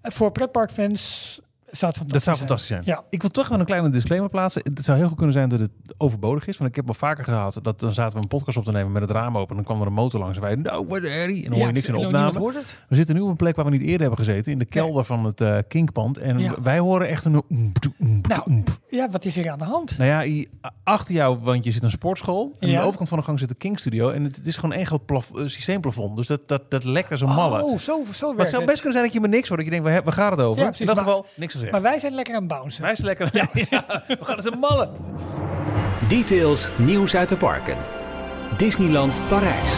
eh, 0.03 0.11
Voor 0.11 0.33
pretparkfans 0.33 1.40
zou 1.70 1.92
het 1.92 2.00
fantastisch 2.00 2.12
Dat 2.12 2.22
zou 2.22 2.37
fantastisch 2.37 2.68
zijn. 2.68 2.83
Ja. 2.85 3.04
Ik 3.11 3.20
wil 3.20 3.30
toch 3.30 3.48
wel 3.48 3.59
een 3.61 3.64
kleine 3.64 3.90
disclaimer 3.90 4.30
plaatsen. 4.30 4.62
Het 4.64 4.85
zou 4.85 4.98
heel 4.98 5.06
goed 5.09 5.16
kunnen 5.16 5.35
zijn 5.35 5.48
dat 5.48 5.61
het 5.61 5.72
overbodig 5.96 6.46
is. 6.46 6.56
Want 6.59 6.70
ik 6.70 6.76
heb 6.76 6.88
al 6.88 6.94
vaker 6.94 7.24
gehad 7.24 7.59
dat 7.62 7.80
dan 7.80 7.92
zaten 7.92 8.16
we 8.16 8.22
een 8.22 8.28
podcast 8.28 8.56
op 8.56 8.64
te 8.64 8.72
nemen 8.72 8.92
met 8.92 9.02
het 9.02 9.11
raam 9.11 9.37
open. 9.38 9.48
En 9.50 9.54
dan 9.56 9.64
kwam 9.64 9.80
er 9.80 9.87
een 9.87 9.92
motor 9.92 10.20
langs 10.20 10.37
en 10.37 10.42
wij, 10.42 10.54
nou, 10.54 10.87
wat 10.88 11.02
herrie. 11.02 11.44
En 11.44 11.50
dan 11.50 11.59
hoor 11.59 11.66
je 11.66 11.72
niks 11.72 11.88
in 11.88 11.94
de 11.94 12.06
opname. 12.06 12.38
hoort 12.38 12.54
het. 12.54 12.78
We 12.88 12.96
zitten 12.96 13.14
nu 13.14 13.20
op 13.20 13.28
een 13.28 13.37
plek 13.37 13.56
waar 13.56 13.64
we 13.64 13.70
niet 13.70 13.83
eerder 13.83 14.00
hebben 14.00 14.18
gezeten. 14.18 14.52
In 14.52 14.59
de 14.59 14.64
kelder 14.64 15.04
van 15.04 15.24
het 15.24 15.40
eh 15.40 15.56
Kinkpand. 15.68 16.18
En 16.18 16.38
Ja. 16.38 16.54
wij 16.62 16.78
horen 16.78 17.09
echt 17.09 17.24
een... 17.24 17.42
Nou. 17.98 18.62
Ja, 18.88 19.11
wat 19.11 19.24
is 19.24 19.35
hier 19.35 19.50
aan 19.50 19.59
de 19.59 19.64
hand? 19.64 19.98
Nou 19.98 20.26
ja, 20.28 20.44
achter 20.85 21.14
jou, 21.14 21.38
want 21.42 21.64
je 21.64 21.70
zit 21.70 21.83
een 21.83 21.90
sportschool. 21.90 22.56
En 22.59 22.68
aan 22.68 22.74
de 22.74 22.80
overkant 22.83 23.09
van 23.09 23.18
de 23.18 23.24
gang 23.24 23.38
zit 23.38 23.48
de 23.48 23.54
King 23.54 23.78
Studio. 23.78 24.09
En 24.11 24.24
het, 24.24 24.37
het 24.37 24.46
is 24.46 24.56
gewoon 24.56 24.74
één 24.76 24.87
groot 24.87 25.06
plaf, 25.06 25.35
eh, 25.35 25.46
systeemplafond. 25.46 26.16
Dus 26.16 26.26
dat, 26.26 26.48
dat, 26.48 26.70
dat 26.70 26.85
lekt 26.85 27.11
als 27.11 27.20
een 27.20 27.28
malle. 27.28 27.62
Oh, 27.62 27.78
zo, 27.78 27.78
zo 27.78 27.92
maar 27.96 28.02
het 28.28 28.37
werkt 28.37 28.50
zou 28.50 28.64
best 28.64 28.76
kunnen 28.76 28.92
zijn 28.92 29.04
dat 29.04 29.12
je 29.12 29.20
met 29.20 29.30
niks 29.30 29.48
hoort. 29.48 29.61
Dat 29.64 29.74
je 29.74 29.80
denkt, 29.83 30.04
waar 30.04 30.12
gaat 30.12 30.30
het 30.30 30.40
over? 30.40 30.62
Ja, 30.62 30.68
precies, 30.68 30.88
in 30.88 30.94
dat 30.94 30.98
geval, 31.04 31.26
niks 31.35 31.54
gezegd. 31.61 31.73
Maar 31.83 31.90
wij 31.90 31.99
zijn 31.99 32.12
lekker 32.14 32.35
aan 32.35 32.46
bouncen. 32.46 32.83
Wij 32.83 32.94
zijn 32.94 33.07
lekker... 33.07 33.31
Ja. 33.70 34.05
we 34.09 34.18
gaan 34.20 34.37
als 34.37 34.44
een 34.44 34.59
malle. 34.59 34.88
Details 36.09 36.70
nieuws 36.79 37.16
uit 37.16 37.29
de 37.29 37.37
parken. 37.37 37.77
Disneyland 38.57 39.20
Parijs. 39.29 39.73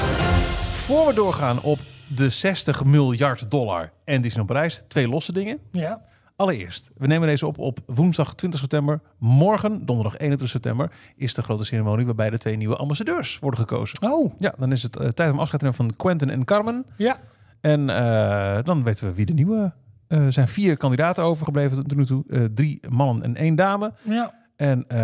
Voor 0.72 1.06
we 1.06 1.14
doorgaan 1.14 1.60
op 1.62 1.78
de 2.06 2.28
60 2.28 2.84
miljard 2.84 3.50
dollar 3.50 3.92
en 4.04 4.20
Disneyland 4.20 4.52
Parijs, 4.52 4.84
twee 4.88 5.08
losse 5.08 5.32
dingen. 5.32 5.58
Ja. 5.72 6.00
Allereerst, 6.36 6.90
we 6.96 7.06
nemen 7.06 7.28
deze 7.28 7.46
op 7.46 7.58
op 7.58 7.78
woensdag 7.86 8.34
20 8.34 8.60
september. 8.60 9.00
Morgen, 9.18 9.86
donderdag 9.86 10.12
21 10.12 10.48
september, 10.48 10.90
is 11.16 11.34
de 11.34 11.42
grote 11.42 11.64
ceremonie 11.64 12.04
waarbij 12.06 12.30
de 12.30 12.38
twee 12.38 12.56
nieuwe 12.56 12.76
ambassadeurs 12.76 13.38
worden 13.38 13.60
gekozen. 13.60 14.02
Oh, 14.02 14.32
Ja, 14.38 14.54
dan 14.58 14.72
is 14.72 14.82
het 14.82 14.96
eh, 14.96 15.08
tijd 15.08 15.32
om 15.32 15.38
afscheid 15.38 15.62
te 15.62 15.68
nemen 15.68 15.74
van 15.88 15.96
Quentin 15.96 16.30
en 16.30 16.44
Carmen. 16.44 16.84
ja. 16.96 17.16
En 17.60 17.90
eh, 17.90 18.64
dan 18.64 18.82
weten 18.82 19.06
we 19.06 19.14
wie 19.14 19.26
de 19.26 19.32
nieuwe... 19.32 19.72
Er 20.12 20.32
zijn 20.32 20.48
vier 20.48 20.76
kandidaten 20.76 21.24
overgebleven 21.24 21.76
tot 21.86 21.96
nu 21.96 22.04
toe. 22.06 22.24
Eh, 22.28 22.44
drie 22.54 22.80
mannen 22.88 23.24
en 23.24 23.36
één 23.36 23.54
dame. 23.54 23.92
Ja. 24.02 24.40
En 24.56 24.84
eh, 24.88 24.98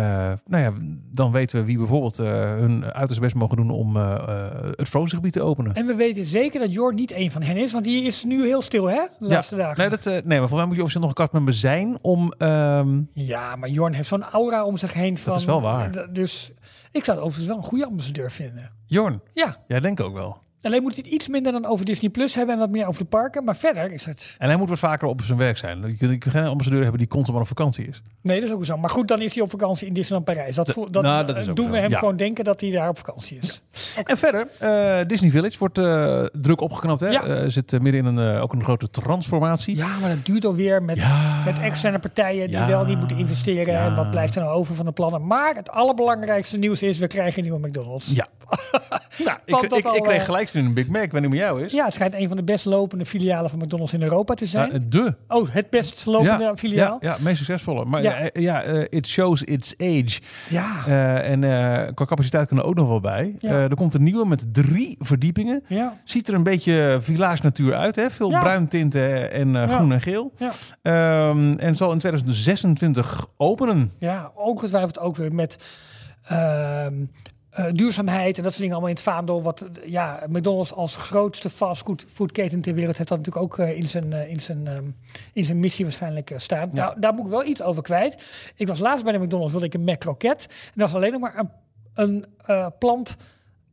nou 0.45 0.63
ja, 0.63 0.71
dan 1.11 1.31
weten 1.31 1.59
we 1.59 1.65
wie 1.65 1.77
bijvoorbeeld 1.77 2.19
eh, 2.19 2.27
hun 2.41 2.83
uiterste 2.85 3.19
best 3.21 3.35
mogen 3.35 3.55
doen 3.57 3.69
om 3.69 3.97
eh, 3.97 4.13
eh, 4.13 4.69
het 4.75 4.87
Frozen 4.87 5.15
gebied 5.17 5.33
te 5.33 5.41
openen. 5.41 5.73
En 5.75 5.85
we 5.85 5.95
weten 5.95 6.25
zeker 6.25 6.59
dat 6.59 6.73
Jor 6.73 6.93
niet 6.93 7.11
één 7.11 7.31
van 7.31 7.41
hen 7.41 7.57
is, 7.57 7.71
want 7.71 7.83
die 7.83 8.03
is 8.03 8.23
nu 8.23 8.45
heel 8.45 8.61
stil, 8.61 8.85
hè? 8.85 9.01
De 9.19 9.25
laatste 9.27 9.55
dagen. 9.55 9.77
Nee, 9.79 9.89
dat, 9.89 10.05
eh, 10.05 10.13
nee, 10.13 10.21
maar 10.23 10.37
volgens 10.37 10.53
mij 10.59 10.65
moet 10.65 10.75
je 10.75 10.81
officieel 10.81 11.01
nog 11.01 11.09
een 11.11 11.17
castmember 11.23 11.53
zijn 11.53 11.97
om... 12.01 12.33
ehm, 12.37 13.01
Ja, 13.13 13.55
maar 13.55 13.69
Jorn 13.69 13.93
heeft 13.93 14.07
zo'n 14.07 14.23
aura 14.23 14.65
om 14.65 14.77
zich 14.77 14.93
heen 14.93 15.17
van... 15.17 15.35
is 15.35 15.45
wel 15.45 15.61
waar. 15.61 16.07
Dus 16.13 16.51
ik 16.91 17.03
zou 17.03 17.17
het 17.17 17.25
overigens 17.25 17.47
wel 17.47 17.57
een 17.57 17.69
goede 17.69 17.85
ambassadeur 17.85 18.31
vinden. 18.31 18.71
Jorn, 18.85 19.21
Ja, 19.33 19.57
jij 19.67 19.79
denkt 19.79 20.01
ook 20.01 20.13
wel. 20.13 20.37
Alleen 20.61 20.81
moet 20.81 20.95
hij 20.95 21.03
het 21.05 21.13
iets 21.13 21.27
minder 21.27 21.51
dan 21.51 21.65
over 21.65 21.85
Disney 21.85 22.09
Plus 22.09 22.35
hebben 22.35 22.53
en 22.53 22.59
wat 22.59 22.69
meer 22.69 22.87
over 22.87 23.01
de 23.01 23.07
parken. 23.07 23.43
Maar 23.43 23.55
verder 23.55 23.91
is 23.91 24.05
het... 24.05 24.35
En 24.37 24.47
hij 24.47 24.57
moet 24.57 24.69
wat 24.69 24.79
vaker 24.79 25.07
op 25.07 25.21
zijn 25.21 25.37
werk 25.37 25.57
zijn. 25.57 25.81
Je 25.87 25.97
kunt, 25.97 26.25
geen 26.25 26.43
ambassadeur 26.43 26.81
hebben 26.81 26.99
die 26.99 27.07
constant 27.07 27.37
maar 27.37 27.47
op 27.47 27.57
vakantie 27.57 27.87
is. 27.87 28.01
Nee, 28.21 28.39
dat 28.39 28.49
is 28.49 28.55
ook 28.55 28.65
zo. 28.65 28.77
Maar 28.77 28.89
goed, 28.89 29.07
dan 29.07 29.21
is 29.21 29.33
hij 29.33 29.43
op 29.43 29.49
vakantie 29.49 29.87
in 29.87 29.93
Disneyland 29.93 30.25
Parijs. 30.25 30.55
Dat, 30.55 30.67
dat, 30.89 31.03
nou, 31.03 31.25
dat 31.25 31.37
is 31.37 31.49
ook 31.49 31.55
doen 31.55 31.65
zo. 31.65 31.71
we 31.71 31.77
hem 31.77 31.89
Ja. 31.89 31.99
gewoon 31.99 32.15
denken 32.15 32.43
dat 32.43 32.61
hij 32.61 32.71
daar 32.71 32.89
op 32.89 32.97
vakantie 32.97 33.37
is. 33.37 33.61
En 34.03 34.17
verder, 34.17 34.47
eh, 34.57 35.07
Disney 35.07 35.29
Village 35.29 35.57
wordt 35.57 35.77
eh, 35.77 36.23
druk 36.41 36.61
opgeknapt. 36.61 37.01
Hè? 37.01 37.07
Ja. 37.07 37.23
Eh, 37.23 37.43
zit 37.47 37.71
midden 37.71 38.05
in 38.05 38.17
een, 38.17 38.39
ook 38.39 38.53
een 38.53 38.63
grote 38.63 38.89
transformatie. 38.89 39.75
Ja, 39.75 39.87
maar 40.01 40.09
dat 40.09 40.25
duurt 40.25 40.45
alweer 40.45 40.83
met, 40.83 40.97
met 41.45 41.59
externe 41.59 41.99
partijen 41.99 42.47
die 42.47 42.65
wel 42.65 42.85
niet 42.85 42.97
moeten 42.97 43.17
investeren. 43.17 43.79
En 43.79 43.95
wat 43.95 44.11
blijft 44.11 44.35
er 44.35 44.41
nou 44.41 44.53
over 44.53 44.75
van 44.75 44.85
de 44.85 44.91
plannen? 44.91 45.27
Maar 45.27 45.55
het 45.55 45.69
allerbelangrijkste 45.69 46.57
nieuws 46.57 46.81
is, 46.83 46.97
we 46.97 47.07
krijgen 47.07 47.43
een 47.43 47.49
nieuwe 47.49 47.67
McDonald's. 47.67 48.11
Ja. 48.11 48.27
nou, 49.25 49.37
ik, 49.45 49.73
ik, 49.95 50.03
kreeg 50.03 50.25
gelijk 50.25 50.48
in 50.55 50.65
een 50.65 50.73
Big 50.73 50.87
Mac. 50.87 51.11
Hoe 51.11 51.21
met 51.21 51.33
jou 51.33 51.63
is. 51.63 51.71
Ja, 51.71 51.85
het 51.85 51.93
schijnt 51.93 52.13
een 52.13 52.27
van 52.27 52.37
de 52.37 52.43
best 52.43 52.65
lopende 52.65 53.05
filialen 53.05 53.49
van 53.49 53.59
McDonald's 53.59 53.93
in 53.93 54.01
Europa 54.01 54.33
te 54.33 54.45
zijn. 54.45 54.71
Ja, 54.73 54.79
de. 54.89 55.15
oh, 55.27 55.47
het 55.51 55.69
best 55.69 56.05
lopende 56.05 56.43
ja, 56.43 56.55
filiaal. 56.57 56.97
Ja, 57.01 57.09
ja, 57.11 57.17
meest 57.23 57.37
succesvolle. 57.37 57.85
Maar 57.85 58.01
Ja. 58.03 58.19
ja, 58.19 58.29
ja 58.33 58.63
eh, 58.63 58.85
it 58.89 59.07
shows 59.07 59.43
its 59.43 59.73
age. 59.77 60.19
Ja, 60.49 60.83
Eh, 60.87 61.29
en 61.31 61.43
eh, 61.43 61.93
qua 61.93 62.05
capaciteit 62.05 62.47
kunnen 62.47 62.65
er 62.65 62.71
ook 62.71 62.77
nog 62.77 62.87
wel 62.87 62.99
bij. 62.99 63.35
Eh, 63.41 63.51
er 63.63 63.75
komt 63.75 63.93
een 63.93 64.03
nieuwe 64.03 64.25
met 64.25 64.53
drie 64.53 64.95
verdiepingen. 64.99 65.63
ja, 65.67 65.97
Ziet 66.03 66.27
er 66.27 66.33
een 66.33 66.43
beetje 66.43 66.97
village 67.01 67.43
natuur 67.43 67.75
uit. 67.75 67.95
Hè? 67.95 68.09
Veel 68.09 68.29
bruin 68.29 68.67
tinten 68.67 69.31
en 69.31 69.55
eh, 69.55 69.69
groen 69.69 69.91
en 69.91 70.01
geel. 70.01 70.33
ja. 70.37 70.51
Ehm, 70.81 71.53
en 71.57 71.75
zal 71.75 71.91
in 71.91 71.97
2026 71.99 73.25
openen. 73.37 73.91
ja, 73.99 74.31
ongetwijfeld 74.35 74.99
ook 74.99 75.15
weer 75.15 75.33
met 75.33 75.57
ehm, 76.27 76.93
eh, 77.49 77.65
duurzaamheid 77.71 78.37
en 78.37 78.43
dat 78.43 78.51
soort 78.51 78.57
dingen 78.57 78.71
allemaal 78.71 78.89
in 78.89 78.95
het 78.95 79.03
vaandel. 79.03 79.41
Wat 79.41 79.65
ja, 79.85 80.19
McDonald's 80.27 80.73
als 80.73 80.95
grootste 80.95 81.49
fastfoodketen 81.49 82.61
ter 82.61 82.73
wereld 82.73 82.97
heeft 82.97 83.09
dat 83.09 83.17
natuurlijk 83.17 83.45
ook 83.45 83.57
eh, 83.57 83.77
in, 83.77 83.87
zijn, 83.87 84.13
eh, 84.13 84.29
in, 84.29 84.39
zijn, 84.39 84.67
ehm, 84.67 84.83
in 85.33 85.45
zijn 85.45 85.59
missie 85.59 85.85
waarschijnlijk 85.85 86.33
staan. 86.35 86.69
Ja. 86.73 86.85
Nou, 86.85 86.99
daar 86.99 87.13
moet 87.13 87.25
ik 87.25 87.31
wel 87.31 87.45
iets 87.45 87.61
over 87.61 87.83
kwijt. 87.83 88.17
Ik 88.55 88.67
was 88.67 88.79
laatst 88.79 89.03
bij 89.03 89.13
de 89.13 89.19
McDonald's, 89.19 89.51
wilde 89.51 89.65
ik 89.67 89.73
een 89.73 89.83
Mac 89.83 89.99
Croquette. 89.99 90.43
En 90.47 90.73
dat 90.73 90.91
was 90.91 90.93
alleen 90.93 91.11
nog 91.11 91.21
maar 91.21 91.45
een, 91.93 92.23
een 92.45 92.73
plant, 92.79 93.17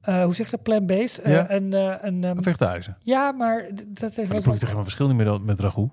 hoe 0.03 0.35
zeg 0.35 0.47
je 0.47 0.51
dat, 0.51 0.62
plant-based. 0.62 1.21
Ja. 1.25 1.51
een, 1.51 1.73
eh, 1.73 1.95
een, 2.01 2.43
vegetarische. 2.43 2.95
ja, 3.03 3.33
maar 3.33 3.69
dat 3.87 4.15
heeft 4.15 4.29
Maar 4.29 4.41
proef 4.41 4.55
je 4.55 4.61
toch 4.61 4.71
geen 4.71 4.83
verschil 4.83 5.07
niet 5.07 5.17
meer 5.17 5.41
met 5.41 5.61
ragout? 5.61 5.91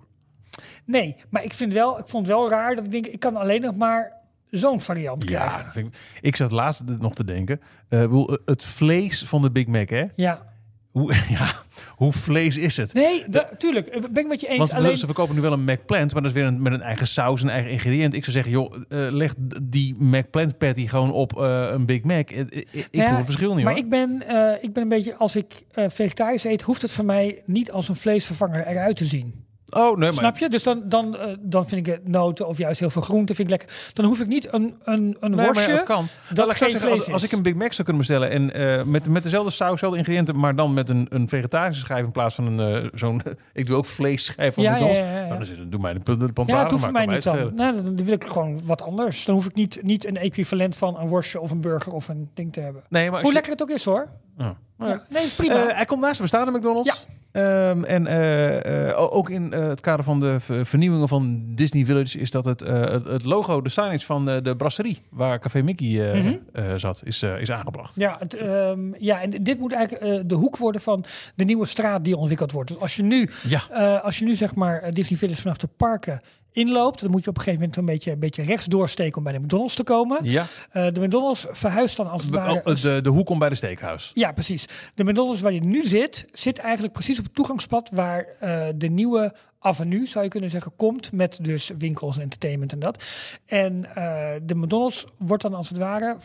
Nee, 0.85 1.15
maar 1.29 1.43
ik, 1.43 1.53
vind 1.53 1.73
wel, 1.73 1.99
ik 1.99 2.07
vond 2.07 2.27
het 2.27 2.35
wel 2.35 2.49
raar 2.49 2.75
dat 2.75 2.85
ik 2.85 2.91
denk, 2.91 3.05
ik 3.05 3.19
kan 3.19 3.35
alleen 3.35 3.61
nog 3.61 3.75
maar 3.75 4.21
zo'n 4.59 4.81
variant 4.81 5.25
krijgen. 5.25 5.65
Ja, 5.73 5.79
ik, 5.81 5.87
ik 6.21 6.35
zat 6.35 6.51
laatst 6.51 6.83
nog 6.99 7.13
te 7.13 7.23
denken. 7.23 7.59
eh, 7.89 8.01
ik 8.01 8.07
bedoel, 8.09 8.37
het 8.45 8.63
vlees 8.63 9.23
van 9.23 9.41
de 9.41 9.51
Big 9.51 9.67
Mac, 9.67 9.89
hè? 9.89 10.03
Ja. 10.15 10.51
Hoe, 10.91 11.13
ja, 11.37 11.51
hoe 11.95 12.11
vlees 12.13 12.57
is 12.57 12.77
het? 12.77 12.93
Nee, 12.93 13.23
da- 13.29 13.49
tuurlijk. 13.57 13.87
eh, 13.87 14.01
Ben 14.11 14.23
ik 14.23 14.27
met 14.27 14.41
je 14.41 14.47
eens. 14.47 14.57
Want 14.57 14.73
alleen, 14.73 14.97
ze 14.97 15.05
verkopen 15.05 15.35
nu 15.35 15.41
wel 15.41 15.51
een 15.53 15.63
McPlant, 15.63 16.13
maar 16.13 16.21
dat 16.21 16.31
is 16.31 16.37
weer 16.37 16.45
een, 16.47 16.61
met 16.61 16.73
een 16.73 16.81
eigen 16.81 17.07
saus, 17.07 17.43
een 17.43 17.49
eigen 17.49 17.71
ingrediënt. 17.71 18.13
Ik 18.13 18.23
zou 18.23 18.31
zeggen, 18.35 18.51
joh, 18.51 18.73
eh, 18.75 18.81
leg 19.11 19.33
die 19.63 19.95
McPlant 19.99 20.57
patty 20.57 20.87
gewoon 20.87 21.11
op 21.11 21.39
eh, 21.41 21.67
een 21.71 21.85
Big 21.85 22.03
Mac. 22.03 22.29
Eh, 22.29 22.39
eh, 22.39 22.45
Ik, 22.51 22.67
ik 22.71 22.87
Ja, 22.91 23.03
proef 23.03 23.17
het 23.17 23.25
verschil 23.25 23.55
niet 23.55 23.63
maar 23.63 23.73
hoor. 23.73 23.83
ik 23.83 23.89
ben, 23.89 24.27
eh, 24.27 24.63
ik 24.63 24.73
ben 24.73 24.83
een 24.83 24.89
beetje, 24.89 25.15
als 25.15 25.35
ik 25.35 25.63
eh, 25.71 25.85
vegetarisch 25.89 26.43
eet, 26.43 26.61
hoeft 26.61 26.81
het 26.81 26.91
voor 26.91 27.05
mij 27.05 27.41
niet 27.45 27.71
als 27.71 27.89
een 27.89 27.95
vleesvervanger 27.95 28.67
eruit 28.67 28.95
te 28.97 29.05
zien. 29.05 29.42
Oh, 29.75 29.89
nee, 29.89 29.95
maar 29.97 30.13
Snap 30.13 30.37
je? 30.37 30.49
Dus 30.49 30.63
dan, 30.63 30.81
dan, 30.85 31.17
eh, 31.17 31.27
dan 31.39 31.67
vind 31.67 31.87
ik 31.87 31.93
het 31.93 32.07
noten 32.07 32.47
of 32.47 32.57
juist 32.57 32.79
heel 32.79 32.89
veel 32.89 33.01
groente 33.01 33.35
vind 33.35 33.51
ik 33.51 33.59
lekker. 33.59 33.91
Dan 33.93 34.05
hoef 34.05 34.19
ik 34.19 34.27
niet 34.27 34.53
een, 34.53 34.75
een, 34.83 35.17
een 35.19 35.31
Nee, 35.31 35.45
worstje. 35.45 35.71
het 35.71 35.83
kan. 35.83 36.07
dat 36.33 36.45
Nou, 36.45 36.57
zeggen, 36.69 37.13
als, 37.13 37.23
ik 37.23 37.31
een 37.31 37.41
Big 37.41 37.53
Mac 37.55 37.73
zou 37.73 37.83
kunnen 37.87 37.97
bestellen 37.97 38.29
en 38.29 38.53
eh, 38.53 38.83
met, 38.83 39.09
met 39.09 39.23
dezelfde 39.23 39.51
saus, 39.51 39.71
dezelfde 39.71 39.97
ingrediënten, 39.97 40.39
maar 40.39 40.55
dan 40.55 40.73
met 40.73 40.89
een, 40.89 41.07
een 41.09 41.29
vegetarische 41.29 41.81
schijf 41.85 42.05
in 42.05 42.11
plaats 42.11 42.35
van 42.35 42.59
een 42.59 42.83
eh, 42.83 42.89
zo'n. 42.93 43.21
ik 43.53 43.65
doe 43.67 43.77
ook 43.77 43.85
vleesschijf 43.85 44.53
van 44.53 44.63
Ja, 44.63 44.71
McDonald's. 44.71 44.97
ja, 44.99 45.05
ja, 45.05 45.11
ja. 45.17 45.25
Nou, 45.25 45.37
dan, 45.37 45.45
zit, 45.45 45.57
dan 45.57 45.69
doe 45.69 45.79
mij 45.79 45.93
de, 45.93 45.99
de, 46.03 46.17
de 46.33 46.43
Ja, 46.45 46.61
het 46.63 46.71
hoeft 46.71 46.91
mij 46.91 47.05
niet 47.05 47.23
dan. 47.23 47.51
Nou, 47.55 47.83
dan 47.83 48.05
wil 48.05 48.13
ik 48.13 48.23
gewoon 48.23 48.61
wat 48.65 48.81
anders. 48.81 49.25
Dan 49.25 49.35
hoef 49.35 49.45
ik 49.45 49.53
niet, 49.53 49.79
niet 49.81 50.05
een 50.05 50.17
equivalent 50.17 50.75
van 50.75 50.99
een 50.99 51.07
worstje 51.07 51.39
of 51.39 51.51
een 51.51 51.61
burger 51.61 51.93
of 51.93 52.07
een 52.07 52.29
ding 52.33 52.53
te 52.53 52.59
hebben. 52.59 52.83
Nee, 52.89 53.11
maar 53.11 53.19
Hoe 53.19 53.27
je- 53.27 53.33
lekker 53.33 53.51
het 53.51 53.61
ook 53.61 53.69
is 53.69 53.85
hoor. 53.85 54.07
Ja. 54.37 54.55
Ja. 54.77 55.03
Nee, 55.09 55.27
prima. 55.37 55.67
Hij 55.67 55.85
komt 55.85 56.01
naast 56.01 56.15
de 56.15 56.21
bestaande 56.21 56.51
McDonald's. 56.57 57.05
Ehm, 57.33 57.83
en 57.83 58.07
eh, 58.07 58.89
eh, 58.89 59.13
ook 59.13 59.29
in 59.29 59.53
eh, 59.53 59.67
het 59.67 59.81
kader 59.81 60.05
van 60.05 60.19
de 60.19 60.39
ver- 60.39 60.65
vernieuwingen 60.65 61.07
van 61.07 61.41
Disney 61.55 61.85
Village 61.85 62.19
is 62.19 62.31
dat 62.31 62.45
het, 62.45 62.59
het, 62.59 63.05
het 63.05 63.25
logo, 63.25 63.61
de 63.61 63.69
signage 63.69 64.05
van 64.05 64.25
de 64.25 64.53
brasserie 64.57 64.97
waar 65.09 65.39
Café 65.39 65.61
Mickey 65.61 66.21
Mhm. 66.21 66.77
zat, 66.79 67.01
is, 67.05 67.23
is 67.23 67.51
aangebracht. 67.51 67.95
Ja, 67.95 68.15
het, 68.19 68.33
ehm, 68.35 68.79
ja, 68.97 69.21
en 69.21 69.29
dit 69.29 69.59
moet 69.59 69.73
eigenlijk 69.73 70.29
de 70.29 70.35
hoek 70.35 70.57
worden 70.57 70.81
van 70.81 71.05
de 71.35 71.43
nieuwe 71.43 71.65
straat 71.65 72.03
die 72.05 72.17
ontwikkeld 72.17 72.51
wordt. 72.51 72.69
Dus 72.69 72.79
als 72.79 72.95
je 72.95 73.03
nu, 73.03 73.29
Ja. 73.47 73.99
als 74.03 74.19
je 74.19 74.25
nu 74.25 74.35
zeg 74.35 74.55
maar 74.55 74.93
Disney 74.93 75.19
Village 75.19 75.41
vanaf 75.41 75.57
de 75.57 75.69
parken 75.77 76.21
inloopt, 76.53 77.01
dan 77.01 77.11
moet 77.11 77.23
je 77.23 77.29
op 77.29 77.35
een 77.37 77.43
gegeven 77.43 77.61
moment 77.61 77.79
een 77.79 77.85
beetje, 77.93 78.11
een 78.11 78.19
beetje 78.19 78.43
rechts 78.43 78.65
doorsteken 78.65 79.17
om 79.17 79.23
bij 79.23 79.33
de 79.33 79.39
McDonald's 79.39 79.75
te 79.75 79.83
komen. 79.83 80.19
Ja, 80.23 80.45
Eh, 80.71 80.87
de 80.93 80.99
McDonald's 81.01 81.45
verhuist 81.49 81.97
dan 81.97 82.09
als 82.09 82.21
het 82.23 82.31
ware. 82.31 82.61
oh, 82.65 82.75
de, 82.75 83.01
de 83.01 83.09
hoek 83.09 83.29
om 83.29 83.39
bij 83.39 83.49
de 83.49 83.55
steakhouse. 83.55 84.11
Ja, 84.13 84.31
precies. 84.31 84.65
De 84.95 85.03
McDonald's 85.03 85.41
waar 85.41 85.53
je 85.53 85.59
nu 85.63 85.83
zit, 85.85 86.25
zit 86.31 86.57
eigenlijk 86.57 86.93
precies 86.93 87.17
op 87.19 87.23
het 87.25 87.33
toegangspad 87.35 87.89
waar 87.93 88.25
eh, 88.39 88.65
de 88.75 88.87
nieuwe 88.87 89.33
avenue, 89.59 90.05
zou 90.07 90.23
je 90.23 90.29
kunnen 90.29 90.49
zeggen, 90.49 90.71
komt. 90.75 91.11
Met 91.11 91.37
dus 91.41 91.71
winkels 91.77 92.15
en 92.15 92.21
entertainment 92.21 92.71
en 92.71 92.79
dat. 92.79 93.03
En 93.45 93.85
eh, 93.95 94.31
de 94.43 94.55
McDonald's 94.55 95.05
wordt 95.17 95.43
dan 95.43 95.53
als 95.53 95.69
het 95.69 95.77
ware, 95.77 96.17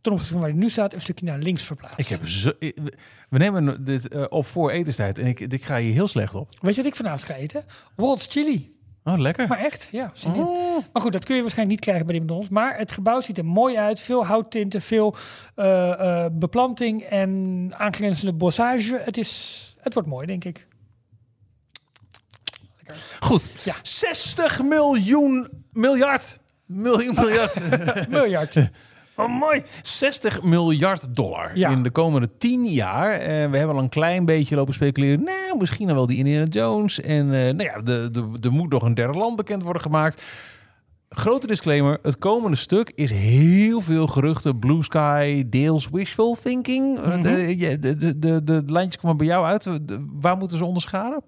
ten 0.00 0.12
opzichte 0.12 0.32
van 0.34 0.42
waar 0.42 0.50
je 0.52 0.56
nu 0.58 0.70
staat, 0.70 0.92
een 0.94 1.00
stukje 1.00 1.26
naar 1.26 1.38
links 1.38 1.64
verplaatst. 1.64 1.98
Ik 1.98 2.06
heb 2.06 2.28
zo, 2.28 2.52
we 3.28 3.38
nemen 3.38 3.84
dit 3.84 4.28
op 4.28 4.46
voor 4.46 4.70
etenstijd 4.70 5.18
en 5.18 5.26
ik, 5.26 5.40
ik 5.40 5.64
ga 5.64 5.76
hier 5.78 5.92
heel 5.92 6.06
slecht 6.08 6.34
op. 6.34 6.48
Weet 6.60 6.74
je 6.74 6.82
wat 6.82 6.90
ik 6.90 6.96
vanavond 6.96 7.22
ga 7.24 7.34
eten? 7.34 7.64
Walt's 7.96 8.26
Chili. 8.30 8.72
Oh, 9.04 9.18
lekker. 9.18 9.48
Maar 9.48 9.58
echt, 9.58 9.88
ja. 9.92 10.12
Oh. 10.26 10.78
Maar 10.92 11.02
goed, 11.02 11.12
dat 11.12 11.24
kun 11.24 11.34
je 11.36 11.40
waarschijnlijk 11.40 11.78
niet 11.78 11.88
krijgen 11.88 12.06
bij 12.06 12.14
de 12.14 12.20
McDonald's. 12.20 12.48
Maar 12.48 12.78
het 12.78 12.90
gebouw 12.90 13.20
ziet 13.20 13.38
er 13.38 13.44
mooi 13.44 13.76
uit. 13.76 14.00
Veel 14.00 14.26
houttinten, 14.26 14.82
veel 14.82 15.14
eh, 15.54 16.24
eh, 16.24 16.32
beplanting 16.32 17.02
en 17.02 17.70
aangrenzende 17.76 18.32
bossage. 18.32 19.00
Het, 19.04 19.16
is, 19.16 19.74
het 19.80 19.94
wordt 19.94 20.08
mooi, 20.08 20.26
denk 20.26 20.44
ik. 20.44 20.66
Goed. 23.20 23.50
Ja. 23.64 23.74
60 23.82 24.62
miljoen 24.62 25.48
miljard. 25.72 26.38
Miljoen 26.66 27.14
miljard. 27.14 27.58
Miljard. 28.08 28.54
Oh, 29.22 29.38
mooi. 29.38 29.62
60 29.82 30.42
miljard 30.42 31.14
dollar 31.16 31.50
Ja. 31.58 31.70
in 31.70 31.82
de 31.82 31.90
komende 31.90 32.30
10 32.38 32.66
jaar. 32.66 33.12
En 33.12 33.50
we 33.50 33.56
hebben 33.58 33.76
al 33.76 33.82
een 33.82 33.88
klein 33.88 34.24
beetje 34.24 34.56
lopen 34.56 34.74
speculeren. 34.74 35.22
Nou, 35.22 35.58
misschien 35.58 35.86
dan 35.86 35.96
wel 35.96 36.06
die 36.06 36.16
Indiana 36.16 36.44
Jones. 36.44 37.00
En 37.00 37.34
eh, 37.34 37.54
nou 37.54 37.62
ja, 37.62 37.80
de, 37.80 38.08
de, 38.12 38.36
er 38.40 38.52
moet 38.52 38.70
nog 38.70 38.82
een 38.82 38.94
derde 38.94 39.18
land 39.18 39.36
bekend 39.36 39.62
worden 39.62 39.82
gemaakt. 39.82 40.22
Grote 41.08 41.46
disclaimer. 41.46 41.98
Het 42.02 42.18
komende 42.18 42.56
stuk 42.56 42.92
is 42.94 43.10
heel 43.10 43.80
veel 43.80 44.06
geruchten. 44.06 44.58
Blue 44.58 44.82
Sky, 44.84 45.44
deels 45.48 45.88
wishful 45.92 46.36
thinking. 46.42 46.98
Mhm. 46.98 47.22
de, 47.22 47.78
de, 47.78 48.18
de, 48.18 48.42
de, 48.44 48.62
lijntjes 48.66 49.02
komen 49.02 49.16
bij 49.16 49.26
jou 49.26 49.46
uit. 49.46 49.62
De- 49.62 50.06
waar 50.20 50.36
moeten 50.36 50.58
ze 50.58 50.64
onderscharen? 50.64 51.22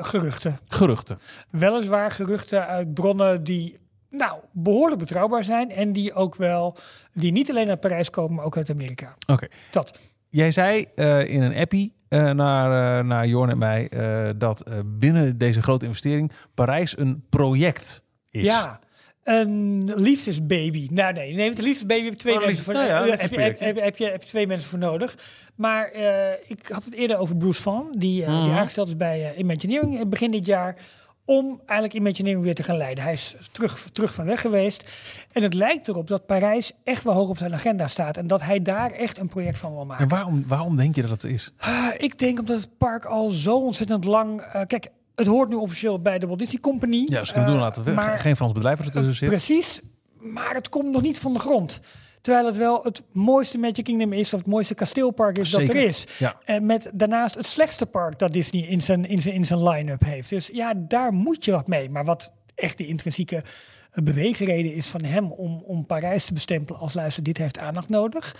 Geruchten. 0.00 0.58
Geruchten. 0.68 1.18
Weliswaar 1.50 2.10
geruchten 2.10 2.66
uit 2.66 2.94
bronnen 2.94 3.44
die 3.44 3.76
nou, 4.12 4.38
behoorlijk 4.52 5.00
betrouwbaar 5.00 5.44
zijn. 5.44 5.70
En 5.70 5.92
die 5.92 6.12
ook 6.14 6.34
wel, 6.36 6.76
die 7.12 7.32
niet 7.32 7.50
alleen 7.50 7.68
uit 7.68 7.80
Parijs 7.80 8.10
komen, 8.10 8.34
maar 8.34 8.44
ook 8.44 8.56
uit 8.56 8.70
Amerika. 8.70 9.14
Oké. 9.26 9.46
Dat. 9.70 9.98
Jij 10.28 10.50
zei 10.50 10.86
eh, 10.94 11.28
in 11.28 11.42
een 11.42 11.54
appie 11.56 11.92
eh, 12.08 12.30
naar, 12.30 12.98
uh, 13.00 13.06
naar 13.08 13.26
Jorn 13.26 13.50
en 13.50 13.58
mij 13.58 13.88
eh, 13.88 14.30
dat 14.36 14.60
eh, 14.60 14.74
binnen 14.84 15.38
deze 15.38 15.62
grote 15.62 15.84
investering 15.84 16.32
Parijs 16.54 16.98
een 16.98 17.24
project 17.30 18.02
is. 18.30 18.42
Ja. 18.42 18.80
Een 19.22 19.92
liefdesbaby. 19.96 20.88
Nou 20.90 21.12
nee, 21.12 21.34
nee, 21.34 21.48
een 21.48 21.62
liefdesbaby 21.62 22.02
heb 22.04 22.12
je 22.12 22.18
twee 22.18 22.34
Oh, 22.38 22.44
mensen 22.44 22.64
voor 22.64 22.74
liefdes- 22.74 22.90
nou 22.92 23.06
ja, 23.06 23.12
eh, 23.12 23.20
heb, 23.20 23.30
je, 23.30 23.40
heb, 23.40 23.48
liefdesprojectje. 23.50 23.64
heb, 23.66 23.84
heb, 23.84 23.96
je, 23.96 24.04
heb 24.10 24.22
je 24.22 24.28
twee 24.28 24.46
mensen 24.46 24.70
voor 24.70 24.78
nodig. 24.78 25.14
Maar 25.54 25.86
eh, 25.90 26.32
ik 26.46 26.66
had 26.68 26.84
het 26.84 26.94
eerder 26.94 27.16
over 27.18 27.36
Bruce 27.36 27.62
Van, 27.62 27.94
die, 27.98 28.24
eh, 28.24 28.30
die 28.42 28.48
Mhm. 28.50 28.58
aangesteld 28.58 28.88
is 28.88 28.96
bij 28.96 29.30
eh, 29.32 29.38
Imagineering 29.38 29.98
eh, 30.00 30.06
begin 30.06 30.30
dit 30.30 30.46
jaar. 30.46 30.76
Om 31.24 31.60
eigenlijk 31.66 31.92
Imagineering 31.98 32.44
weer 32.44 32.54
te 32.54 32.62
gaan 32.62 32.76
leiden. 32.76 33.04
Hij 33.04 33.12
is 33.12 33.36
terug, 33.52 33.88
terug 33.92 34.14
van 34.14 34.24
weg 34.24 34.40
geweest. 34.40 34.90
En 35.32 35.42
het 35.42 35.54
lijkt 35.54 35.88
erop 35.88 36.08
dat 36.08 36.26
Parijs 36.26 36.72
echt 36.84 37.02
wel 37.02 37.14
hoog 37.14 37.28
op 37.28 37.38
zijn 37.38 37.54
agenda 37.54 37.86
staat. 37.86 38.16
En 38.16 38.26
dat 38.26 38.42
hij 38.42 38.62
daar 38.62 38.90
echt 38.90 39.18
een 39.18 39.28
project 39.28 39.58
van 39.58 39.72
wil 39.74 39.84
maken. 39.86 40.02
En 40.04 40.10
waarom, 40.10 40.44
waarom 40.46 40.76
denk 40.76 40.94
je 40.96 41.02
dat 41.02 41.10
het 41.10 41.24
is? 41.24 41.52
Ah, 41.58 41.88
ik 41.96 42.18
denk 42.18 42.38
omdat 42.38 42.56
het 42.56 42.78
park 42.78 43.04
al 43.04 43.28
zo 43.30 43.56
ontzettend 43.56 44.04
lang... 44.04 44.40
eh, 44.40 44.60
kijk, 44.66 44.88
het 45.14 45.26
hoort 45.26 45.48
nu 45.48 45.54
officieel 45.54 46.00
bij 46.00 46.18
de 46.18 46.26
Walt 46.26 46.38
Disney 46.38 46.60
Company. 46.60 47.02
Ja, 47.04 47.24
ze 47.24 47.32
kunnen 47.32 47.50
doen 47.50 47.58
Eh, 47.58 47.64
laten 47.64 47.84
we 47.84 47.90
maar- 47.90 48.18
geen 48.18 48.36
Frans 48.36 48.52
bedrijf 48.52 48.78
er 48.78 48.90
tussen 48.90 49.14
zit. 49.14 49.28
Precies, 49.28 49.80
maar 50.18 50.54
het 50.54 50.68
komt 50.68 50.90
nog 50.92 51.02
niet 51.02 51.18
van 51.18 51.32
de 51.32 51.38
grond. 51.38 51.80
Terwijl 52.22 52.46
het 52.46 52.56
wel 52.56 52.82
het 52.82 53.02
mooiste 53.12 53.58
Magic 53.58 53.84
Kingdom 53.84 54.12
is, 54.12 54.32
of 54.32 54.38
het 54.38 54.48
mooiste 54.48 54.74
kasteelpark 54.74 55.38
is 55.38 55.50
dat 55.50 55.68
er 55.68 55.76
is. 55.76 56.06
Ja. 56.18 56.36
En 56.44 56.66
met 56.66 56.90
daarnaast 56.94 57.34
het 57.34 57.46
slechtste 57.46 57.86
park 57.86 58.18
dat 58.18 58.32
Disney 58.32 58.62
in 58.62 58.80
zijn, 58.80 59.04
in 59.04 59.22
zijn, 59.22 59.34
in 59.34 59.46
zijn 59.46 59.68
line-up 59.68 60.04
heeft. 60.04 60.30
Dus 60.30 60.50
ja, 60.52 60.74
daar 60.76 61.12
moet 61.12 61.44
je 61.44 61.50
wat 61.50 61.66
mee. 61.66 61.90
Maar 61.90 62.04
wat 62.04 62.32
echt 62.54 62.78
de 62.78 62.86
intrinsieke 62.86 63.36
eh, 63.36 64.04
beweegreden 64.04 64.74
is 64.74 64.86
van 64.86 65.04
hem 65.04 65.32
om, 65.32 65.62
om 65.66 65.86
Parijs 65.86 66.24
te 66.24 66.32
bestempelen 66.32 66.80
als 66.80 66.94
luister, 66.94 67.22
dit 67.22 67.38
heeft 67.38 67.58
aandacht 67.58 67.88
nodig. 67.88 68.36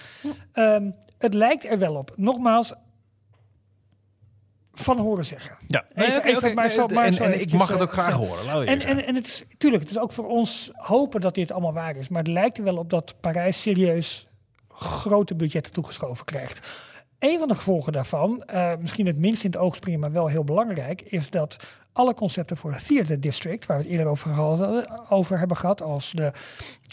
Ehm, 0.52 0.90
het 1.18 1.34
lijkt 1.34 1.64
er 1.64 1.78
wel 1.78 1.94
op. 1.94 2.12
Nogmaals, 2.16 2.72
van 4.72 4.98
horen 4.98 5.24
zeggen. 5.24 5.56
Ja, 5.66 5.84
Even- 5.94 6.42
Nee, 6.42 6.54
maar 6.54 6.70
zo- 6.70 6.86
maar 6.86 7.04
en, 7.04 7.12
zo 7.12 7.24
en 7.24 7.40
ik 7.40 7.52
mag 7.52 7.68
het 7.68 7.76
eh, 7.76 7.82
ook 7.82 7.92
graag 7.92 8.14
horen. 8.14 8.66
En, 8.66 8.80
en, 8.80 9.04
en 9.06 9.14
het 9.14 9.26
is 9.26 9.44
tuurlijk, 9.58 9.82
het 9.82 9.92
is 9.92 9.98
ook 9.98 10.12
voor 10.12 10.26
ons 10.28 10.70
hopen 10.72 11.20
dat 11.20 11.34
dit 11.34 11.52
allemaal 11.52 11.72
waar 11.72 11.96
is. 11.96 12.08
Maar 12.08 12.22
het 12.22 12.30
lijkt 12.30 12.58
er 12.58 12.64
wel 12.64 12.76
op 12.76 12.90
dat 12.90 13.14
Parijs 13.20 13.62
serieus 13.62 14.26
grote 14.68 15.34
budgetten 15.34 15.72
toegeschoven 15.72 16.24
krijgt. 16.24 16.66
Een 17.18 17.38
van 17.38 17.48
de 17.48 17.54
gevolgen 17.54 17.92
daarvan, 17.92 18.42
eh, 18.42 18.72
misschien 18.80 19.06
het 19.06 19.18
minst 19.18 19.44
in 19.44 19.50
het 19.50 19.60
oog 19.60 19.74
springen, 19.74 20.00
maar 20.00 20.12
wel 20.12 20.26
heel 20.26 20.44
belangrijk, 20.44 21.00
is 21.00 21.30
dat 21.30 21.56
alle 21.92 22.14
concepten 22.14 22.56
voor 22.56 22.72
het 22.72 22.86
Theater 22.86 23.20
District, 23.20 23.66
waar 23.66 23.76
we 23.76 23.82
het 23.82 23.92
eerder 23.92 24.06
over, 24.06 24.34
gehad, 24.34 25.10
over 25.10 25.38
hebben 25.38 25.56
gehad, 25.56 25.82
als 25.82 26.10
de, 26.10 26.32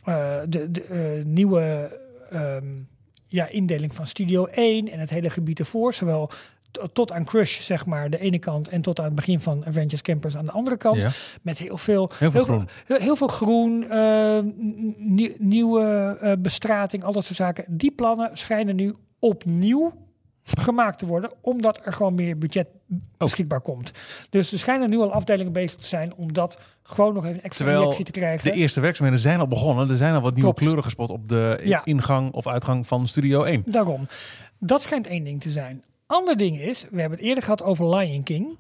eh, 0.06 0.36
de, 0.48 0.72
de 0.72 1.22
nieuwe 1.26 1.98
ehm, 2.30 2.66
ja, 3.28 3.48
indeling 3.48 3.96
van 3.96 4.08
Studio 4.08 4.46
1 4.52 4.92
en 4.92 5.00
het 5.00 5.10
hele 5.10 5.30
gebied 5.30 5.60
ervoor, 5.60 5.94
zowel 5.94 6.30
tot 6.94 7.12
aan 7.12 7.26
Crush, 7.26 7.60
zeg 7.60 7.86
maar, 7.86 8.10
de 8.10 8.20
ene 8.20 8.40
kant, 8.40 8.68
en 8.68 8.82
tot 8.82 9.00
aan 9.00 9.06
het 9.06 9.16
begin 9.16 9.40
van 9.40 9.66
Avengers 9.66 10.02
Campus 10.02 10.38
aan 10.38 10.46
de 10.46 10.52
andere 10.52 10.78
kant. 10.78 11.02
Ja. 11.04 11.12
Met 11.42 11.58
heel 11.58 11.78
veel, 11.78 12.12
Heel 12.18 12.32
veel 12.32 12.44
groen. 12.44 12.68
Heel, 12.86 12.98
heel 13.00 13.16
veel 13.16 13.28
groen, 13.28 13.84
eh, 13.90 14.40
nieuwe 15.38 16.18
eh, 16.22 16.32
bestrating, 16.40 17.04
al 17.04 17.14
dat 17.14 17.24
soort 17.24 17.36
zaken. 17.38 17.66
Die 17.68 17.92
plannen 17.92 18.30
schijnen 18.34 18.76
nu 18.76 18.96
opnieuw 19.20 19.94
gemaakt 20.44 21.00
te 21.00 21.06
worden, 21.06 21.32
omdat 21.42 21.82
er 21.86 21.94
gewoon 21.94 22.16
meer 22.16 22.38
budget 22.38 22.68
beschikbaar 23.18 23.62
komt. 23.62 23.92
Dus 24.30 24.52
er 24.52 24.60
schijnen 24.60 24.90
nu 24.90 24.98
al 24.98 25.12
afdelingen 25.12 25.54
bezig 25.54 25.78
te 25.78 25.88
zijn 25.88 26.14
om 26.16 26.34
dat 26.34 26.60
gewoon 26.84 27.14
nog 27.14 27.24
even 27.24 27.36
een 27.38 27.44
extra 27.44 27.66
Terwijl 27.66 27.92
te 28.04 28.12
krijgen. 28.12 28.52
De 28.52 28.58
eerste 28.58 28.80
werkzaamheden 28.82 29.22
zijn 29.22 29.40
al 29.40 29.48
begonnen. 29.48 29.90
Er 29.90 29.98
zijn 29.98 30.14
al 30.14 30.22
wat 30.22 30.34
nieuwe 30.34 30.42
Klopt. 30.42 30.60
kleuren 30.60 30.84
gespot 30.84 31.10
op 31.10 31.30
de 31.30 31.60
Ja. 31.64 31.82
ingang 31.86 32.32
of 32.32 32.48
uitgang 32.48 32.88
van 32.88 33.08
Studio 33.08 33.44
1. 33.44 33.64
Daarom. 33.66 34.08
Dat 34.60 34.82
schijnt 34.82 35.08
één 35.08 35.24
ding 35.24 35.42
te 35.42 35.50
zijn. 35.50 35.84
Ander 36.12 36.38
ding 36.38 36.60
is, 36.60 36.86
we 36.90 37.00
hebben 37.00 37.18
het 37.18 37.28
eerder 37.28 37.44
gehad 37.44 37.64
over 37.64 37.96
Lion 37.96 38.24
King. 38.24 38.58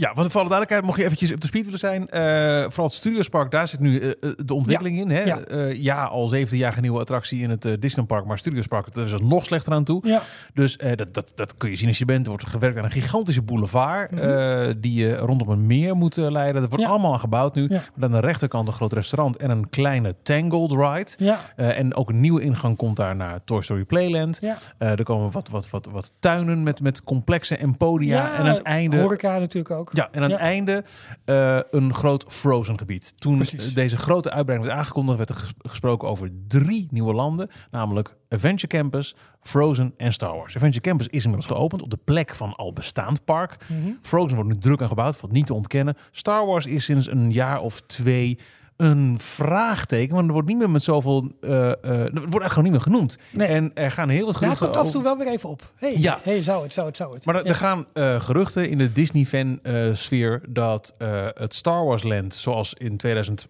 Ja, 0.00 0.12
want 0.14 0.32
voor 0.32 0.40
alle 0.40 0.48
duidelijkheid, 0.48 0.84
mocht 0.84 0.98
je 0.98 1.04
eventjes 1.04 1.32
op 1.32 1.40
de 1.40 1.46
speed 1.46 1.64
willen 1.64 1.78
zijn. 1.78 2.08
eh, 2.08 2.20
vooral 2.60 2.84
het 2.84 2.92
Studiospark, 2.92 3.50
daar 3.50 3.68
zit 3.68 3.80
nu 3.80 4.00
eh, 4.00 4.08
eh, 4.08 4.30
de 4.44 4.54
ontwikkeling 4.54 4.98
in. 4.98 5.10
Hè? 5.10 5.22
Ja. 5.22 5.38
Ja, 5.72 6.04
al 6.04 6.28
17 6.28 6.58
jaar 6.58 6.72
geen 6.72 6.82
nieuwe 6.82 7.00
attractie 7.00 7.42
in 7.42 7.50
het 7.50 7.76
Disneypark. 7.80 8.24
Maar 8.24 8.38
Studiospark, 8.38 8.94
daar 8.94 9.04
is 9.04 9.12
het 9.12 9.22
nog 9.22 9.44
slechter 9.44 9.72
aan 9.72 9.84
toe. 9.84 10.06
Ja, 10.06 10.20
Dus 10.54 10.76
dat, 10.76 11.14
dat, 11.14 11.32
dat 11.34 11.56
kun 11.56 11.70
je 11.70 11.76
zien 11.76 11.88
als 11.88 11.98
je 11.98 12.04
bent. 12.04 12.24
Er 12.26 12.32
wordt 12.32 12.48
gewerkt 12.48 12.78
aan 12.78 12.84
een 12.84 12.90
gigantische 12.90 13.42
boulevard. 13.42 14.10
Mhm. 14.10 14.74
die 14.80 14.94
je 14.94 15.16
rondom 15.16 15.48
een 15.48 15.66
meer 15.66 15.96
moet 15.96 16.16
leiden. 16.16 16.60
Dat 16.62 16.70
wordt 16.70 16.86
allemaal 16.86 17.12
aan 17.12 17.20
gebouwd 17.20 17.54
nu. 17.54 17.66
Met 17.68 17.82
aan 18.00 18.10
de 18.10 18.20
rechterkant 18.20 18.68
een 18.68 18.74
groot 18.74 18.92
restaurant 18.92 19.36
en 19.36 19.50
een 19.50 19.68
kleine 19.68 20.14
Tangled 20.22 20.72
ride. 20.72 21.40
en 21.56 21.94
ook 21.94 22.08
een 22.08 22.20
nieuwe 22.20 22.40
ingang 22.40 22.76
komt 22.76 22.96
daar 22.96 23.16
naar 23.16 23.40
Toy 23.44 23.62
Story 23.62 23.84
Playland. 23.84 24.40
er 24.78 25.02
komen 25.02 25.32
wat, 25.32 25.48
wat, 25.48 25.70
wat, 25.70 25.88
wat 25.92 26.12
tuinen 26.18 26.62
met, 26.62 26.80
met 26.80 27.04
complexen 27.04 27.58
en 27.58 27.76
podia. 27.76 28.32
En 28.32 28.38
aan 28.38 28.46
het 28.46 28.62
einde... 28.62 29.00
Horeca 29.00 29.38
natuurlijk 29.38 29.74
ook. 29.74 29.87
Ja, 29.92 30.08
en 30.12 30.22
aan 30.22 30.30
het 30.30 30.38
einde 30.40 30.84
eh, 31.24 31.58
een 31.70 31.94
groot 31.94 32.24
Frozen 32.28 32.78
gebied. 32.78 33.20
Toen 33.20 33.36
Precies. 33.36 33.74
deze 33.74 33.96
grote 33.96 34.30
uitbreiding 34.30 34.68
werd 34.70 34.80
aangekondigd, 34.80 35.16
werd 35.16 35.30
er 35.30 35.36
ges- 35.36 35.52
gesproken 35.58 36.08
over 36.08 36.30
drie 36.48 36.86
nieuwe 36.90 37.14
landen. 37.14 37.48
Namelijk 37.70 38.16
Adventure 38.28 38.66
Campus, 38.66 39.14
Frozen 39.40 39.94
en 39.96 40.12
Star 40.12 40.36
Wars. 40.36 40.54
Adventure 40.54 40.80
Campus 40.82 41.06
is 41.08 41.24
inmiddels 41.24 41.52
geopend 41.52 41.82
op 41.82 41.90
de 41.90 41.98
plek 42.04 42.34
van 42.34 42.54
al 42.54 42.72
bestaand 42.72 43.24
park. 43.24 43.56
Mhm. 43.66 43.90
Frozen 44.02 44.36
wordt 44.36 44.52
nu 44.52 44.58
druk 44.60 44.82
aan 44.82 44.88
gebouwd, 44.88 45.16
valt 45.16 45.32
niet 45.32 45.46
te 45.46 45.54
ontkennen. 45.54 45.96
Star 46.10 46.46
Wars 46.46 46.66
is 46.66 46.84
sinds 46.84 47.06
een 47.10 47.30
jaar 47.32 47.60
of 47.60 47.80
twee 47.80 48.38
een 48.78 49.14
vraagteken. 49.18 50.14
Want 50.14 50.26
er 50.26 50.32
wordt 50.32 50.48
niet 50.48 50.58
meer 50.58 50.70
met 50.70 50.82
zoveel... 50.82 51.28
eh, 51.40 51.50
eh, 51.50 51.70
er 51.84 51.98
wordt 51.98 52.14
eigenlijk 52.14 52.48
gewoon 52.48 52.64
niet 52.64 52.72
meer 52.72 52.80
genoemd. 52.80 53.18
Nee. 53.32 53.48
En 53.48 53.70
er 53.74 53.90
gaan 53.90 54.08
heel 54.08 54.26
wat 54.26 54.38
Ja, 54.38 54.48
het 54.48 54.58
geruchten 54.58 54.66
komt 54.66 54.76
af 54.78 54.86
en 54.86 54.92
toe 54.92 55.02
wel 55.02 55.16
weer 55.16 55.26
even 55.28 55.48
op. 55.48 55.72
Hey, 55.76 55.94
Ja. 55.96 56.18
hey, 56.22 56.42
zou 56.42 56.62
het, 56.62 56.72
zou 56.72 56.86
het, 56.86 56.96
zou 56.96 57.14
het. 57.14 57.24
Maar 57.26 57.34
er, 57.34 57.42
Ja. 57.44 57.48
er 57.48 57.56
gaan 57.56 57.86
eh, 57.92 58.20
geruchten 58.20 58.68
in 58.70 58.78
de 58.78 58.92
Disney-fan-sfeer 58.92 60.42
dat 60.48 60.94
eh, 60.98 61.26
het 61.34 61.54
Star 61.54 61.84
Wars 61.84 62.02
Land, 62.02 62.34
zoals 62.34 62.74
in 62.74 62.96
2018, 62.96 63.48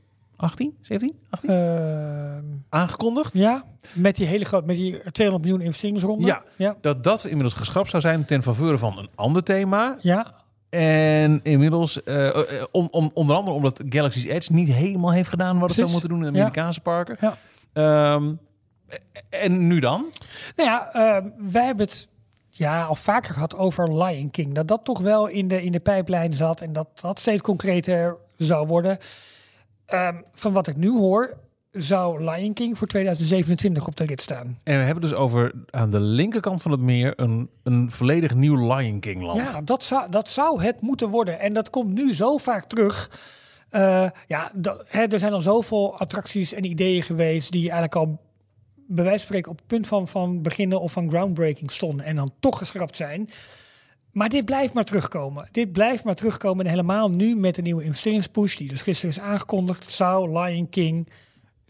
17, 0.81 1.15
18, 1.31 1.51
Ehm, 1.51 2.45
aangekondigd, 2.69 3.33
ja, 3.35 3.65
met 3.93 4.17
die 4.17 4.27
hele 4.27 4.45
grote, 4.45 4.67
met 4.67 4.77
die 4.77 5.01
200 5.13 5.45
miljoen 5.49 5.65
investeringsronde. 5.67 6.27
Ja. 6.27 6.43
ja, 6.57 6.77
dat 6.81 7.05
dat 7.05 7.25
inmiddels 7.25 7.55
geschrapt 7.55 7.91
zou 7.91 8.03
zijn 8.03 8.25
ten 8.25 8.43
faveur 8.43 8.79
van 8.79 8.99
een 8.99 9.09
ander 9.15 9.43
thema. 9.43 9.97
ja. 10.01 10.35
En 10.71 11.41
inmiddels, 11.43 12.03
eh, 12.03 12.29
eh, 12.29 12.65
onder 13.15 13.37
andere 13.37 13.57
omdat 13.57 13.83
Galaxy's 13.89 14.25
Edge 14.25 14.53
niet 14.53 14.73
helemaal 14.73 15.13
heeft 15.13 15.29
gedaan 15.29 15.59
wat 15.59 15.69
het 15.69 15.79
zou 15.79 15.91
moeten 15.91 16.09
doen 16.09 16.19
in 16.19 16.25
Ja. 16.25 16.31
Amerikaanse 16.31 16.81
parken. 16.81 17.17
Ja. 17.21 17.37
Ehm, 17.73 18.33
en 19.29 19.67
nu 19.67 19.81
dan? 19.81 20.07
Nou 20.57 20.69
ja, 20.69 20.93
ehm, 20.93 21.29
wij 21.53 21.65
hebben 21.65 21.87
het 21.87 22.09
ja, 22.51 22.85
al 22.85 22.95
vaker 22.95 23.35
gehad 23.35 23.57
over 23.57 24.05
Lion 24.05 24.31
King. 24.31 24.55
Dat 24.55 24.69
dat 24.69 24.85
toch 24.85 25.01
wel 25.01 25.27
in 25.27 25.49
de, 25.49 25.63
in 25.63 25.73
de 25.73 25.81
pijplijn 25.81 26.33
zat 26.35 26.61
en 26.61 26.73
dat 26.73 27.01
dat 27.01 27.19
steeds 27.19 27.43
concreter 27.43 28.17
zou 28.37 28.67
worden. 28.67 28.99
Ehm, 29.87 30.17
van 30.35 30.53
wat 30.53 30.67
ik 30.67 30.77
nu 30.77 30.91
hoor, 30.91 31.37
zou 31.73 32.25
Lion 32.25 32.53
King 32.53 32.79
voor 32.79 32.87
2027 32.87 33.87
op 33.87 33.97
de 33.97 34.05
rit 34.05 34.21
staan. 34.21 34.59
En 34.65 34.79
we 34.79 34.85
hebben 34.85 35.03
dus 35.03 35.15
over 35.15 35.53
aan 35.71 35.91
de 35.91 36.01
linkerkant 36.01 36.63
van 36.63 36.71
het 36.71 36.81
meer 36.81 37.13
een, 37.17 37.51
een 37.63 37.91
volledig 37.91 38.35
nieuw 38.35 38.75
Lion 38.77 39.01
King 39.01 39.23
land. 39.23 39.51
Ja, 39.51 39.61
dat 39.61 39.85
zou, 39.85 40.11
dat 40.11 40.29
zou 40.29 40.63
het 40.63 40.81
moeten 40.81 41.09
worden. 41.09 41.41
En 41.41 41.53
dat 41.53 41.71
komt 41.71 41.93
nu 41.93 42.15
zo 42.15 42.37
vaak 42.37 42.65
terug. 42.65 43.11
Eh, 43.71 44.11
ja, 44.27 44.51
dat, 44.55 44.85
hè, 44.89 45.03
er 45.03 45.19
zijn 45.19 45.33
al 45.33 45.41
zoveel 45.41 45.99
attracties 45.99 46.53
en 46.53 46.65
ideeën 46.65 47.03
geweest 47.03 47.53
die 47.53 47.63
eigenlijk 47.63 47.95
al 47.95 48.21
bij 48.91 49.05
wijze 49.05 49.19
van 49.19 49.27
spreken 49.27 49.51
op 49.51 49.57
het 49.57 49.67
punt 49.67 49.87
van, 49.87 50.09
van 50.09 50.43
beginnen 50.43 50.81
of 50.81 50.93
van 50.93 51.09
groundbreaking 51.09 51.73
stonden 51.73 52.07
en 52.07 52.17
dan 52.17 52.33
toch 52.41 52.59
geschrapt 52.59 52.97
zijn. 52.97 53.29
Maar 54.13 54.29
dit 54.29 54.45
blijft 54.45 54.75
maar 54.75 54.85
terugkomen. 54.85 55.49
Dit 55.51 55.73
blijft 55.73 56.05
maar 56.05 56.15
terugkomen. 56.15 56.65
En 56.65 56.71
helemaal 56.71 57.09
nu 57.09 57.37
met 57.37 57.55
de 57.55 57.63
nieuwe 57.63 57.85
investeringspush, 57.85 58.57
die 58.57 58.69
dus 58.69 58.83
gisteren 58.83 59.11
is 59.11 59.21
aangekondigd, 59.21 59.91
zou 59.91 60.39
Lion 60.39 60.69
King 60.69 61.09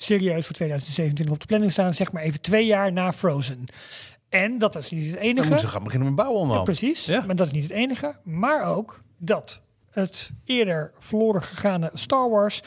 serieus 0.02 0.46
voor 0.46 0.54
2027 0.54 1.34
op 1.34 1.40
de 1.40 1.46
planning 1.46 1.72
staan. 1.72 1.94
Zeg 1.94 2.12
maar 2.12 2.22
even 2.22 2.40
twee 2.40 2.66
jaar 2.66 2.92
na 2.92 3.12
Frozen. 3.12 3.64
En 4.28 4.58
dat 4.58 4.76
is 4.76 4.90
niet 4.90 5.04
het 5.04 5.12
Dan 5.14 5.22
enige. 5.22 5.48
moeten 5.48 5.66
ze 5.66 5.72
gaan 5.72 5.82
beginnen 5.84 6.08
met 6.08 6.16
bouwen 6.16 6.36
Ja, 6.36 6.42
onderhand. 6.42 6.78
precies, 6.78 7.04
Ja. 7.06 7.24
maar 7.26 7.36
dat 7.36 7.46
is 7.46 7.52
niet 7.52 7.62
het 7.62 7.72
enige. 7.72 8.16
Maar 8.22 8.64
ook 8.64 9.02
dat 9.18 9.62
het 9.90 10.30
eerder 10.44 10.92
verloren 10.98 11.42
gegane 11.42 11.90
Star 11.94 12.30
Wars 12.30 12.60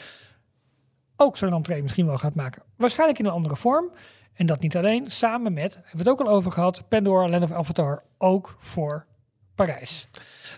ook 1.16 1.36
zijn 1.36 1.52
entree 1.52 1.82
misschien 1.82 2.06
wel 2.06 2.18
gaat 2.18 2.34
maken. 2.34 2.62
Waarschijnlijk 2.76 3.18
in 3.18 3.24
een 3.24 3.30
andere 3.32 3.56
vorm. 3.56 3.90
En 4.32 4.46
dat 4.46 4.60
niet 4.60 4.76
alleen, 4.76 5.10
samen 5.10 5.52
met, 5.52 5.74
hebben 5.74 5.90
we 5.92 5.98
het 5.98 6.08
ook 6.08 6.20
al 6.20 6.28
over 6.28 6.52
gehad, 6.52 6.88
Pandora, 6.88 7.28
Land 7.28 7.42
of 7.44 7.52
Avatar, 7.52 8.02
ook 8.18 8.56
voor 8.58 9.06
Parijs. 9.54 10.08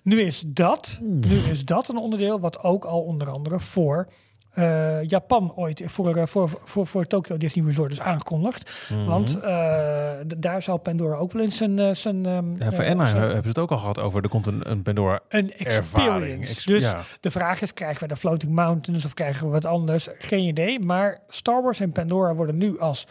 Nu 0.02 0.20
is 0.20 0.42
dat, 0.46 0.98
nu 1.02 1.36
is 1.36 1.64
dat 1.64 1.88
een 1.88 1.96
onderdeel 1.96 2.40
wat 2.40 2.62
ook 2.62 2.84
al 2.84 3.02
onder 3.02 3.30
andere 3.30 3.60
voor 3.60 4.08
eh, 4.54 5.02
Japan 5.02 5.52
ooit, 5.56 5.82
voor, 5.84 6.16
eh, 6.16 6.26
voor, 6.26 6.60
voor, 6.64 6.86
voor 6.86 7.06
Tokyo 7.06 7.36
Disney 7.36 7.64
Resort 7.64 7.90
is 7.90 8.00
aangekondigd. 8.00 8.88
Mhm. 8.90 9.04
Want 9.04 9.40
eh, 9.40 10.12
daar 10.36 10.62
zou 10.62 10.78
Pandora 10.78 11.16
ook 11.16 11.32
wel 11.32 11.42
eens 11.42 11.56
zijn... 11.56 11.96
zijn 11.96 12.26
ehm, 12.26 12.50
Ja, 12.50 12.72
voor 12.72 12.84
zijn- 12.84 12.98
hebben 12.98 13.42
ze 13.42 13.48
het 13.48 13.58
ook 13.58 13.70
al 13.70 13.78
gehad 13.78 13.98
over. 13.98 14.22
Er 14.22 14.28
komt 14.28 14.46
een, 14.46 14.70
een 14.70 14.82
Pandora 14.82 15.20
een 15.28 15.52
ervaring. 15.52 16.40
experience. 16.40 16.52
Ex- 16.52 16.64
dus 16.64 16.82
ja. 16.82 17.00
de 17.20 17.30
vraag 17.30 17.62
is, 17.62 17.74
krijgen 17.74 18.02
we 18.02 18.08
de 18.08 18.16
Floating 18.16 18.52
Mountains 18.52 19.04
of 19.04 19.14
krijgen 19.14 19.46
we 19.46 19.52
wat 19.52 19.64
anders? 19.66 20.08
Geen 20.18 20.46
idee. 20.46 20.80
Maar 20.80 21.20
Star 21.28 21.62
Wars 21.62 21.80
en 21.80 21.92
Pandora 21.92 22.34
worden 22.34 22.56
nu 22.56 22.80
als 22.80 23.06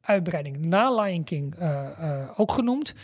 uitbreiding 0.00 0.64
na 0.64 0.94
Lion 1.02 1.24
King 1.24 1.54
ook 2.36 2.52
genoemd. 2.52 2.94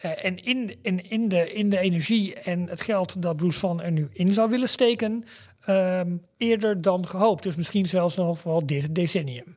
En 0.00 0.36
in, 0.36 0.76
in, 0.82 1.10
in, 1.10 1.28
de, 1.28 1.52
in 1.52 1.70
de 1.70 1.78
energie 1.78 2.34
en 2.34 2.68
het 2.68 2.82
geld 2.82 3.22
dat 3.22 3.36
Bruce 3.36 3.58
Van 3.58 3.82
er 3.82 3.92
nu 3.92 4.08
in 4.12 4.32
zou 4.34 4.50
willen 4.50 4.68
steken, 4.68 5.24
ehm, 5.70 6.16
eerder 6.36 6.82
dan 6.82 7.06
gehoopt. 7.06 7.42
Dus 7.42 7.54
misschien 7.54 7.86
zelfs 7.86 8.16
nog 8.16 8.42
wel 8.42 8.66
dit 8.66 8.94
decennium. 8.94 9.56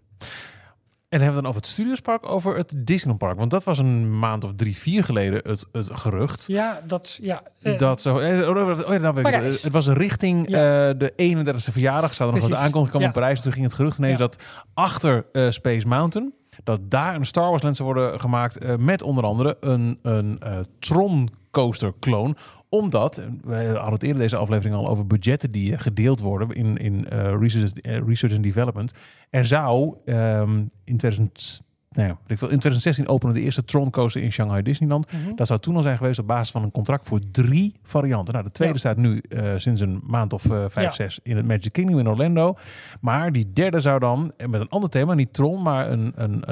En 1.09 1.19
hebben 1.19 1.37
we 1.37 1.41
dan 1.41 1.51
over 1.51 1.61
het 1.61 1.71
Studiospark, 1.71 2.29
over 2.29 2.57
het 2.57 2.73
Disneypark? 2.75 3.37
Want 3.37 3.51
dat 3.51 3.63
was 3.63 3.77
een 3.77 4.19
maand 4.19 4.43
of 4.43 4.51
drie, 4.55 4.77
vier 4.77 5.03
geleden 5.03 5.41
het, 5.43 5.65
het 5.71 5.89
gerucht. 5.93 6.43
Ja, 6.47 6.81
dat, 6.87 7.19
ja. 7.21 7.41
eh, 7.61 7.77
dat 7.77 8.01
zo, 8.01 8.17
eh, 8.19 8.49
oh, 8.49 8.57
oh, 8.57 8.79
oh, 8.79 8.93
ja, 8.93 8.97
nou 8.97 9.19
ik 9.19 9.25
het. 9.33 9.69
Was 9.71 9.87
richting 9.87 10.49
Ja. 10.49 10.89
eh, 10.89 10.97
de 10.97 11.13
31ste 11.17 11.71
verjaardag. 11.71 12.13
Zou 12.13 12.29
er 12.29 12.39
nog 12.39 12.49
wat 12.49 12.57
aankondiging 12.57 12.91
komen 12.91 13.07
in 13.07 13.13
Parijs. 13.13 13.37
En 13.37 13.43
toen 13.43 13.51
ging 13.51 13.65
het 13.65 13.73
gerucht 13.73 13.97
ineens 13.97 14.17
dat 14.17 14.43
achter 14.73 15.25
eh, 15.31 15.49
Space 15.49 15.87
Mountain... 15.87 16.33
dat 16.63 16.79
daar 16.83 17.15
een 17.15 17.25
Star 17.25 17.49
Wars 17.49 17.61
land 17.61 17.75
zou 17.75 17.93
worden 17.93 18.19
gemaakt... 18.19 18.57
eh, 18.57 18.75
met 18.75 19.01
onder 19.03 19.23
andere 19.23 19.57
een, 19.59 19.99
een 20.01 20.39
eh, 20.39 20.59
Tron 20.79 21.29
coaster 21.51 21.93
clone 21.99 22.35
omdat, 22.79 23.21
we 23.43 23.55
hadden 23.65 23.93
het 23.93 24.03
eerder 24.03 24.21
deze 24.21 24.35
aflevering 24.35 24.75
al 24.75 24.87
over 24.87 25.07
budgetten 25.07 25.51
die 25.51 25.73
eh, 25.73 25.79
gedeeld 25.79 26.19
worden 26.19 26.49
in, 26.49 26.77
in 26.77 27.09
eh, 27.09 27.33
research, 27.39 27.73
eh, 27.73 27.97
research 28.07 28.33
and 28.35 28.43
development. 28.43 28.91
Er 29.29 29.45
zou 29.45 29.95
ehm, 30.05 30.57
in 30.83 30.97
2000, 30.97 31.61
nou 31.91 32.07
ja, 32.07 32.17
in 32.27 32.35
2016 32.35 33.07
openen 33.07 33.33
de 33.35 33.41
eerste 33.41 33.63
Tron 33.63 33.89
coaster 33.89 34.21
in 34.21 34.31
Shanghai 34.31 34.61
Disneyland. 34.61 35.11
mhm. 35.11 35.35
Dat 35.35 35.47
zou 35.47 35.59
toen 35.59 35.75
al 35.75 35.81
zijn 35.81 35.97
geweest 35.97 36.19
op 36.19 36.27
basis 36.27 36.51
van 36.51 36.63
een 36.63 36.71
contract 36.71 37.07
voor 37.07 37.19
drie 37.31 37.75
varianten. 37.83 38.33
Nou, 38.33 38.45
de 38.45 38.51
tweede 38.51 38.73
Ja. 38.73 38.79
staat 38.79 38.97
nu 38.97 39.23
sinds 39.57 39.81
een 39.81 40.01
maand 40.03 40.33
of 40.33 40.45
eh, 40.51 40.63
vijf, 40.67 40.85
Ja. 40.85 40.91
zes 40.91 41.19
in 41.23 41.35
het 41.37 41.45
Magic 41.47 41.71
Kingdom 41.71 41.99
in 41.99 42.07
Orlando. 42.09 42.55
Maar 43.01 43.31
die 43.31 43.53
derde 43.53 43.79
zou 43.79 43.99
dan 43.99 44.31
met 44.47 44.61
een 44.61 44.69
ander 44.69 44.89
thema, 44.89 45.13
niet 45.13 45.33
Tron, 45.33 45.61
maar 45.61 45.91
een, 45.91 46.11
een, 46.15 46.43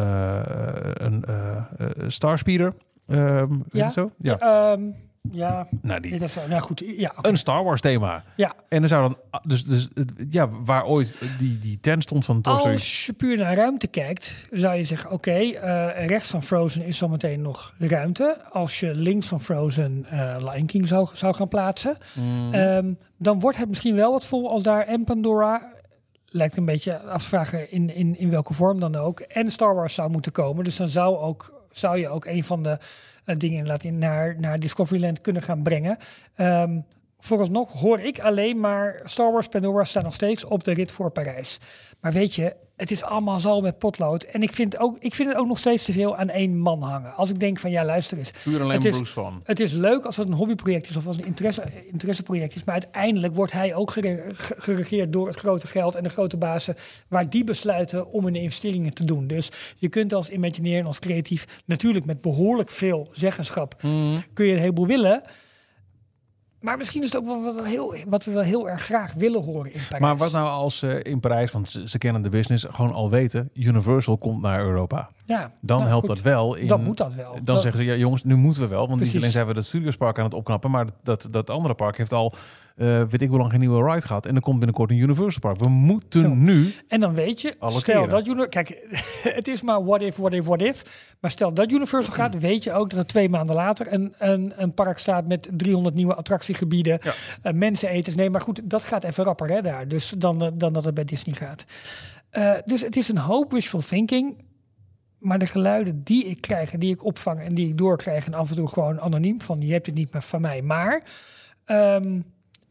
een 1.05 1.23
Starspeeder. 2.11 2.73
Ehm 3.07 3.49
weet 3.49 3.63
je 3.71 3.77
Ja. 3.77 3.89
zo? 3.89 4.11
Ja. 4.17 4.39
Ehm, 4.39 4.81
Ja, 5.31 5.67
Nou, 5.81 5.99
die, 5.99 6.19
nou 6.49 6.61
goed. 6.61 6.83
Ja, 6.97 7.13
een 7.21 7.37
Star 7.37 7.63
Wars 7.63 7.81
thema. 7.81 8.23
ja. 8.35 8.53
En 8.69 8.81
er 8.83 8.87
zou 8.87 9.01
dan, 9.01 9.41
dus, 9.47 9.63
dus 9.63 9.87
het- 9.93 10.13
ja, 10.29 10.49
waar 10.49 10.85
ooit 10.85 11.15
die, 11.37 11.59
die 11.59 11.79
tent 11.79 12.03
stond 12.03 12.25
van 12.25 12.41
Toy 12.41 12.57
Story. 12.57 12.73
Als 12.73 13.05
je 13.05 13.13
puur 13.13 13.37
naar 13.37 13.55
ruimte 13.55 13.87
kijkt, 13.87 14.47
zou 14.51 14.75
je 14.75 14.83
zeggen: 14.83 15.11
oké, 15.11 15.31
eh, 15.31 16.05
rechts 16.07 16.29
van 16.29 16.43
Frozen 16.43 16.85
is 16.85 16.97
zometeen 16.97 17.41
nog 17.41 17.73
ruimte. 17.79 18.37
Als 18.49 18.79
je 18.79 18.95
links 18.95 19.27
van 19.27 19.41
Frozen 19.41 20.05
eh 20.09 20.35
Lion 20.39 20.65
King 20.65 20.87
zou, 20.87 21.07
zou 21.13 21.33
gaan 21.33 21.47
plaatsen, 21.47 21.97
Mm. 22.15 22.53
Ehm, 22.53 22.93
dan 23.17 23.39
wordt 23.39 23.57
het 23.57 23.69
misschien 23.69 23.95
wel 23.95 24.11
wat 24.11 24.25
vol 24.25 24.49
als 24.49 24.63
daar 24.63 24.85
en 24.87 25.03
Pandora. 25.03 25.73
Lijkt 26.25 26.57
een 26.57 26.65
beetje 26.65 26.99
af 26.99 27.21
te 27.23 27.27
vragen 27.29 27.71
in, 27.71 27.95
in, 27.95 28.17
in 28.19 28.29
welke 28.29 28.53
vorm 28.53 28.79
dan 28.79 28.95
ook. 28.95 29.19
En 29.19 29.51
Star 29.51 29.75
Wars 29.75 29.93
zou 29.93 30.09
moeten 30.11 30.31
komen. 30.31 30.63
Dus 30.63 30.75
dan 30.75 30.87
zou, 30.89 31.17
ook, 31.17 31.60
zou 31.71 31.97
je 31.97 32.09
ook 32.09 32.25
een 32.25 32.43
van 32.43 32.63
de 32.63 32.77
eh, 33.25 33.35
dingen 33.37 33.79
in, 33.81 33.97
naar, 33.97 34.35
naar 34.39 34.59
Discoveryland 34.59 35.21
kunnen 35.21 35.41
gaan 35.41 35.63
brengen. 35.63 35.97
Ehm 36.35 36.79
vooralsnog 37.21 37.71
hoor 37.71 37.99
ik 37.99 38.19
alleen 38.19 38.59
maar 38.59 39.01
Star 39.03 39.31
Wars 39.31 39.47
Pandora 39.47 39.83
staan 39.83 40.03
nog 40.03 40.13
steeds 40.13 40.45
op 40.45 40.63
de 40.63 40.73
rit 40.73 40.91
voor 40.91 41.11
Parijs. 41.11 41.59
Maar 41.99 42.13
weet 42.13 42.35
je, 42.35 42.55
het 42.81 42.91
is 42.91 43.03
allemaal 43.03 43.39
zo 43.39 43.61
met 43.61 43.77
potlood. 43.77 44.23
En 44.23 44.41
ik 44.43 44.53
vind, 44.53 44.77
ook, 44.79 44.97
ik 44.99 45.15
vind 45.15 45.29
het 45.29 45.37
ook 45.37 45.47
nog 45.47 45.57
steeds 45.57 45.83
te 45.85 45.91
veel 45.93 46.15
aan 46.15 46.29
één 46.29 46.57
man 46.59 46.81
hangen. 46.81 47.15
Als 47.15 47.29
ik 47.29 47.39
denk 47.39 47.59
van 47.59 47.71
ja, 47.71 47.85
luister 47.85 48.17
eens. 48.17 48.31
Puur 48.43 48.61
alleen 48.61 48.81
het 48.81 48.85
is- 49.01 49.09
van. 49.09 49.41
Het 49.43 49.59
is 49.59 49.71
leuk 49.71 50.05
als 50.05 50.17
het 50.17 50.27
een 50.27 50.33
hobbyproject 50.33 50.89
is 50.89 50.95
of 50.97 51.07
als 51.07 51.17
een 51.17 51.25
interesse, 51.25 51.63
interesseproject 51.91 52.55
is. 52.55 52.63
Maar 52.63 52.73
uiteindelijk 52.73 53.35
wordt 53.35 53.51
hij 53.51 53.75
ook 53.75 53.91
gere- 53.91 54.31
ge- 54.33 54.55
geregeerd 54.57 55.13
door 55.13 55.27
het 55.27 55.35
grote 55.35 55.67
geld 55.67 55.95
en 55.95 56.03
de 56.03 56.09
grote 56.09 56.37
bazen. 56.37 56.75
Waar 57.07 57.29
die 57.29 57.43
besluiten 57.43 58.11
om 58.11 58.23
hun 58.25 58.35
investeringen 58.35 58.93
te 58.93 59.03
doen. 59.03 59.27
Dus 59.27 59.49
je 59.75 59.89
kunt 59.89 60.13
als 60.13 60.29
Imagineer 60.29 60.79
en 60.79 60.85
als 60.85 60.99
creatief 60.99 61.61
natuurlijk 61.65 62.05
met 62.05 62.21
behoorlijk 62.21 62.69
veel 62.71 63.07
zeggenschap 63.11 63.75
kun 64.33 64.45
je 64.45 64.53
een 64.53 64.59
heleboel 64.59 64.87
willen. 64.87 65.21
Maar 66.61 66.77
misschien 66.77 67.03
is 67.03 67.11
het 67.13 67.21
ook 67.21 67.25
wel 67.27 67.53
wat, 67.55 67.65
heel, 67.65 67.95
wat 68.07 68.25
we 68.25 68.31
wel 68.31 68.41
heel 68.41 68.69
erg 68.69 68.81
graag 68.81 69.13
willen 69.13 69.43
horen 69.43 69.73
in 69.73 69.79
Parijs. 69.83 70.01
Maar 70.01 70.17
wat 70.17 70.31
nou 70.31 70.47
als 70.49 70.77
ze 70.77 71.01
in 71.01 71.19
Parijs, 71.19 71.51
want 71.51 71.69
ze, 71.69 71.89
ze 71.89 71.97
kennen 71.97 72.21
de 72.21 72.29
business, 72.29 72.65
gewoon 72.69 72.93
al 72.93 73.09
weten, 73.09 73.49
Universal 73.53 74.17
komt 74.17 74.41
naar 74.41 74.59
Europa. 74.65 75.09
ja, 75.25 75.51
Dan 75.61 75.77
nou, 75.77 75.89
helpt 75.89 76.07
goed, 76.07 76.15
dat 76.15 76.25
wel. 76.25 76.55
In, 76.55 76.67
Dan 76.67 76.83
moet 76.83 76.97
dat 76.97 77.13
wel. 77.13 77.33
Dan 77.33 77.43
Dat- 77.45 77.61
zeggen 77.61 77.81
ze, 77.81 77.87
ja 77.89 77.95
jongens, 77.95 78.23
nu 78.23 78.35
moeten 78.35 78.61
we 78.61 78.67
wel. 78.67 78.79
Want 78.87 78.89
Precies. 78.95 79.13
niet 79.13 79.21
alleen 79.21 79.33
zijn 79.33 79.47
we 79.47 79.53
dat 79.53 79.65
Studiospark 79.65 80.17
aan 80.17 80.23
het 80.25 80.33
opknappen, 80.33 80.71
maar 80.71 80.85
dat, 81.03 81.27
dat 81.31 81.49
andere 81.49 81.73
park 81.73 81.97
heeft 81.97 82.11
al, 82.13 82.33
eh, 82.75 82.87
weet 83.03 83.21
ik 83.21 83.29
hoe 83.29 83.37
lang, 83.37 83.51
geen 83.51 83.59
nieuwe 83.59 83.91
ride 83.91 84.07
gehad. 84.07 84.25
En 84.25 84.35
er 84.35 84.41
komt 84.41 84.57
binnenkort 84.57 84.91
een 84.91 84.97
Universal 84.97 85.39
Park. 85.41 85.57
We 85.59 85.69
moeten 85.69 86.21
Ja. 86.21 86.27
nu... 86.27 86.73
En 86.87 86.99
dan 86.99 87.13
weet 87.13 87.41
je, 87.41 87.55
stel 87.67 87.81
keren. 87.81 88.09
dat 88.09 88.27
Universal... 88.27 88.49
Kijk, 88.49 88.77
het 89.37 89.47
is 89.47 89.61
maar 89.61 89.85
what 89.85 90.01
if, 90.01 90.15
what 90.15 90.33
if, 90.33 90.45
what 90.45 90.61
if. 90.61 90.83
Maar 91.19 91.31
stel 91.31 91.53
dat 91.53 91.71
Universal 91.71 92.13
gaat, 92.13 92.39
weet 92.49 92.63
je 92.63 92.73
ook 92.73 92.89
dat 92.89 92.99
er 92.99 93.05
twee 93.05 93.29
maanden 93.29 93.55
later 93.55 93.93
een, 93.93 94.13
een, 94.17 94.53
een 94.55 94.73
park 94.73 94.97
staat 94.97 95.27
met 95.27 95.49
300 95.51 95.95
nieuwe 95.95 96.15
attractiegebieden, 96.15 96.99
Ja. 97.03 97.11
eh, 97.41 97.53
menseneters. 97.53 98.15
Nee, 98.15 98.29
maar 98.29 98.41
goed, 98.41 98.61
dat 98.63 98.83
gaat 98.83 99.03
even 99.03 99.23
rapper 99.23 99.49
hè, 99.49 99.61
daar. 99.61 99.87
Dus 99.87 100.13
dan, 100.17 100.41
eh, 100.43 100.47
dan 100.53 100.73
dat 100.73 100.83
het 100.85 100.93
bij 100.93 101.05
Disney 101.05 101.35
gaat. 101.35 101.65
Dus 102.65 102.81
het 102.81 102.95
is 102.95 103.09
een 103.09 103.17
hoop 103.17 103.51
wishful 103.51 103.79
thinking. 103.81 104.49
Maar 105.19 105.39
de 105.39 105.45
geluiden 105.45 106.03
die 106.03 106.25
ik 106.25 106.41
krijg 106.41 106.73
en 106.73 106.79
die 106.79 106.93
ik 106.93 107.03
opvang 107.05 107.39
en 107.41 107.53
die 107.55 107.67
ik 107.67 107.77
doorkrijg 107.77 108.25
en 108.25 108.33
af 108.33 108.49
en 108.49 108.55
toe 108.55 108.67
gewoon 108.67 109.01
anoniem 109.01 109.41
van 109.41 109.61
je 109.61 109.73
hebt 109.73 109.85
het 109.85 109.95
niet 109.95 110.13
meer 110.13 110.21
van 110.21 110.41
mij. 110.41 110.61
Maar 110.61 111.03
ehm, 111.65 112.19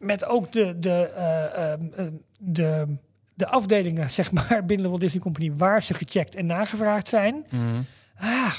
met 0.01 0.25
ook 0.27 0.53
de, 0.53 0.79
de, 0.79 1.11
eh, 1.17 1.73
ehm, 1.73 1.81
ehm, 1.97 2.13
de, 2.39 2.97
de 3.35 3.47
afdelingen 3.47 4.11
zeg 4.21 4.33
maar, 4.33 4.65
binnen 4.67 4.83
de 4.83 4.89
Walt 4.89 5.01
Disney 5.01 5.23
Company 5.23 5.53
waar 5.57 5.83
ze 5.83 5.95
gecheckt 5.95 6.35
en 6.35 6.47
nagevraagd 6.47 7.09
zijn. 7.09 7.45
Ah, 8.19 8.55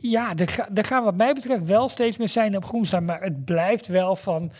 ja, 0.00 0.34
er, 0.36 0.48
ga- 0.48 0.68
er 0.74 0.84
gaan 0.84 1.04
wat 1.04 1.16
mij 1.16 1.32
betreft 1.34 1.64
wel 1.64 1.88
steeds 1.88 2.16
meer 2.16 2.28
zijn 2.28 2.56
op 2.56 2.64
groen 2.64 2.86
staan. 2.86 3.04
Maar 3.04 3.20
het 3.22 3.44
blijft 3.44 3.86
wel 3.86 4.16
van... 4.16 4.52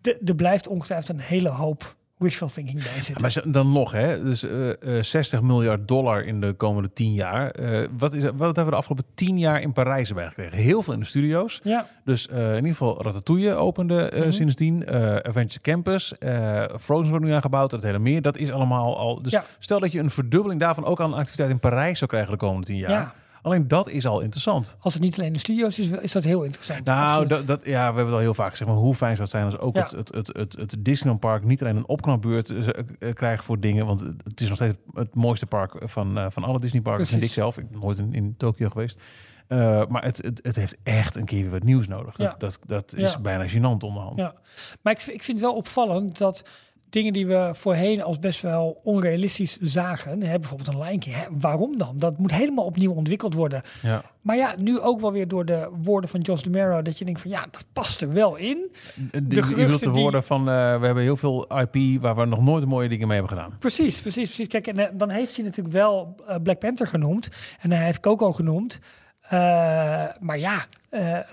de- 0.00 0.20
Er 0.24 0.34
blijft 0.34 0.68
ongetwijfeld 0.68 1.08
een 1.18 1.24
hele 1.24 1.48
hoop 1.48 1.96
wishful 2.24 2.48
thinking 2.48 2.82
bij 2.82 3.02
zitten. 3.02 3.22
Maar 3.22 3.42
dan 3.52 3.72
nog, 3.72 3.92
hè? 3.92 4.22
Dus 4.22 4.42
eh, 4.42 4.96
eh, 4.98 5.02
60 5.02 5.42
miljard 5.42 5.88
dollar 5.88 6.24
in 6.24 6.40
de 6.40 6.52
komende 6.52 6.92
10 6.92 7.12
jaar. 7.14 7.50
Eh, 7.50 7.88
wat, 7.98 8.12
is, 8.12 8.22
wat 8.22 8.32
hebben 8.38 8.64
we 8.64 8.70
de 8.70 8.76
afgelopen 8.76 9.04
10 9.14 9.38
jaar 9.38 9.60
in 9.60 9.72
Parijs 9.72 10.08
erbij 10.08 10.26
gekregen? 10.28 10.58
Heel 10.58 10.82
veel 10.82 10.92
in 10.92 11.00
de 11.00 11.06
studio's. 11.06 11.60
ja, 11.62 11.86
Dus 12.04 12.28
eh, 12.28 12.48
in 12.48 12.54
ieder 12.54 12.70
geval 12.70 13.02
Ratatouille 13.02 13.54
opende 13.54 14.08
eh, 14.08 14.20
Mhm. 14.20 14.30
sindsdien. 14.30 14.86
Eh 14.86 15.16
Adventure 15.16 15.60
Campus. 15.60 16.18
eh, 16.18 16.64
Frozen 16.80 17.10
wordt 17.10 17.24
nu 17.24 17.32
aangebouwd. 17.32 17.70
Het 17.70 17.82
hele 17.82 17.98
meer. 17.98 18.22
Dat 18.22 18.36
is 18.36 18.50
allemaal 18.52 18.98
al... 18.98 19.22
Dus 19.22 19.32
Ja. 19.32 19.44
stel 19.58 19.80
dat 19.80 19.92
je 19.92 19.98
een 19.98 20.10
verdubbeling 20.10 20.60
daarvan 20.60 20.84
ook 20.84 21.00
aan 21.00 21.12
een 21.12 21.18
activiteit 21.18 21.50
in 21.50 21.58
Parijs 21.58 21.98
zou 21.98 22.10
krijgen 22.10 22.32
de 22.32 22.38
komende 22.38 22.66
10 22.66 22.76
jaar. 22.76 22.90
ja, 22.90 23.14
Alleen 23.44 23.68
dat 23.68 23.88
is 23.88 24.06
al 24.06 24.20
interessant. 24.20 24.76
als 24.80 24.92
het 24.94 25.02
niet 25.02 25.18
alleen 25.18 25.32
de 25.32 25.38
studio's 25.38 25.78
is, 25.78 25.88
is 25.90 26.12
dat 26.12 26.24
heel 26.24 26.42
interessant. 26.42 26.84
Nou, 26.84 27.26
dat, 27.26 27.46
dat, 27.46 27.64
ja, 27.64 27.78
we 27.78 27.84
hebben 27.84 28.04
het 28.04 28.12
al 28.14 28.18
heel 28.18 28.34
vaak 28.34 28.50
gezegd. 28.50 28.70
Maar 28.70 28.78
hoe 28.78 28.94
fijn 28.94 29.16
zou 29.16 29.22
het 29.22 29.30
zijn 29.30 29.44
als 29.44 29.58
ook 29.58 29.74
Ja. 29.76 29.82
het, 29.82 29.90
het, 29.92 30.12
het, 30.14 30.26
het, 30.36 30.56
het 30.56 30.76
Disneyland 30.78 31.20
Park 31.20 31.44
niet 31.44 31.60
alleen 31.62 31.76
een 31.76 31.88
opknapbeurt 31.88 32.50
eh, 32.50 32.68
eh, 32.98 33.14
krijgt 33.14 33.44
voor 33.44 33.60
dingen. 33.60 33.86
Want 33.86 34.00
het 34.24 34.40
is 34.40 34.46
nog 34.48 34.56
steeds 34.56 34.74
het 34.94 35.14
mooiste 35.14 35.46
park 35.46 35.72
van, 35.82 36.18
eh, 36.18 36.26
van 36.28 36.44
alle 36.44 36.60
Disney 36.60 36.82
parken, 36.82 37.06
vind 37.06 37.22
ik 37.22 37.30
zelf. 37.30 37.58
Ik 37.58 37.70
ben 37.70 37.80
nooit 37.80 37.98
in, 37.98 38.14
in 38.14 38.34
Tokio 38.36 38.68
geweest. 38.68 39.02
Maar 39.88 40.04
het, 40.04 40.22
het, 40.22 40.40
het 40.42 40.56
heeft 40.56 40.76
echt 40.82 41.16
een 41.16 41.24
keer 41.24 41.42
weer 41.42 41.50
wat 41.50 41.62
nieuws 41.62 41.88
nodig. 41.88 42.18
Ja. 42.18 42.24
Dat, 42.28 42.40
dat, 42.40 42.58
dat 42.66 42.94
is 42.94 43.12
Ja. 43.12 43.20
bijna 43.20 43.48
gênant 43.48 43.78
onderhand. 43.84 44.20
Ja. 44.20 44.34
Maar 44.82 44.92
ik, 44.92 44.98
ik 45.02 45.22
vind 45.22 45.38
het 45.38 45.46
wel 45.46 45.54
opvallend 45.56 46.18
dat 46.18 46.44
dingen 46.94 47.12
die 47.12 47.26
we 47.26 47.50
voorheen 47.52 48.02
als 48.02 48.18
best 48.18 48.40
wel 48.42 48.80
onrealistisch 48.82 49.58
zagen, 49.60 50.22
hè, 50.22 50.38
bijvoorbeeld 50.38 50.68
een 50.68 50.82
Lion 50.82 50.98
King, 50.98 51.14
hè, 51.14 51.24
waarom 51.30 51.76
dan? 51.76 51.98
Dat 51.98 52.18
moet 52.18 52.32
helemaal 52.32 52.64
opnieuw 52.64 52.92
ontwikkeld 52.92 53.34
worden. 53.34 53.62
Ja. 53.82 54.02
Maar 54.20 54.36
ja, 54.36 54.54
nu 54.58 54.80
ook 54.80 55.00
wel 55.00 55.12
weer 55.12 55.28
door 55.28 55.44
de 55.44 55.68
woorden 55.82 56.10
van 56.10 56.20
Josh 56.20 56.42
DeMero, 56.42 56.82
dat 56.82 56.98
je 56.98 57.04
denkt 57.04 57.20
van 57.20 57.30
ja, 57.30 57.46
dat 57.50 57.66
past 57.72 58.00
er 58.00 58.12
wel 58.12 58.36
in. 58.36 58.72
De, 58.94 59.20
je 59.28 59.42
geruchten 59.42 59.66
wilt 59.68 59.80
de 59.84 59.90
die- 59.90 60.02
woorden 60.02 60.24
van, 60.24 60.40
eh, 60.40 60.44
we 60.80 60.86
hebben 60.86 61.02
heel 61.02 61.16
veel 61.16 61.48
IP 61.60 62.00
waar 62.00 62.16
we 62.16 62.24
nog 62.24 62.42
nooit 62.42 62.64
mooie 62.66 62.88
dingen 62.88 63.08
mee 63.08 63.18
hebben 63.18 63.36
gedaan. 63.38 63.56
Precies, 63.58 64.00
precies, 64.00 64.26
precies. 64.26 64.46
Kijk, 64.48 64.66
en 64.66 64.78
eh, 64.78 64.86
dan 64.92 65.10
heeft 65.10 65.36
hij 65.36 65.44
natuurlijk 65.44 65.74
wel 65.74 66.14
eh, 66.26 66.36
Black 66.42 66.58
Panther 66.58 66.86
genoemd 66.86 67.28
en 67.60 67.72
hij 67.72 67.84
heeft 67.84 68.00
Coco 68.00 68.32
genoemd. 68.32 68.78
Maar 70.20 70.38
ja, 70.38 70.64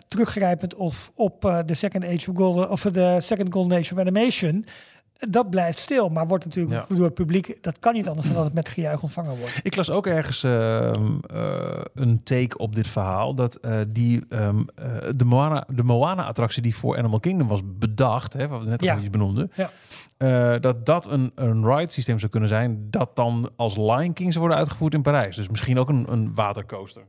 teruggrijpend 0.07 0.75
of 0.75 1.11
op 1.15 1.63
de 1.65 1.73
Second 1.73 2.05
Age 2.05 2.29
of 2.31 2.35
Golden 2.37 2.69
of 2.69 2.81
de 2.81 3.17
Second 3.21 3.53
Golden 3.53 3.77
Age 3.77 3.93
of 3.93 3.99
Animation. 3.99 4.65
Dat 5.29 5.49
blijft 5.49 5.79
stil, 5.79 6.09
maar 6.09 6.27
wordt 6.27 6.45
natuurlijk 6.45 6.85
Ja. 6.89 6.95
door 6.95 7.05
het 7.05 7.13
publiek. 7.13 7.57
Dat 7.63 7.79
kan 7.79 7.93
niet 7.93 8.07
anders 8.07 8.27
dan 8.27 8.35
dat 8.35 8.45
het 8.45 8.53
met 8.53 8.69
gejuich 8.69 9.01
ontvangen 9.01 9.37
wordt. 9.37 9.59
Ik 9.63 9.75
las 9.75 9.89
ook 9.89 10.07
ergens 10.07 10.43
ehm, 10.43 11.05
eh, 11.33 11.81
een 11.93 12.23
take 12.23 12.57
op 12.57 12.75
dit 12.75 12.87
verhaal. 12.87 13.33
Dat 13.35 13.55
eh, 13.55 13.79
die, 13.87 14.23
ehm, 14.29 14.59
eh, 14.75 14.85
de 15.15 15.25
Moana- 15.25 15.65
de 15.67 15.83
Moana-attractie 15.83 16.61
die 16.61 16.75
voor 16.75 16.97
Animal 16.97 17.19
Kingdom 17.19 17.47
was 17.47 17.61
bedacht, 17.65 18.33
hè, 18.33 18.47
wat 18.47 18.63
we 18.63 18.69
net 18.69 18.81
al 18.81 18.87
Ja. 18.87 18.97
iets 18.97 19.09
benoemden. 19.09 19.51
Ja. 19.55 19.69
dat 20.59 20.85
dat 20.85 21.09
een, 21.11 21.31
een 21.35 21.65
ride 21.65 21.91
systeem 21.91 22.19
zou 22.19 22.31
kunnen 22.31 22.49
zijn. 22.49 22.87
Dat 22.89 23.15
dan 23.15 23.49
als 23.55 23.75
Lion 23.77 24.13
King 24.13 24.29
zou 24.29 24.39
worden 24.39 24.57
uitgevoerd 24.57 24.93
in 24.93 25.01
Parijs. 25.01 25.35
Dus 25.35 25.49
misschien 25.49 25.79
ook 25.79 25.89
een, 25.89 26.05
een 26.11 26.31
watercoaster. 26.35 27.01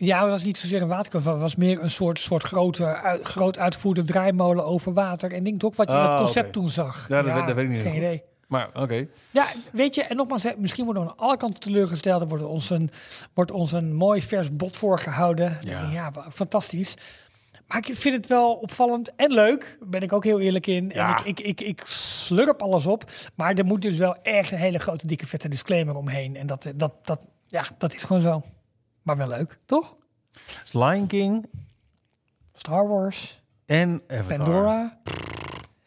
Ja, 0.00 0.20
het 0.22 0.30
was 0.30 0.44
niet 0.44 0.58
zozeer 0.58 0.82
een 0.82 0.88
waterkover. 0.88 1.30
Het 1.32 1.40
was 1.40 1.56
meer 1.56 1.82
een 1.82 1.90
soort, 1.90 2.20
soort 2.20 2.42
grote, 2.42 2.84
uit- 2.84 3.22
groot 3.28 3.58
uitgevoerde 3.58 4.04
draaimolen 4.04 4.64
over 4.66 4.92
water. 4.92 5.32
En 5.32 5.44
denk 5.44 5.60
toch 5.60 5.76
wat 5.76 5.90
je 5.90 5.96
in 5.96 6.02
Ah, 6.02 6.10
het 6.10 6.18
concept 6.20 6.46
oké. 6.48 6.58
toen 6.58 6.68
zag. 6.68 7.08
Ja, 7.08 7.22
dat 7.22 7.34
weet- 7.34 7.46
dat 7.46 7.54
weet 7.54 7.64
ik 7.64 7.70
niet 7.70 7.80
Geen 7.80 7.92
goed. 7.92 8.00
idee. 8.02 8.22
Maar 8.48 8.68
oké. 8.74 9.06
Ja, 9.30 9.46
weet 9.72 9.94
je, 9.94 10.02
en 10.02 10.16
nogmaals, 10.16 10.42
hè, 10.42 10.50
misschien 10.58 10.84
worden 10.84 11.02
we 11.04 11.08
aan 11.10 11.16
alle 11.16 11.36
kanten 11.36 11.60
teleurgesteld. 11.60 12.20
Er 12.20 12.28
wordt 12.28 12.44
ons 12.44 12.70
een, 12.70 12.90
wordt 13.34 13.50
ons 13.50 13.72
een 13.72 13.94
mooi 13.94 14.22
vers 14.22 14.56
bot 14.56 14.76
voorgehouden. 14.76 15.58
Ja. 15.60 15.90
Ja. 15.90 16.12
fantastisch. 16.32 16.94
Maar 17.66 17.78
ik 17.88 17.96
vind 17.96 18.14
het 18.16 18.26
wel 18.26 18.52
opvallend 18.54 19.14
en 19.16 19.32
leuk. 19.32 19.78
Ben 19.82 20.00
ik 20.00 20.12
ook 20.12 20.24
heel 20.24 20.40
eerlijk 20.40 20.66
in. 20.66 20.90
Ja. 20.94 21.18
En 21.18 21.26
ik, 21.26 21.40
ik, 21.40 21.46
ik, 21.60 21.60
ik 21.68 21.82
slurp 21.86 22.62
alles 22.62 22.86
op. 22.86 23.04
Maar 23.34 23.54
er 23.54 23.64
moet 23.64 23.82
dus 23.82 23.96
wel 23.96 24.16
echt 24.22 24.52
een 24.52 24.58
hele 24.58 24.78
grote, 24.78 25.06
dikke, 25.06 25.26
vette 25.26 25.48
disclaimer 25.48 25.94
omheen. 25.96 26.36
En 26.36 26.46
dat, 26.46 26.66
dat, 26.74 26.92
dat, 27.04 27.20
ja, 27.46 27.64
dat 27.78 27.94
is 27.94 28.02
gewoon 28.02 28.22
zo. 28.22 28.42
Maar 29.08 29.16
wel 29.16 29.28
leuk, 29.28 29.58
toch? 29.66 29.96
Lion 30.72 31.06
King 31.06 31.46
Star 32.52 32.88
Wars, 32.88 33.42
en 33.66 34.02
Avatar. 34.08 34.36
Pandora. 34.36 35.00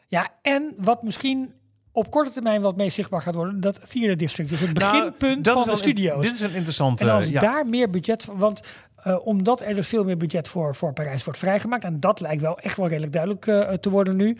Ja, 0.07 0.29
en 0.41 0.73
wat 0.77 1.03
misschien 1.03 1.53
op 1.91 2.11
korte 2.11 2.31
termijn 2.31 2.61
wat 2.61 2.75
meest 2.75 2.95
zichtbaar 2.95 3.21
gaat 3.21 3.35
worden, 3.35 3.59
dat 3.59 3.89
Theater 3.89 4.17
District. 4.17 4.49
Dus 4.49 4.59
het 4.59 4.77
Nou, 4.77 5.11
beginpunt 5.11 5.47
van 5.47 5.63
de 5.63 5.75
studio's. 5.75 6.25
Dit 6.25 6.33
is 6.33 6.41
een 6.41 6.53
interessante... 6.53 7.05
En 7.05 7.11
als 7.11 7.27
ja. 7.27 7.41
daar 7.41 7.65
meer 7.65 7.89
budget 7.89 8.23
van, 8.23 8.37
want 8.37 8.61
eh, 8.95 9.25
omdat 9.27 9.61
er 9.61 9.75
dus 9.75 9.87
veel 9.87 10.03
meer 10.03 10.17
budget 10.17 10.47
voor, 10.47 10.75
voor 10.75 10.93
Parijs 10.93 11.23
wordt 11.23 11.39
vrijgemaakt, 11.39 11.83
en 11.83 11.99
dat 11.99 12.19
lijkt 12.19 12.41
wel 12.41 12.59
echt 12.59 12.77
wel 12.77 12.87
redelijk 12.87 13.13
duidelijk 13.13 13.47
eh, 13.47 13.73
te 13.73 13.89
worden 13.89 14.15
nu, 14.15 14.37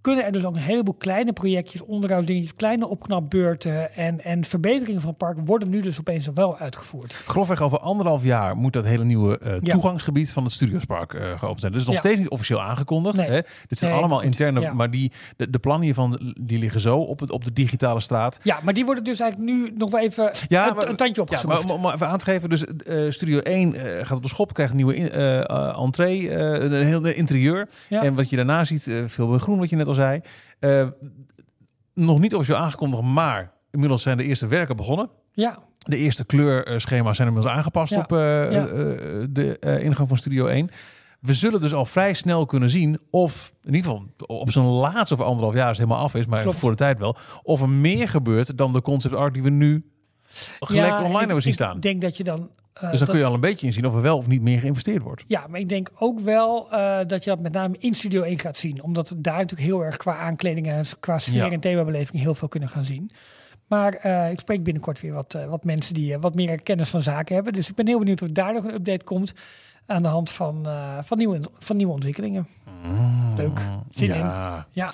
kunnen 0.00 0.24
er 0.24 0.32
dus 0.32 0.44
ook 0.44 0.54
een 0.54 0.60
heleboel 0.62 0.94
kleine 0.94 1.32
projectjes, 1.32 1.82
onderhoudsdingetjes, 1.84 2.54
kleine 2.56 2.88
opknapbeurten 2.88 3.94
en, 3.94 4.24
en 4.24 4.44
verbeteringen 4.44 5.00
van 5.00 5.08
het 5.10 5.18
park 5.18 5.36
worden 5.44 5.70
nu 5.70 5.80
dus 5.82 5.98
opeens 5.98 6.28
wel 6.34 6.58
uitgevoerd. 6.58 7.12
Grofweg 7.26 7.60
over 7.62 7.78
anderhalf 7.78 8.24
jaar 8.24 8.56
moet 8.56 8.72
dat 8.72 8.84
hele 8.84 9.04
nieuwe 9.04 9.38
eh, 9.38 9.52
Ja. 9.52 9.58
toegangsgebied 9.72 10.32
van 10.32 10.44
het 10.44 10.52
Studiospark 10.52 11.14
eh 11.14 11.38
geopend 11.38 11.60
zijn. 11.60 11.72
Dat 11.72 11.80
is 11.80 11.86
nog 11.86 11.94
Ja. 11.96 12.00
steeds 12.00 12.18
niet 12.18 12.28
officieel 12.28 12.62
aangekondigd. 12.62 13.16
Nee. 13.16 13.26
Hè? 13.30 13.40
Dit 13.68 13.78
zijn 13.78 13.90
Nee, 13.90 14.00
allemaal 14.00 14.20
interne, 14.20 14.60
Ja. 14.60 14.72
maar 14.72 14.90
die, 14.90 15.12
de, 15.36 15.50
de 15.50 15.58
plannen 15.58 15.84
hiervan 15.84 16.34
die 16.40 16.58
liggen 16.58 16.80
zo 16.80 16.96
op, 16.98 17.20
het, 17.20 17.30
op 17.30 17.44
de 17.44 17.52
digitale 17.52 18.00
straat. 18.00 18.40
Ja, 18.42 18.58
maar 18.62 18.74
die 18.74 18.84
worden 18.84 19.04
dus 19.04 19.20
eigenlijk 19.20 19.52
nu 19.52 19.72
nog 19.76 19.90
wel 19.90 20.00
even 20.00 20.30
Ja, 20.48 20.68
een, 20.68 20.74
maar- 20.74 20.88
een 20.88 20.96
tandje 20.96 21.14
Ja, 21.14 21.22
opgeschroefd. 21.22 21.66
maar 21.66 21.76
om, 21.76 21.90
even 21.90 22.08
aan 22.08 22.18
te 22.18 22.24
geven, 22.24 22.48
dus 22.48 22.64
eh, 22.64 23.10
Studio 23.10 23.38
1 23.38 23.74
eh, 23.74 24.06
gaat 24.06 24.16
op 24.16 24.22
de 24.22 24.28
schop, 24.28 24.52
krijgt 24.52 24.72
een 24.72 24.76
nieuwe 24.78 24.94
in, 24.96 25.10
entree, 25.10 26.32
een 26.32 26.86
heel 26.86 27.06
interieur. 27.06 27.68
Ja. 27.88 28.02
En 28.02 28.14
wat 28.14 28.30
je 28.30 28.36
daarna 28.36 28.64
ziet, 28.64 28.90
veel 29.06 29.38
groen 29.38 29.58
wat 29.58 29.70
je 29.70 29.76
net 29.76 29.88
al 29.90 29.94
zei. 29.96 30.20
Eh, 30.58 30.86
nog 31.94 32.18
niet 32.20 32.34
officieel 32.34 32.58
aangekondigd, 32.58 33.02
maar 33.02 33.52
inmiddels 33.70 34.02
zijn 34.02 34.16
de 34.16 34.24
eerste 34.24 34.46
werken 34.46 34.76
begonnen. 34.76 35.10
ja, 35.32 35.58
De 35.78 35.96
eerste 35.96 36.24
kleurschema's 36.24 37.16
zijn 37.16 37.28
inmiddels 37.28 37.54
aangepast 37.56 37.92
Ja. 37.92 37.98
op 38.00 38.12
eh, 38.12 38.18
Ja. 38.52 38.66
eh, 38.66 39.26
de 39.30 39.58
ingang 39.82 40.08
van 40.08 40.16
Studio 40.16 40.46
1. 40.46 40.70
We 41.20 41.34
zullen 41.34 41.60
dus 41.60 41.74
al 41.74 41.84
vrij 41.84 42.14
snel 42.14 42.46
kunnen 42.46 42.70
zien 42.70 42.98
of, 43.10 43.52
in 43.62 43.74
ieder 43.74 43.90
geval 43.90 44.06
op 44.38 44.50
zijn 44.50 44.64
laatste 44.66 45.14
of 45.14 45.20
anderhalf 45.20 45.54
jaar 45.54 45.70
is 45.70 45.78
het 45.78 45.86
helemaal 45.86 46.04
af 46.06 46.14
is, 46.14 46.26
maar 46.26 46.42
Klopt. 46.42 46.56
voor 46.58 46.70
de 46.70 46.76
tijd 46.76 46.98
wel, 46.98 47.16
of 47.42 47.60
er 47.62 47.68
meer 47.68 48.08
gebeurt 48.08 48.56
dan 48.58 48.72
de 48.72 48.82
concept 48.82 49.14
art 49.14 49.34
die 49.34 49.42
we 49.42 49.50
nu 49.50 49.84
gelekt 50.60 50.88
Ja, 50.88 50.94
online 50.96 51.12
ik- 51.12 51.18
hebben 51.18 51.42
zien 51.42 51.52
Ik 51.52 51.58
staan. 51.58 51.80
denk 51.80 52.00
dat 52.00 52.16
je 52.16 52.24
dan. 52.24 52.50
Eh, 52.80 52.90
Dus 52.90 52.98
dan 52.98 52.98
dat- 52.98 53.08
kun 53.08 53.18
je 53.18 53.24
al 53.24 53.34
een 53.34 53.40
beetje 53.40 53.66
inzien 53.66 53.86
of 53.86 53.94
er 53.94 54.02
wel 54.02 54.16
of 54.16 54.26
niet 54.28 54.42
meer 54.42 54.60
geïnvesteerd 54.60 55.02
wordt. 55.02 55.24
Ja, 55.26 55.46
maar 55.48 55.60
ik 55.60 55.68
denk 55.68 55.90
ook 55.98 56.20
wel 56.20 56.70
eh, 56.72 56.98
dat 57.06 57.24
je 57.24 57.30
dat 57.30 57.40
met 57.40 57.52
name 57.52 57.76
in 57.78 57.94
Studio 57.94 58.22
1 58.22 58.38
gaat 58.38 58.56
zien. 58.56 58.82
Omdat 58.82 59.08
we 59.08 59.20
daar 59.20 59.38
natuurlijk 59.38 59.68
heel 59.68 59.84
erg 59.84 59.96
qua 59.96 60.16
aankledingen, 60.18 60.84
qua 61.00 61.18
sfeer 61.18 61.34
Ja. 61.44 61.50
en 61.50 61.60
themabeleving 61.60 62.22
heel 62.22 62.34
veel 62.34 62.48
kunnen 62.48 62.68
gaan 62.68 62.84
zien. 62.84 63.10
Maar 63.66 63.92
eh, 63.94 64.30
ik 64.30 64.40
spreek 64.40 64.62
binnenkort 64.62 65.00
weer 65.00 65.12
wat, 65.12 65.34
eh, 65.34 65.44
wat 65.46 65.64
mensen 65.64 65.94
die 65.94 66.14
eh, 66.14 66.20
wat 66.20 66.34
meer 66.34 66.62
kennis 66.62 66.88
van 66.88 67.02
zaken 67.02 67.34
hebben. 67.34 67.52
Dus 67.52 67.68
ik 67.68 67.74
ben 67.74 67.86
heel 67.86 67.98
benieuwd 67.98 68.22
of 68.22 68.28
daar 68.28 68.52
nog 68.52 68.64
een 68.64 68.74
update 68.74 69.04
komt 69.04 69.32
aan 69.86 70.02
de 70.02 70.08
hand 70.08 70.30
van, 70.30 70.66
eh, 70.66 70.98
van, 71.04 71.18
nieuwe, 71.18 71.40
van 71.58 71.76
nieuwe 71.76 71.92
ontwikkelingen. 71.92 72.46
Leuk. 73.36 73.60
Zin 73.88 74.08
in. 74.14 74.30
ja. 74.72 74.92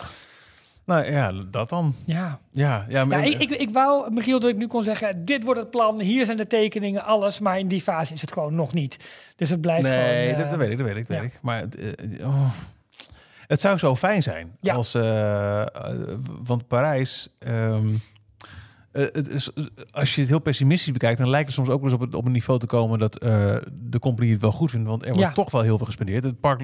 Nou 0.87 1.13
ja, 1.13 1.33
dat 1.51 1.69
dan. 1.69 1.95
ja. 2.05 2.15
Ja, 2.17 2.39
ja, 2.51 2.85
ja 2.89 3.05
maar, 3.05 3.27
ik, 3.27 3.39
ik, 3.41 3.51
ik 3.51 3.71
wou, 3.71 4.13
Michiel, 4.13 4.41
dat 4.41 4.51
ik 4.51 4.57
nu 4.57 4.67
kon 4.67 4.83
zeggen, 4.83 5.25
dit 5.25 5.45
wordt 5.45 5.61
het 5.61 5.71
plan, 5.71 6.01
hier 6.01 6.25
zijn 6.25 6.37
de 6.37 6.47
tekeningen, 6.47 7.05
alles. 7.05 7.39
Maar 7.41 7.59
in 7.59 7.69
die 7.69 7.83
fase 7.83 8.15
is 8.15 8.21
het 8.21 8.33
gewoon 8.33 8.55
nog 8.55 8.73
niet. 8.73 8.97
Dus 9.37 9.51
het 9.51 9.61
blijft 9.61 9.83
nee, 9.89 10.09
gewoon... 10.09 10.33
eh, 10.35 10.39
dat, 10.39 10.51
dat 10.51 10.59
weet 10.59 10.71
ik, 10.71 10.79
dat 10.79 10.87
weet 10.87 10.97
ik, 10.97 11.07
dat 11.09 11.17
ja. 11.17 11.23
weet 11.23 11.33
ik. 11.33 11.39
Maar 11.43 11.61
het, 11.61 11.77
eh, 11.77 12.27
oh. 12.27 12.51
het 13.47 13.61
zou 13.61 13.79
zo 13.79 13.97
fijn 13.97 14.23
zijn 14.23 14.57
Ja. 14.61 14.75
als, 14.75 14.95
eh, 14.95 15.61
eh, 15.63 15.69
want 16.45 16.67
Parijs. 16.69 17.29
ehm, 17.39 17.89
eh, 17.89 17.95
het 19.13 19.29
is, 19.29 19.51
als 19.91 20.15
je 20.15 20.21
het 20.21 20.31
heel 20.31 20.39
pessimistisch 20.39 20.93
bekijkt, 20.93 21.19
dan 21.19 21.29
lijkt 21.31 21.47
het 21.47 21.55
soms 21.55 21.69
ook 21.69 21.81
wel 21.81 21.91
eens 21.91 22.01
op, 22.01 22.07
het, 22.07 22.15
op 22.15 22.25
een 22.27 22.33
niveau 22.33 22.59
te 22.59 22.67
komen 22.67 22.99
dat 22.99 23.17
eh, 23.19 23.57
de 23.89 23.99
compagnie 23.99 24.33
het 24.33 24.43
wel 24.43 24.53
goed 24.53 24.71
vindt. 24.71 24.89
Want 24.89 25.03
er 25.03 25.09
wordt 25.13 25.27
Ja. 25.29 25.33
toch 25.33 25.51
wel 25.51 25.61
heel 25.63 25.77
veel 25.77 25.87
gespendeerd. 25.87 26.25
Het 26.25 26.41
park, 26.41 26.63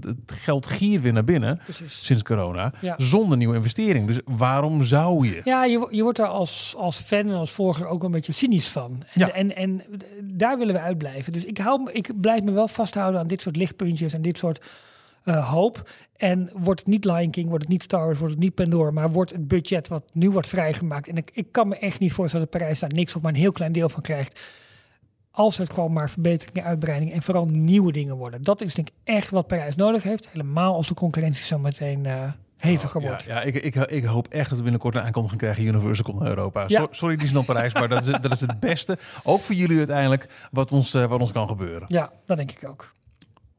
het 0.00 0.32
geld 0.32 0.66
giert 0.66 1.02
weer 1.02 1.12
naar 1.12 1.24
binnen 1.24 1.58
Precies. 1.64 2.04
sinds 2.06 2.22
corona, 2.22 2.72
Ja. 2.80 2.94
zonder 2.96 3.38
nieuwe 3.38 3.56
investering. 3.56 4.06
Dus 4.06 4.20
waarom 4.24 4.82
zou 4.82 5.26
je? 5.28 5.40
Ja, 5.44 5.64
je, 5.64 5.88
je 5.90 6.02
wordt 6.02 6.18
er 6.18 6.26
als, 6.26 6.74
als 6.78 6.98
fan 7.00 7.18
en 7.28 7.34
als 7.34 7.50
volger 7.50 7.86
ook 7.86 7.98
wel 7.98 8.06
een 8.10 8.14
beetje 8.16 8.32
cynisch 8.32 8.68
van. 8.68 9.02
En, 9.12 9.20
Ja. 9.20 9.30
en, 9.32 9.56
en 9.56 9.82
daar 10.22 10.58
willen 10.58 10.74
we 10.74 10.80
uitblijven. 10.80 11.32
Dus 11.32 11.44
ik, 11.44 11.58
hou, 11.58 11.90
ik 11.92 12.10
blijf 12.20 12.42
me 12.42 12.52
wel 12.52 12.68
vasthouden 12.68 13.20
aan 13.20 13.26
dit 13.26 13.40
soort 13.40 13.56
lichtpuntjes 13.56 14.12
en 14.12 14.22
dit 14.22 14.38
soort 14.38 14.60
eh, 15.26 15.48
hoop. 15.50 15.90
En 16.16 16.50
wordt 16.54 16.80
het 16.80 16.88
niet 16.88 17.04
Lion 17.04 17.30
King, 17.30 17.48
wordt 17.48 17.62
het 17.62 17.72
niet 17.72 17.82
Star 17.82 18.04
Wars, 18.04 18.18
wordt 18.18 18.34
het 18.34 18.42
niet 18.42 18.54
Pandora, 18.54 18.90
maar 18.90 19.10
wordt 19.10 19.32
het 19.32 19.48
budget 19.48 19.88
wat 19.88 20.02
nu 20.12 20.30
wordt 20.30 20.48
vrijgemaakt. 20.48 21.08
En 21.08 21.16
ik, 21.16 21.30
ik 21.32 21.52
kan 21.52 21.68
me 21.68 21.76
echt 21.78 21.98
niet 22.00 22.12
voorstellen 22.12 22.48
dat 22.50 22.60
Parijs 22.60 22.78
daar 22.78 22.92
niks 22.94 23.16
of 23.16 23.22
maar 23.22 23.32
een 23.32 23.38
heel 23.38 23.52
klein 23.52 23.72
deel 23.72 23.88
van 23.88 24.02
krijgt. 24.02 24.40
Als 25.30 25.58
het 25.58 25.72
gewoon 25.72 25.92
maar 25.92 26.10
verbeteringen, 26.10 26.64
uitbreidingen 26.64 27.14
en 27.14 27.22
vooral 27.22 27.44
nieuwe 27.44 27.92
dingen 27.92 28.16
worden. 28.16 28.42
Dat 28.42 28.60
is 28.60 28.74
denk 28.74 28.88
ik 28.88 28.94
echt 29.04 29.30
wat 29.30 29.46
Parijs 29.46 29.74
nodig 29.76 30.02
heeft. 30.02 30.28
Helemaal 30.28 30.74
als 30.74 30.88
de 30.88 30.94
concurrentie 30.94 31.44
zo 31.44 31.58
meteen 31.58 32.06
eh, 32.06 32.22
heviger 32.56 33.00
Ja, 33.02 33.08
wordt. 33.08 33.22
ja 33.22 33.42
ik, 33.42 33.54
ik, 33.54 33.74
ik 33.74 34.04
hoop 34.04 34.28
echt 34.28 34.48
dat 34.48 34.56
we 34.58 34.62
binnenkort 34.62 34.94
een 34.94 35.02
aankondiging 35.02 35.40
krijgen. 35.40 35.64
Universal 35.64 36.04
komt 36.04 36.18
naar 36.18 36.28
Europa. 36.28 36.64
Ja. 36.66 36.80
So- 36.80 36.88
sorry, 36.90 37.16
Disneyland 37.16 37.46
Parijs, 37.46 37.74
maar 37.74 37.88
dat 37.88 38.06
is, 38.06 38.20
dat 38.20 38.32
is 38.32 38.40
het 38.40 38.60
beste. 38.60 38.98
Ook 39.24 39.40
voor 39.40 39.54
jullie 39.54 39.78
uiteindelijk, 39.78 40.28
wat 40.50 40.72
ons, 40.72 40.94
eh, 40.94 41.04
wat 41.06 41.20
ons 41.20 41.32
kan 41.32 41.48
gebeuren. 41.48 41.84
Ja, 41.88 42.10
dat 42.26 42.36
denk 42.36 42.50
ik 42.50 42.68
ook. 42.68 42.94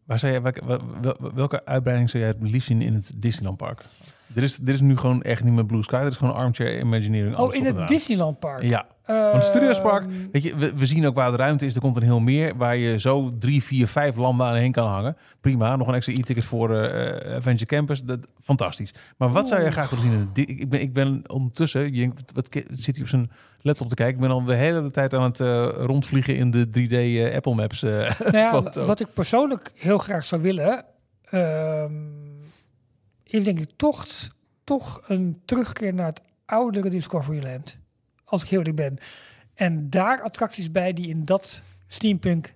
Waar 0.07 0.19
zou 0.19 0.39
welke, 0.41 0.65
wel- 0.65 0.81
wel- 1.01 1.31
welke 1.33 1.65
uitbreiding 1.65 2.09
zou 2.09 2.23
jij 2.23 2.31
het 2.31 2.51
liefst 2.51 2.67
zien 2.67 2.81
in 2.81 2.93
het 2.93 3.11
Disneyland 3.15 3.57
Park? 3.57 3.85
Dit 4.27 4.43
is, 4.43 4.57
dit 4.57 4.75
is 4.75 4.81
nu 4.81 4.97
gewoon 4.97 5.21
echt 5.21 5.43
niet 5.43 5.53
meer 5.53 5.65
Blue 5.65 5.83
Sky. 5.83 6.03
Dit 6.03 6.11
is 6.11 6.17
gewoon 6.17 6.33
armchair 6.33 6.79
imagineering. 6.79 7.37
Oh, 7.37 7.55
in 7.55 7.65
het 7.65 7.75
eraan. 7.75 7.87
Disneyland 7.87 8.39
Park. 8.39 8.63
Ja, 8.63 8.85
want 9.07 9.33
het 9.33 9.43
Studiospark, 9.43 10.03
Ehm, 10.03 10.13
weet 10.31 10.43
je, 10.43 10.55
we, 10.55 10.73
we 10.75 10.85
zien 10.85 11.05
ook 11.05 11.15
waar 11.15 11.31
de 11.31 11.37
ruimte 11.37 11.65
is. 11.65 11.75
Er 11.75 11.81
komt 11.81 11.95
een 11.95 12.03
heel 12.03 12.19
meer 12.19 12.57
waar 12.57 12.77
je 12.77 12.99
zo 12.99 13.31
drie, 13.39 13.63
vier, 13.63 13.87
vijf 13.87 14.15
landen 14.15 14.47
aan 14.47 14.55
heen 14.55 14.71
kan 14.71 14.87
hangen. 14.87 15.17
Prima, 15.41 15.75
nog 15.75 15.87
een 15.87 15.93
extra 15.93 16.13
e-ticket 16.13 16.45
voor 16.45 16.75
eh 16.75 17.35
Adventure 17.35 17.65
Campus. 17.65 18.03
Dat, 18.03 18.19
fantastisch. 18.41 18.93
Maar 19.17 19.31
wat 19.31 19.47
zou 19.47 19.61
jij 19.61 19.71
graag 19.71 19.89
willen 19.89 20.05
zien 20.05 20.29
in 20.33 20.57
Ik 20.57 20.69
ben, 20.69 20.81
ik 20.81 20.93
ben 20.93 21.21
ondertussen, 21.27 21.93
je 21.93 21.99
denkt, 21.99 22.31
wat, 22.33 22.49
zit 22.71 22.95
hij 22.95 23.03
op 23.03 23.09
zijn 23.09 23.31
laptop 23.61 23.89
te 23.89 23.95
kijken? 23.95 24.15
Ik 24.15 24.21
ben 24.21 24.31
al 24.31 24.43
de 24.43 24.53
hele 24.53 24.89
tijd 24.89 25.13
aan 25.13 25.23
het 25.23 25.39
eh, 25.39 25.67
rondvliegen 25.67 26.35
in 26.35 26.51
de 26.51 26.67
3D 26.67 26.91
eh, 26.91 27.35
Apple 27.35 27.55
Maps 27.55 27.83
eh, 27.83 27.91
nou 28.31 28.71
ja, 28.71 28.85
wat 28.85 28.99
ik 28.99 29.07
persoonlijk 29.13 29.71
heel 29.75 29.97
graag 29.97 30.25
zou 30.25 30.41
willen, 30.41 30.85
ehm, 31.29 31.93
is 33.27 33.43
denk 33.43 33.59
ik 33.59 33.69
toch, 33.75 34.07
toch 34.63 35.01
een 35.07 35.41
terugkeer 35.45 35.93
naar 35.93 36.05
het 36.05 36.21
oudere 36.45 36.89
Discoveryland. 36.89 37.77
Als 38.23 38.43
ik 38.43 38.49
heel 38.49 38.59
eerlijk 38.59 38.75
ben. 38.75 38.97
En 39.53 39.89
daar 39.89 40.21
attracties 40.21 40.71
bij 40.71 40.93
die 40.93 41.07
in 41.07 41.23
dat 41.23 41.63
steampunk 41.87 42.53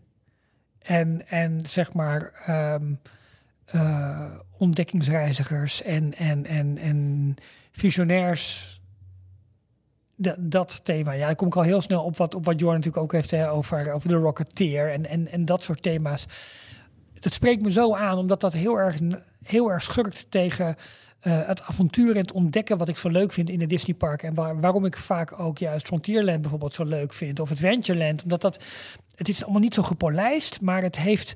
en, 0.81 1.27
en 1.27 1.61
zeg 1.65 1.93
maar 1.93 2.31
eh, 3.65 4.25
ontdekkingsreizigers 4.57 5.81
en, 5.81 6.13
en, 6.17 6.45
en, 6.45 6.77
en 6.77 7.35
visionairs 7.71 8.79
dat, 10.15 10.35
dat 10.39 10.85
thema. 10.85 11.11
Ja, 11.11 11.25
dan 11.25 11.35
kom 11.35 11.47
ik 11.47 11.55
al 11.55 11.61
heel 11.61 11.81
snel 11.81 12.03
op 12.03 12.17
wat, 12.17 12.35
op 12.35 12.45
wat 12.45 12.59
Jorn 12.59 12.75
natuurlijk 12.75 13.03
ook 13.03 13.11
heeft 13.11 13.33
over, 13.33 13.91
over 13.91 14.09
de 14.09 14.15
Rocketeer 14.15 14.91
en, 14.91 15.05
en, 15.05 15.27
en 15.27 15.45
dat 15.45 15.63
soort 15.63 15.81
thema's. 15.81 16.25
Dat 17.21 17.33
spreekt 17.33 17.61
me 17.61 17.71
zo 17.71 17.95
aan, 17.95 18.17
omdat 18.17 18.41
dat 18.41 18.53
heel 18.53 18.75
erg, 18.75 18.99
heel 19.43 19.71
erg 19.71 19.83
schurkt 19.83 20.31
tegen 20.31 20.75
eh, 21.21 21.47
het 21.47 21.61
avontuur 21.61 22.15
en 22.15 22.21
het 22.21 22.31
ontdekken 22.31 22.77
wat 22.77 22.87
ik 22.87 22.97
zo 22.97 23.09
leuk 23.09 23.33
vind 23.33 23.49
in 23.49 23.59
de 23.59 23.65
Disneypark. 23.65 24.23
En 24.23 24.33
waar, 24.33 24.59
waarom 24.59 24.85
ik 24.85 24.97
vaak 24.97 25.39
ook 25.39 25.57
juist 25.57 25.85
Frontierland 25.87 26.41
bijvoorbeeld 26.41 26.73
zo 26.73 26.83
leuk 26.83 27.13
vind. 27.13 27.39
Of 27.39 27.51
Adventureland. 27.51 28.23
Omdat 28.23 28.41
dat, 28.41 28.63
het 29.15 29.29
is 29.29 29.43
allemaal 29.43 29.61
niet 29.61 29.73
zo 29.73 29.83
gepolijst, 29.83 30.61
maar 30.61 30.81
het 30.81 30.97
heeft, 30.97 31.33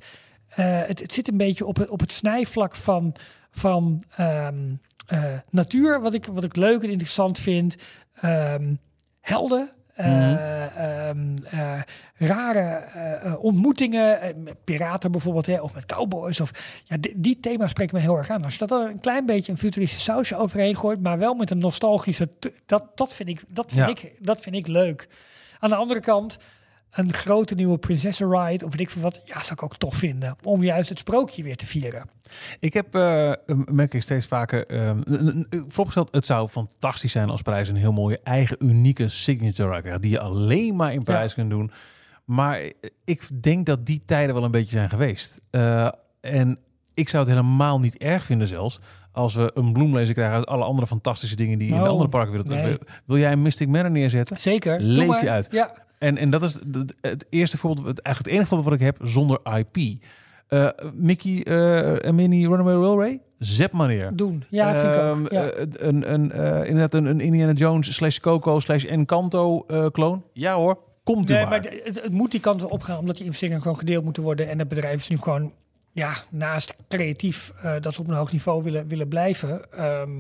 eh, 0.48 0.82
het, 0.82 1.14
zit 1.14 1.28
een 1.28 1.38
beetje 1.38 1.66
op 1.66 1.90
op 1.90 2.00
het 2.00 2.12
snijvlak 2.12 2.76
van, 2.76 3.16
van 3.52 4.04
ehm, 4.16 4.74
eh, 5.08 5.24
natuur, 5.50 6.02
wat 6.02 6.14
ik, 6.14 6.26
wat 6.26 6.44
ik 6.44 6.56
leuk 6.56 6.84
en 6.84 6.90
interessant 6.90 7.40
vind. 7.40 7.76
Ehm, 8.16 8.74
helden. 9.22 9.70
Eh, 9.96 10.06
Mhm. 10.06 10.36
ehm, 10.78 11.36
eh, 11.52 11.80
rare 12.16 12.60
eh, 12.60 13.26
eh, 13.26 13.44
ontmoetingen, 13.44 14.22
eh, 14.22 14.36
met 14.36 14.64
piraten 14.64 15.12
bijvoorbeeld, 15.12 15.46
hè, 15.46 15.62
of 15.62 15.74
met 15.74 15.86
cowboys. 15.86 16.40
Of, 16.42 16.52
ja, 16.84 16.98
die, 17.16 17.40
thema's 17.40 17.70
spreken 17.70 17.96
me 17.96 18.02
heel 18.02 18.18
erg 18.18 18.30
aan. 18.30 18.44
Als 18.44 18.54
je 18.54 18.60
dat 18.68 18.72
er 18.72 18.90
een 18.90 19.00
klein 19.00 19.26
beetje 19.26 19.52
een 19.52 19.58
futuristisch 19.58 20.04
sausje 20.04 20.36
overheen 20.36 20.76
gooit, 20.76 21.02
maar 21.02 21.18
wel 21.18 21.34
met 21.34 21.52
een 21.52 21.58
nostalgische, 21.58 22.30
dat, 22.66 22.84
dat, 22.98 23.16
vind, 23.16 23.30
ik, 23.30 23.44
dat, 23.48 23.66
vind, 23.72 24.00
Ja. 24.00 24.08
ik, 24.08 24.14
dat 24.20 24.42
vind 24.42 24.56
ik 24.56 24.68
leuk. 24.68 25.08
Aan 25.60 25.70
de 25.70 25.76
andere 25.76 26.00
kant, 26.00 26.38
een 26.96 27.14
grote 27.14 27.56
nieuwe 27.56 27.78
Princess 27.78 28.20
Ride, 28.20 28.66
of 28.66 28.72
weet 28.72 28.80
ik 28.80 28.90
veel 28.90 29.02
wat, 29.02 29.22
ja, 29.26 29.34
zou 29.42 29.52
ik 29.54 29.64
ook 29.64 29.78
tof 29.78 29.96
vinden. 29.96 30.36
Om 30.44 30.64
juist 30.64 30.90
het 30.90 31.00
sprookje 31.00 31.44
weer 31.44 31.56
te 31.56 31.66
vieren. 31.66 32.10
Ik 32.60 32.74
heb, 32.74 32.96
eh, 32.96 33.32
merk 33.66 33.94
ik 33.94 34.02
steeds 34.02 34.26
vaker, 34.26 34.66
ehm, 34.68 34.98
n- 35.10 35.38
n- 35.40 35.48
vooropgesteld, 35.50 36.10
het 36.12 36.26
zou 36.26 36.48
fantastisch 36.48 37.12
zijn 37.12 37.30
als 37.30 37.42
Parijs 37.42 37.70
een 37.70 37.76
heel 37.76 37.92
mooie 37.94 38.20
eigen 38.24 38.58
unieke 38.66 39.08
signature 39.08 39.70
ride 39.70 39.82
krijgt, 39.82 40.02
die 40.02 40.12
je 40.12 40.20
alleen 40.20 40.76
maar 40.76 40.94
in 40.94 41.04
Parijs 41.04 41.34
kunt 41.34 41.50
doen. 41.50 41.72
Maar 42.26 42.62
ik 43.06 43.44
denk 43.44 43.66
dat 43.66 43.86
die 43.86 44.04
tijden 44.06 44.36
wel 44.36 44.44
een 44.44 44.52
beetje 44.52 44.72
zijn 44.78 44.90
geweest. 44.90 45.40
Eh, 45.52 45.88
en 46.22 46.58
ik 46.94 47.10
zou 47.10 47.24
het 47.26 47.34
helemaal 47.34 47.80
niet 47.80 47.98
erg 47.98 48.24
vinden 48.24 48.48
zelfs 48.48 48.80
als 49.12 49.34
we 49.36 49.52
een 49.54 49.74
bloemlezer 49.74 50.14
krijgen 50.14 50.36
uit 50.36 50.46
alle 50.46 50.64
andere 50.64 50.88
fantastische 50.88 51.36
dingen 51.36 51.58
die 51.60 51.68
in 51.68 51.76
de 51.76 51.82
Oh, 51.82 51.88
andere 51.90 52.10
parken 52.10 52.32
willen. 52.44 52.64
nee. 52.64 52.78
Wil 53.06 53.18
jij 53.18 53.32
een 53.32 53.42
Mystic 53.42 53.68
Manor 53.68 53.92
neerzetten? 53.92 54.40
Zeker. 54.40 54.80
Leef 54.82 55.22
je 55.22 55.30
uit. 55.30 55.48
Ja, 55.52 55.74
En, 56.00 56.18
en 56.18 56.30
dat 56.30 56.42
is 56.42 56.58
het, 57.02 57.26
eerste 57.30 57.58
voorbeeld, 57.58 57.88
het, 57.88 58.00
eigenlijk 58.02 58.18
het 58.18 58.28
enige 58.28 58.48
voorbeeld 58.56 58.70
wat 58.80 58.80
ik 58.90 58.96
heb 58.96 59.08
zonder 59.08 59.40
IP. 59.58 60.04
Eh, 60.48 60.68
Mickey 60.94 61.44
eh, 61.44 62.06
en 62.06 62.16
Minnie 62.16 62.48
Runaway 62.48 62.74
Railway, 62.76 63.22
zet 63.40 63.72
maar 63.72 63.88
neer. 63.88 64.16
doen. 64.16 64.44
Ja, 64.50 64.76
vind 64.82 64.96
ik 64.96 65.02
Ehm, 65.02 65.24
ook. 65.24 65.32
Ja. 65.32 65.50
eh, 65.50 65.66
een, 65.72 66.14
een, 66.14 66.32
inderdaad 66.66 66.94
een, 66.94 67.06
een 67.06 67.20
Indiana 67.20 67.52
Jones 67.52 67.96
slash 67.96 68.18
Coco 68.18 68.60
slash 68.60 68.84
Encanto 68.86 69.66
kloon. 69.92 70.24
Ja 70.34 70.56
hoor, 70.56 70.78
komt 71.04 71.30
u 71.30 71.34
Nee, 71.34 71.46
maar. 71.46 71.60
het, 71.62 72.02
het 72.04 72.12
moet 72.14 72.32
die 72.32 72.40
kant 72.40 72.62
wel 72.62 72.70
opgaan, 72.70 72.98
omdat 73.00 73.16
die 73.16 73.26
investeringen 73.26 73.62
gewoon 73.62 73.78
gedeeld 73.78 74.04
moeten 74.04 74.24
worden. 74.24 74.50
En 74.50 74.60
het 74.60 74.68
bedrijf 74.68 74.96
is 75.02 75.08
nu 75.08 75.18
gewoon 75.18 75.52
ja, 75.92 76.14
naast 76.32 76.76
creatief 76.90 77.54
dat 77.82 77.94
ze 77.94 78.02
op 78.02 78.08
een 78.08 78.16
hoog 78.16 78.32
niveau 78.32 78.64
willen, 78.64 78.88
willen 78.88 79.08
blijven, 79.08 79.72
ehm, 79.72 80.12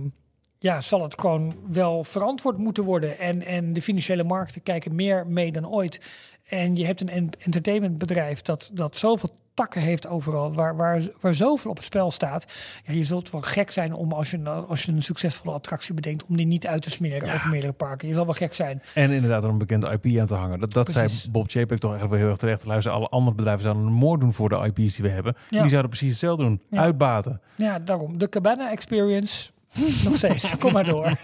ja, 0.66 0.82
zal 0.82 1.03
het 1.03 1.20
gewoon 1.20 1.53
wel 1.72 2.03
verantwoord 2.03 2.57
moeten 2.57 2.84
worden. 2.84 3.20
En, 3.20 3.45
en 3.45 3.74
de 3.74 3.82
financiële 3.82 4.24
markten 4.24 4.63
kijken 4.63 4.95
meer 4.95 5.28
mee 5.28 5.51
dan 5.51 5.68
ooit. 5.68 6.01
En 6.45 6.76
je 6.76 6.86
hebt 6.86 7.01
een 7.01 7.09
en- 7.09 7.30
entertainmentbedrijf 7.39 8.41
dat, 8.41 8.70
dat 8.74 8.97
zoveel 8.97 9.30
takken 9.53 9.82
heeft 9.82 10.07
overal, 10.07 10.53
waar, 10.53 10.76
waar, 10.76 11.01
waar 11.22 11.34
zoveel 11.34 11.72
op 11.72 11.78
het 11.78 11.86
spel 11.86 12.11
staat. 12.11 12.45
Ja, 12.86 12.93
je 12.93 13.03
zult 13.03 13.32
wel 13.32 13.41
gek 13.41 13.72
zijn 13.72 13.93
om 13.93 14.11
als 14.11 14.32
je, 14.32 14.38
een- 14.38 14.47
als 14.47 14.84
je 14.84 14.91
een 14.91 15.03
succesvolle 15.03 15.55
attractie 15.55 15.93
bedenkt, 15.93 16.26
om 16.26 16.38
die 16.38 16.45
niet 16.45 16.68
uit 16.68 16.82
te 16.82 16.89
smeren 16.89 17.34
over 17.34 17.49
meerdere 17.49 17.74
parken. 17.74 18.07
Je 18.07 18.13
zal 18.13 18.26
wel 18.26 18.34
gek 18.34 18.53
zijn. 18.53 18.82
En 18.93 19.11
inderdaad 19.11 19.43
er 19.43 19.49
een 19.49 19.57
bekende 19.57 19.99
IP 20.01 20.20
aan 20.20 20.26
te 20.26 20.36
hangen. 20.36 20.59
Dat, 20.59 20.74
dat 20.74 20.89
zei. 20.91 21.07
Bob 21.32 21.49
Chapek 21.49 21.78
toch 21.80 21.91
eigenlijk 21.91 22.09
wel 22.09 22.20
heel 22.20 22.30
erg 22.30 22.38
terecht. 22.38 22.66
Luister, 22.66 22.91
alle 22.91 23.07
andere 23.07 23.36
bedrijven 23.36 23.63
zouden 23.63 23.91
moord 23.91 24.20
doen 24.22 24.34
voor 24.34 24.49
de 24.49 24.72
IP's 24.74 24.95
die 24.95 25.05
we 25.05 25.11
hebben. 25.11 25.36
Ja. 25.49 25.59
die 25.61 25.70
zouden 25.70 25.89
precies 25.89 26.09
hetzelfde 26.09 26.43
doen. 26.43 26.61
Ja. 26.70 26.80
Uitbaten. 26.82 27.41
Ja, 27.55 27.80
daarom. 27.80 28.18
De 28.18 28.30
Cabana 28.30 28.72
Experience. 28.72 29.49
Nog 30.05 30.15
steeds. 30.15 30.57
Kom 30.57 30.71
maar 30.73 30.86
door. 30.86 31.11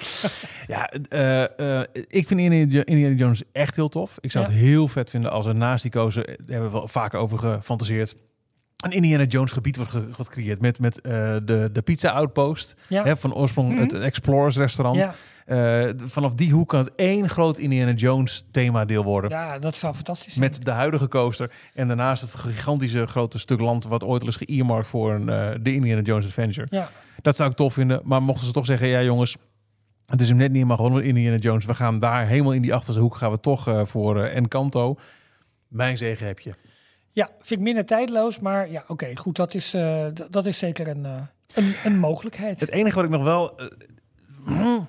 Ja, 0.68 0.90
eh, 1.10 1.80
eh, 1.80 1.88
ik 2.08 2.28
vind 2.28 2.40
Indiana 2.40 2.72
Jo- 2.72 2.82
Indiana 2.86 3.16
Jones 3.16 3.44
echt 3.52 3.76
heel 3.76 3.90
tof. 3.90 4.18
Ik 4.22 4.32
zou 4.32 4.46
Ja. 4.46 4.52
het 4.52 4.60
heel 4.60 4.88
vet 4.88 5.10
vinden 5.10 5.32
als 5.32 5.46
er 5.46 5.56
naast 5.56 5.82
die 5.84 5.92
kozen, 5.92 6.24
daar 6.26 6.36
hebben 6.48 6.72
we 6.72 6.78
wel 6.78 6.88
vaker 6.88 7.20
over 7.20 7.40
gefantaseerd, 7.40 8.16
een 8.82 8.92
Indiana 8.92 9.24
Jones 9.24 9.52
gebied 9.52 9.76
wordt 9.76 9.92
ge- 9.92 10.00
wordt 10.06 10.18
gecreëerd 10.18 10.62
met, 10.62 10.80
met 10.80 11.02
eh, 11.02 11.12
de, 11.44 11.70
de 11.74 11.82
pizza 11.84 12.10
outpost. 12.10 12.76
Ja. 12.88 13.04
Hè, 13.04 13.18
van 13.18 13.34
oorsprong 13.34 13.72
Mhm. 13.72 13.82
het 13.82 13.94
Explorers 13.94 14.58
restaurant. 14.58 14.98
Ja, 14.98 15.14
Eh, 15.46 15.90
vanaf 16.06 16.34
die 16.34 16.52
hoek 16.52 16.70
kan 16.70 16.80
het 16.80 16.92
één 16.96 17.30
groot 17.30 17.58
Indiana 17.58 17.92
Jones 17.92 18.44
thema 18.52 18.86
deel 18.86 19.04
worden. 19.04 19.30
ja, 19.30 19.60
dat 19.60 19.76
zou 19.76 19.94
fantastisch 19.94 20.34
zijn. 20.34 20.46
Met 20.46 20.66
de 20.66 20.72
huidige 20.72 21.08
coaster. 21.08 21.52
En 21.74 21.88
daarnaast 21.88 22.22
het 22.22 22.36
gigantische 22.36 23.06
grote 23.08 23.40
stuk 23.40 23.60
land 23.60 23.86
wat 23.86 24.04
ooit 24.04 24.22
al 24.22 24.28
is 24.28 24.36
geëarmarkt 24.36 24.88
voor 24.88 25.14
een, 25.14 25.30
eh, 25.30 25.50
de 25.62 25.74
Indiana 25.74 26.02
Jones 26.02 26.26
Adventure. 26.26 26.68
Ja. 26.70 26.90
Dat 27.22 27.36
zou 27.36 27.50
ik 27.50 27.56
tof 27.56 27.74
vinden. 27.74 28.02
Maar 28.04 28.22
mochten 28.24 28.46
ze 28.46 28.52
toch 28.52 28.66
zeggen, 28.66 28.88
ja 28.88 29.02
jongens, 29.04 29.36
het 30.06 30.22
is 30.22 30.28
hem 30.28 30.38
net 30.38 30.48
niet 30.48 30.56
helemaal 30.64 30.86
gewoon 30.86 31.02
Indiana 31.02 31.38
Jones. 31.38 31.66
We 31.66 31.74
gaan 31.74 32.00
daar 32.00 32.28
helemaal 32.28 32.54
in 32.54 32.62
die 32.62 32.74
achterste 32.74 33.02
hoek 33.02 33.16
gaan 33.16 33.32
we 33.32 33.40
toch 33.40 33.82
voor 33.90 34.24
Encanto. 34.24 34.96
Mijn 35.68 35.98
zegen 35.98 36.28
heb 36.28 36.40
je. 36.40 36.52
Ja, 37.12 37.30
vind 37.40 37.60
ik 37.60 37.66
minder 37.66 37.86
tijdloos, 37.86 38.40
maar 38.40 38.72
ja, 38.72 38.84
oké, 38.88 39.16
goed, 39.16 39.36
dat 39.36 39.54
is, 39.54 39.74
eh, 39.74 40.06
dat 40.30 40.46
is 40.46 40.58
zeker 40.58 40.88
een, 40.88 41.06
eh, 41.06 41.22
een, 41.54 41.74
een 41.84 42.00
mogelijkheid. 42.00 42.60
Het 42.60 42.70
enige 42.70 42.96
wat 42.96 43.04
ik 43.04 43.10
nog 43.10 43.24
wel... 43.24 43.60
hmm, 44.46 44.88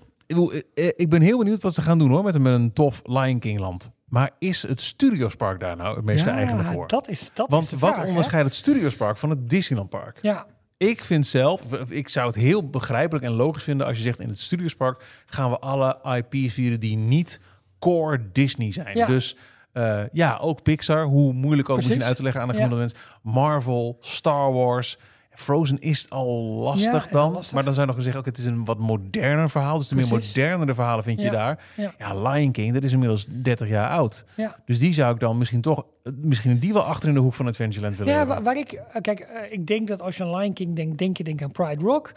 ik 0.96 1.08
ben 1.08 1.22
heel 1.22 1.38
benieuwd 1.38 1.62
wat 1.62 1.74
ze 1.74 1.82
gaan 1.82 1.98
doen 1.98 2.10
hoor, 2.10 2.22
met 2.22 2.34
een, 2.34 2.42
met 2.42 2.52
een 2.52 2.72
tof 2.72 3.00
Lion 3.04 3.38
King 3.38 3.58
land. 3.58 3.90
Maar 4.04 4.30
is 4.38 4.62
het 4.62 4.80
Studiospark 4.80 5.60
daar 5.60 5.76
nou 5.76 5.96
het 5.96 6.04
meest 6.04 6.24
geëigende 6.24 6.64
voor? 6.64 6.88
dat 6.88 7.08
is 7.08 7.30
dat 7.34 7.50
Want 7.50 7.72
is 7.72 7.78
wat 7.78 8.04
onderscheidt 8.04 8.46
het 8.46 8.54
Studiospark 8.54 9.16
van 9.16 9.30
het 9.30 9.50
Disneylandpark? 9.50 10.18
Ja, 10.22 10.46
Ik 10.76 11.04
vind 11.04 11.26
zelf, 11.26 11.72
ik 11.90 12.08
zou 12.08 12.26
het 12.26 12.36
heel 12.36 12.70
begrijpelijk 12.70 13.24
en 13.24 13.32
logisch 13.32 13.62
vinden 13.62 13.86
als 13.86 13.96
je 13.96 14.02
zegt 14.02 14.20
in 14.20 14.28
het 14.28 14.38
Studiospark 14.38 15.04
gaan 15.26 15.50
we 15.50 15.58
alle 15.58 15.98
IP's 16.04 16.54
vieren 16.54 16.80
die 16.80 16.96
niet 16.96 17.40
core 17.78 18.30
Disney 18.32 18.72
zijn. 18.72 18.96
Ja. 18.96 19.06
Dus 19.06 19.36
eh, 19.72 20.00
ja, 20.12 20.36
ook 20.40 20.62
Pixar, 20.62 21.04
hoe 21.04 21.32
moeilijk 21.32 21.68
ook 21.68 21.76
misschien 21.76 22.04
uit 22.04 22.16
te 22.16 22.22
leggen 22.22 22.40
aan 22.40 22.46
Ja. 22.48 22.52
gemiddelde 22.54 22.84
mens. 22.84 22.94
Marvel, 23.22 23.96
Star 24.00 24.52
Wars. 24.52 24.98
Frozen 25.34 25.78
is 25.80 26.06
al 26.10 26.42
lastig 26.42 27.04
Ja, 27.04 27.10
dan. 27.10 27.32
lastig. 27.32 27.52
Maar 27.54 27.64
dan 27.64 27.74
zou 27.74 27.86
je 27.86 27.92
nog 27.92 28.02
zeggen, 28.02 28.20
ook 28.20 28.26
het 28.26 28.38
is 28.38 28.44
een 28.46 28.64
wat 28.64 28.78
moderner 28.78 29.50
verhaal. 29.50 29.78
Dus 29.78 29.88
de 29.88 29.94
meer 29.94 30.08
modernere 30.08 30.74
verhalen 30.74 31.04
vind 31.04 31.18
je 31.20 31.24
Ja. 31.24 31.30
daar. 31.32 31.64
Ja. 31.76 31.92
Ja, 31.98 32.14
Lion 32.30 32.50
King, 32.52 32.74
dat 32.74 32.82
is 32.84 32.92
inmiddels 32.92 33.26
30 33.30 33.68
jaar 33.68 33.88
oud. 33.90 34.24
Dus 34.64 34.78
die 34.78 34.94
zou 34.94 35.14
ik 35.14 35.20
dan 35.20 35.38
misschien 35.38 35.60
toch, 35.60 35.84
misschien 36.20 36.58
die 36.58 36.72
wel 36.72 36.82
achter 36.82 37.08
in 37.08 37.14
de 37.14 37.20
hoek 37.20 37.34
van 37.34 37.46
Adventureland 37.46 37.96
willen 37.96 38.12
Ja, 38.12 38.18
hebben. 38.18 38.34
waar, 38.36 38.44
waar 38.44 38.56
ik, 38.62 38.72
eh, 38.72 39.00
kijk, 39.00 39.20
eh, 39.20 39.52
ik 39.52 39.66
denk 39.66 39.88
dat 39.88 40.02
als 40.02 40.16
je 40.16 40.24
aan 40.24 40.36
Lion 40.36 40.52
King 40.52 40.76
denkt, 40.76 40.98
denk 40.98 41.16
je 41.16 41.24
denk 41.24 41.42
aan 41.42 41.50
Pride 41.52 41.84
Rock. 41.84 42.12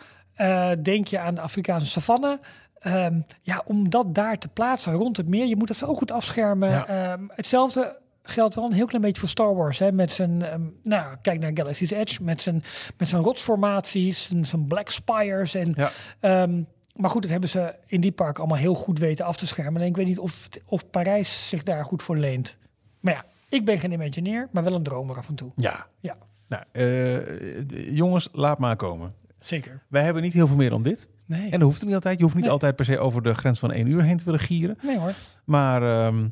Denk 0.84 1.08
je 1.08 1.20
aan 1.20 1.36
de 1.36 1.42
Afrikaanse 1.42 1.88
savanne. 1.88 2.40
Ehm, 2.80 3.20
ja, 3.42 3.62
om 3.66 3.90
dat 3.90 4.16
daar 4.16 4.38
te 4.38 4.48
plaatsen 4.48 4.94
rond 4.94 5.18
het 5.18 5.28
meer, 5.28 5.46
je 5.46 5.56
moet 5.56 5.68
dat 5.68 5.78
zo 5.78 5.96
goed 5.96 6.12
afschermen. 6.12 6.70
Ja. 6.70 6.88
Ehm, 6.88 7.24
hetzelfde 7.28 8.00
geldt 8.24 8.56
wel 8.56 8.66
een 8.66 8.74
heel 8.74 8.86
klein 8.86 9.02
beetje 9.04 9.20
voor 9.20 9.30
Star 9.30 9.56
Wars. 9.56 9.80
Hè, 9.80 9.92
met 9.92 10.12
zijn, 10.12 10.42
ehm, 10.42 10.62
nou, 10.84 11.16
kijk 11.22 11.40
naar 11.40 11.52
Galaxy's 11.54 11.92
Edge, 11.92 12.24
met 12.24 12.42
zijn, 12.42 12.64
met 12.98 13.10
zijn 13.10 13.22
rotsformaties, 13.24 14.26
zijn, 14.28 14.46
zijn 14.46 14.66
Black 14.68 14.90
Spires. 14.90 15.56
En, 15.56 15.74
Ja. 16.22 16.48
maar 16.96 17.10
goed, 17.10 17.22
dat 17.22 17.32
hebben 17.32 17.50
ze 17.50 17.76
in 17.86 18.02
die 18.02 18.12
park 18.12 18.38
allemaal 18.40 18.58
heel 18.58 18.74
goed 18.76 19.00
weten 19.00 19.26
af 19.26 19.38
te 19.38 19.48
schermen. 19.48 19.82
En 19.82 19.88
ik 19.88 19.96
weet 19.96 20.08
niet 20.08 20.20
of, 20.20 20.50
of 20.66 20.90
Parijs 20.90 21.50
zich 21.50 21.64
daar 21.64 21.86
goed 21.86 22.04
voor 22.04 22.18
leent. 22.18 22.58
Maar 23.00 23.14
ja, 23.14 23.24
ik 23.50 23.66
ben 23.66 23.78
geen 23.80 23.92
Imagineer, 23.92 24.50
maar 24.52 24.64
wel 24.64 24.74
een 24.74 24.84
dromer 24.84 25.18
af 25.18 25.28
en 25.28 25.36
toe. 25.36 25.52
Ja. 25.56 25.86
Ja. 26.00 26.18
Nou, 26.48 26.64
eh, 26.72 27.96
jongens, 27.96 28.30
laat 28.32 28.60
maar 28.60 28.76
komen. 28.76 29.14
Zeker. 29.40 29.82
Wij 29.88 30.04
hebben 30.04 30.22
niet 30.22 30.34
heel 30.34 30.48
veel 30.48 30.56
meer 30.56 30.70
dan 30.70 30.84
dit. 30.84 31.08
Nee. 31.26 31.44
En 31.44 31.60
dat 31.60 31.62
hoeft 31.62 31.86
niet 31.86 31.94
altijd. 31.94 32.16
Je 32.18 32.24
hoeft 32.24 32.36
niet 32.36 32.44
Nee. 32.44 32.54
altijd 32.54 32.76
per 32.76 32.86
se 32.86 33.00
over 33.00 33.22
de 33.22 33.34
grens 33.34 33.60
van 33.60 33.72
één 33.72 33.88
uur 33.88 34.04
heen 34.04 34.18
te 34.18 34.26
willen 34.26 34.40
gieren. 34.40 34.78
nee 34.82 34.98
hoor. 35.00 35.12
Maar 35.46 36.06
ehm, 36.06 36.28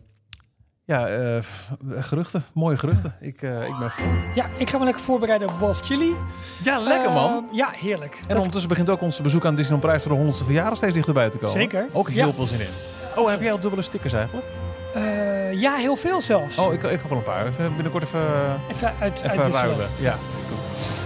ja, 0.86 1.08
eh, 1.08 1.38
geruchten. 1.96 2.44
Mooie 2.54 2.78
geruchten. 2.78 3.16
Ik, 3.20 3.41
eh, 3.41 3.68
ik 3.68 3.78
ben 3.80 3.89
voor. 3.91 4.06
Ja, 4.36 4.46
ik 4.58 4.70
ga 4.70 4.78
me 4.78 4.84
lekker 4.86 5.04
voorbereiden 5.04 5.50
op 5.50 5.60
Walls 5.60 5.80
Chili. 5.84 6.14
Ja, 6.64 6.80
lekker 6.80 7.12
man. 7.12 7.46
Ehm, 7.50 7.56
ja, 7.56 7.70
heerlijk. 7.76 8.14
En 8.14 8.28
Dat- 8.28 8.36
ondertussen 8.38 8.70
begint 8.70 8.89
ook 8.89 9.02
ons 9.02 9.22
bezoek 9.22 9.46
aan 9.46 9.52
Disneyland 9.56 9.82
Parijs 9.84 10.02
voor 10.04 10.12
de 10.12 10.18
100ste 10.18 10.44
verjaardag 10.44 10.78
steeds 10.78 10.94
dichterbij 10.94 11.30
te 11.30 11.38
komen. 11.38 11.54
Zeker. 11.54 11.88
Ook 11.94 12.10
heel 12.10 12.28
Ja. 12.28 12.34
veel 12.34 12.46
zin 12.46 12.60
in. 12.60 12.68
Oh, 13.16 13.30
heb 13.30 13.41
jij 13.41 13.52
al 13.52 13.60
dubbele 13.60 13.82
stickers 13.82 14.14
eigenlijk? 14.14 14.48
eh, 14.94 15.54
ja, 15.62 15.76
heel 15.76 15.96
veel 15.96 16.22
zelfs. 16.22 16.58
Oh, 16.58 16.74
ik, 16.74 16.84
ik 16.84 16.89
heb 17.02 17.10
wel 17.10 17.18
een 17.18 17.24
paar. 17.24 17.48
Even 17.48 17.74
binnenkort 17.74 18.04
even, 18.04 18.22
even 18.72 18.94
uit, 19.00 19.18
even 19.18 19.30
uitwisselen. 19.30 19.52
ruilen. 19.52 19.88
Ja. 20.00 20.16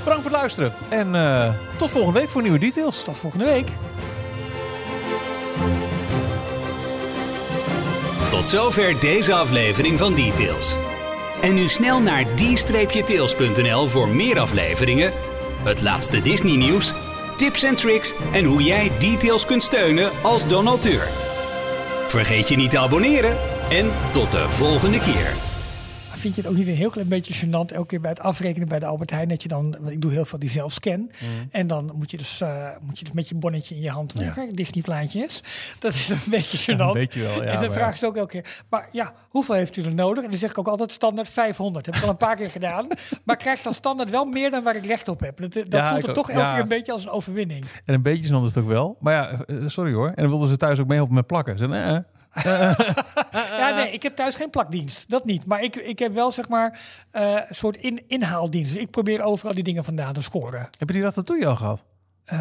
Bedankt 0.03 0.21
voor 0.21 0.31
het 0.31 0.41
luisteren. 0.41 0.73
En 0.89 1.15
eh, 1.15 1.53
tot 1.75 1.91
volgende 1.91 2.19
week 2.19 2.29
voor 2.29 2.41
nieuwe 2.41 2.59
details. 2.59 3.03
Tot 3.03 3.17
volgende 3.17 3.45
week. 3.45 3.69
Tot 8.29 8.49
zover 8.49 8.99
deze 8.99 9.33
aflevering 9.33 9.97
van 9.97 10.13
Details. 10.13 10.75
En 11.41 11.55
nu 11.55 11.67
snel 11.67 11.99
naar 11.99 12.25
d-tails.nl 12.35 13.87
voor 13.87 14.07
meer 14.07 14.39
afleveringen, 14.39 15.13
het 15.63 15.81
laatste 15.81 16.21
Disney 16.21 16.55
nieuws, 16.55 16.93
tips 17.35 17.63
en 17.63 17.75
tricks 17.75 18.13
en 18.31 18.43
hoe 18.43 18.63
jij 18.63 18.91
Details 18.99 19.45
kunt 19.45 19.63
steunen 19.63 20.11
als 20.21 20.47
donateur. 20.47 21.07
Vergeet 22.07 22.49
je 22.49 22.55
niet 22.55 22.69
te 22.69 22.79
abonneren 22.79 23.37
en 23.69 23.91
tot 24.11 24.31
de 24.31 24.49
volgende 24.49 24.99
keer. 24.99 25.46
Vind 26.17 26.35
je 26.35 26.41
het 26.41 26.49
ook 26.49 26.57
niet 26.57 26.67
een 26.67 26.75
heel 26.75 26.89
klein 26.89 27.07
beetje 27.07 27.45
gênant 27.45 27.73
elke 27.73 27.85
keer 27.85 28.01
bij 28.01 28.09
het 28.09 28.19
afrekenen 28.19 28.67
bij 28.67 28.79
de 28.79 28.85
Albert 28.85 29.11
Heijn 29.11 29.27
dat 29.27 29.41
je 29.41 29.47
dan, 29.47 29.75
want 29.79 29.91
ik 29.91 30.01
doe 30.01 30.11
heel 30.11 30.25
veel 30.25 30.39
die 30.39 30.49
zelfscan 30.49 31.11
en 31.51 31.67
dan 31.67 31.91
moet 31.95 32.11
je 32.11 32.17
dus 32.17 32.41
uh, 32.41 32.69
moet 32.85 32.99
je 32.99 33.03
dus 33.03 33.13
met 33.13 33.29
je 33.29 33.35
bonnetje 33.35 33.75
in 33.75 33.81
je 33.81 33.89
hand, 33.89 34.13
Ja. 34.17 34.33
Disney 34.51 34.83
plaatjes. 34.83 35.43
Dat 35.79 35.93
is 35.93 36.09
een 36.09 36.17
beetje 36.29 36.57
gênant. 36.57 36.79
een 36.79 36.93
beetje 36.93 37.21
wel, 37.21 37.43
ja, 37.43 37.49
en 37.49 37.61
dan 37.61 37.73
vragen 37.73 37.97
ze 37.97 38.05
ook 38.05 38.17
elke 38.17 38.31
keer, 38.31 38.63
maar 38.69 38.89
ja, 38.91 39.13
hoeveel 39.29 39.55
heeft 39.55 39.77
u 39.77 39.83
er 39.83 39.93
nodig? 39.93 40.23
En 40.23 40.29
dan 40.29 40.39
zeg 40.39 40.49
ik 40.49 40.57
ook 40.57 40.67
altijd 40.67 40.91
standaard 40.91 41.29
500. 41.29 41.85
Heb 41.85 41.95
ik 41.95 42.03
al 42.03 42.09
een 42.09 42.17
paar 42.17 42.35
keer 42.35 42.49
gedaan, 42.49 42.87
maar 43.25 43.37
krijg 43.37 43.61
dan 43.61 43.73
standaard 43.73 44.09
wel 44.09 44.25
meer 44.25 44.51
dan 44.51 44.63
waar 44.63 44.75
ik 44.75 44.85
recht 44.85 45.07
op 45.07 45.19
heb. 45.19 45.37
Dat, 45.37 45.53
voelt 45.53 46.03
er 46.03 46.09
ook. 46.09 46.15
toch 46.15 46.29
elke 46.29 46.51
keer 46.51 46.61
een 46.61 46.67
beetje 46.67 46.91
als 46.91 47.03
een 47.03 47.11
overwinning. 47.11 47.65
En 47.85 47.93
een 47.93 48.01
beetje 48.01 48.25
snel 48.25 48.45
is 48.45 48.55
het 48.55 48.63
ook 48.63 48.69
wel. 48.69 48.97
Maar 48.99 49.13
ja, 49.13 49.45
eh, 49.45 49.55
sorry 49.65 49.93
hoor. 49.93 50.07
En 50.07 50.21
dan 50.21 50.29
wilden 50.29 50.47
ze 50.49 50.57
thuis 50.57 50.79
ook 50.79 50.87
mee 50.87 50.97
helpen 50.97 51.15
met 51.15 51.27
plakken. 51.27 51.57
Ze 51.57 51.65
eh, 51.65 51.97
Ja, 53.59 53.75
nee, 53.75 53.91
ik 53.91 54.03
heb 54.03 54.15
thuis 54.15 54.35
geen 54.35 54.49
plakdienst. 54.49 55.09
Dat 55.09 55.25
niet. 55.25 55.45
Maar 55.45 55.61
ik, 55.63 55.75
ik 55.75 55.99
heb 55.99 56.13
wel 56.13 56.31
zeg 56.31 56.47
maar 56.49 56.79
eh, 57.11 57.31
een 57.47 57.55
soort 57.55 57.77
in, 57.77 58.03
inhaaldienst. 58.07 58.73
Dus 58.73 58.81
ik 58.81 58.89
probeer 58.91 59.21
overal 59.23 59.53
die 59.53 59.63
dingen 59.63 59.83
vandaan 59.83 60.13
te 60.13 60.21
scoren. 60.21 60.59
heb 60.77 60.87
je 60.87 60.93
die 60.93 61.01
ratatouille 61.03 61.45
al 61.47 61.55
gehad? 61.55 61.83
Eh, 62.25 62.39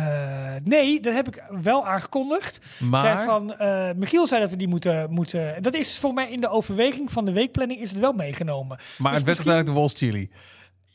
nee, 0.64 1.00
dat 1.00 1.14
heb 1.14 1.28
ik 1.28 1.44
wel 1.62 1.86
aangekondigd. 1.86 2.60
Maar, 2.78 3.24
van, 3.24 3.56
eh, 3.56 3.88
Michiel 3.96 4.26
zei 4.26 4.40
dat 4.40 4.50
we 4.50 4.56
die 4.56 4.68
moeten, 4.68 5.10
moeten... 5.10 5.62
Dat 5.62 5.74
is 5.74 5.98
voor 5.98 6.12
mij 6.14 6.30
in 6.30 6.40
de 6.40 6.48
overweging 6.48 7.12
van 7.12 7.24
de 7.24 7.32
weekplanning 7.32 7.80
is 7.80 7.90
het 7.90 7.98
wel 7.98 8.12
meegenomen. 8.12 8.76
maar 8.98 9.12
het 9.14 9.24
werd 9.24 9.38
misschien- 9.38 9.52
uiteindelijk 9.52 9.66
de 9.66 9.72
Walls 9.72 9.94
Chili. 9.94 10.30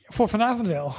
Voor 0.05 0.29
vanavond 0.29 0.67
wel. 0.67 0.95